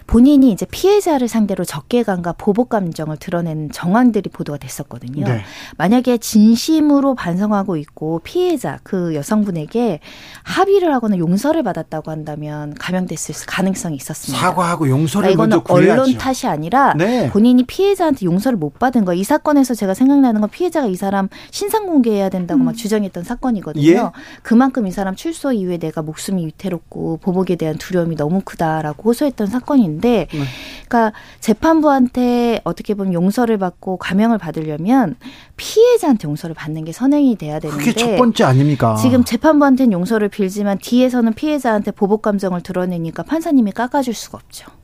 본인이 0.07 0.51
이제 0.51 0.65
피해자를 0.65 1.27
상대로 1.27 1.63
적개감과 1.63 2.33
보복 2.33 2.69
감정을 2.69 3.17
드러낸 3.17 3.69
정황들이 3.71 4.29
보도가 4.29 4.57
됐었거든요. 4.57 5.25
네. 5.25 5.41
만약에 5.77 6.17
진심으로 6.17 7.15
반성하고 7.15 7.77
있고 7.77 8.19
피해자 8.23 8.79
그 8.83 9.15
여성분에게 9.15 9.99
합의를 10.43 10.93
하거나 10.93 11.17
용서를 11.17 11.63
받았다고 11.63 12.11
한다면 12.11 12.73
감형됐을 12.75 13.45
가능성이 13.47 13.95
있었습니다. 13.95 14.41
사과하고 14.41 14.89
용서를 14.89 15.33
그러니까 15.33 15.57
이거는 15.57 15.91
언론 15.91 16.17
탓이 16.17 16.47
아니라 16.47 16.93
네. 16.97 17.29
본인이 17.29 17.63
피해자한테 17.63 18.25
용서를 18.25 18.57
못 18.57 18.79
받은 18.79 19.05
거. 19.05 19.13
이 19.13 19.23
사건에서 19.23 19.73
제가 19.73 19.93
생각나는 19.93 20.41
건 20.41 20.49
피해자가 20.49 20.87
이 20.87 20.95
사람 20.95 21.29
신상 21.51 21.85
공개해야 21.85 22.29
된다고 22.29 22.59
음. 22.59 22.65
막 22.65 22.75
주장했던 22.75 23.23
사건이거든요. 23.23 23.85
예? 23.87 24.01
그만큼 24.41 24.87
이 24.87 24.91
사람 24.91 25.15
출소 25.15 25.51
이후에 25.51 25.77
내가 25.77 26.01
목숨이 26.01 26.45
위태롭고 26.47 27.17
보복에 27.17 27.55
대한 27.55 27.77
두려움이 27.77 28.15
너무 28.15 28.41
크다라고 28.43 29.03
호소했던 29.03 29.47
사건인데 29.47 29.90
있는데, 29.91 30.27
네. 30.31 30.39
그러니까 30.87 31.13
재판부한테 31.39 32.61
어떻게 32.63 32.93
보면 32.93 33.13
용서를 33.13 33.57
받고 33.57 33.97
감형을 33.97 34.37
받으려면 34.37 35.15
피해자한테 35.55 36.27
용서를 36.27 36.53
받는 36.55 36.85
게 36.85 36.91
선행이 36.91 37.35
돼야 37.37 37.59
되는데 37.59 37.83
그게 37.83 37.99
첫 37.99 38.17
번째 38.17 38.43
아닙니까? 38.43 38.95
지금 38.95 39.23
재판부한테는 39.23 39.91
용서를 39.93 40.29
빌지만 40.29 40.77
뒤에서는 40.79 41.33
피해자한테 41.33 41.91
보복 41.91 42.21
감정을 42.21 42.61
드러내니까 42.61 43.23
판사님이 43.23 43.71
깎아줄 43.71 44.13
수가 44.13 44.39
없죠. 44.43 44.80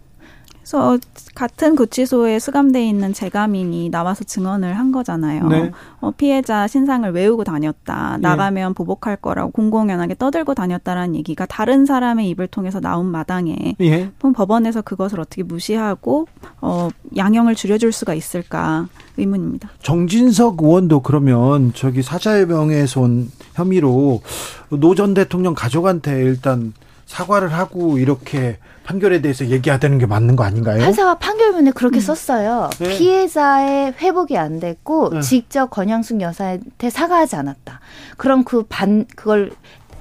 그래서 0.67 0.99
같은 1.33 1.77
구치소에 1.77 2.39
수감돼 2.39 2.85
있는 2.85 3.13
재가민이 3.13 3.89
나와서 3.89 4.25
증언을 4.25 4.77
한 4.77 4.91
거잖아요. 4.91 5.47
네. 5.47 5.71
어, 6.01 6.11
피해자 6.11 6.67
신상을 6.67 7.09
외우고 7.09 7.45
다녔다. 7.45 8.17
네. 8.17 8.21
나가면 8.27 8.73
보복할 8.73 9.15
거라고 9.15 9.51
공공연하게 9.51 10.15
떠들고 10.15 10.55
다녔다라는 10.55 11.15
얘기가 11.15 11.45
다른 11.45 11.85
사람의 11.85 12.27
입을 12.31 12.47
통해서 12.47 12.81
나온 12.81 13.05
마당에 13.05 13.75
예. 13.79 14.11
법원에서 14.19 14.81
그것을 14.81 15.21
어떻게 15.21 15.41
무시하고 15.41 16.27
어, 16.59 16.89
양형을 17.15 17.55
줄여줄 17.55 17.93
수가 17.93 18.13
있을까 18.13 18.89
의문입니다. 19.15 19.69
정진석 19.81 20.61
의원도 20.61 20.99
그러면 20.99 21.71
저기 21.75 22.01
사자해병에서 22.01 22.99
온 22.99 23.31
혐의로 23.53 24.21
노 24.69 24.95
전 24.95 25.13
대통령 25.13 25.53
가족한테 25.53 26.23
일단 26.23 26.73
사과를 27.07 27.53
하고 27.53 27.97
이렇게 27.97 28.57
판결에 28.83 29.21
대해서 29.21 29.47
얘기하다는 29.47 29.97
게 29.97 30.05
맞는 30.05 30.35
거 30.35 30.43
아닌가요? 30.43 30.79
판사가 30.79 31.15
판결문에 31.17 31.71
그렇게 31.71 31.97
음. 31.97 32.01
썼어요. 32.01 32.69
네. 32.79 32.97
피해자의 32.97 33.93
회복이 33.99 34.37
안 34.37 34.59
됐고 34.59 35.09
네. 35.09 35.21
직접 35.21 35.69
권양숙 35.69 36.21
여사한테 36.21 36.89
사과하지 36.89 37.35
않았다. 37.35 37.79
그럼 38.17 38.43
그 38.43 38.63
반 38.69 39.05
그걸 39.15 39.51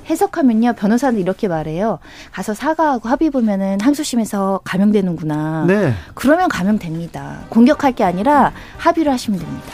해석하면요 0.08 0.74
변호사는 0.74 1.18
이렇게 1.18 1.48
말해요. 1.48 1.98
가서 2.30 2.54
사과하고 2.54 3.08
합의 3.08 3.30
보면은 3.30 3.78
항소심에서 3.80 4.60
감형되는구나. 4.64 5.64
네. 5.66 5.94
그러면 6.14 6.48
감형됩니다. 6.48 7.40
공격할 7.48 7.92
게 7.92 8.04
아니라 8.04 8.52
합의를 8.78 9.10
하시면 9.12 9.40
됩니다. 9.40 9.66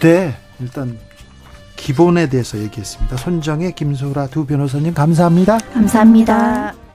네, 0.00 0.34
일단 0.60 0.98
기본에 1.78 2.28
대해서 2.28 2.58
얘기했습니다. 2.58 3.16
손정혜, 3.16 3.70
김소라 3.70 4.26
두 4.26 4.44
변호사님 4.44 4.92
감사합니다. 4.92 5.58
감사합니다. 5.72 6.87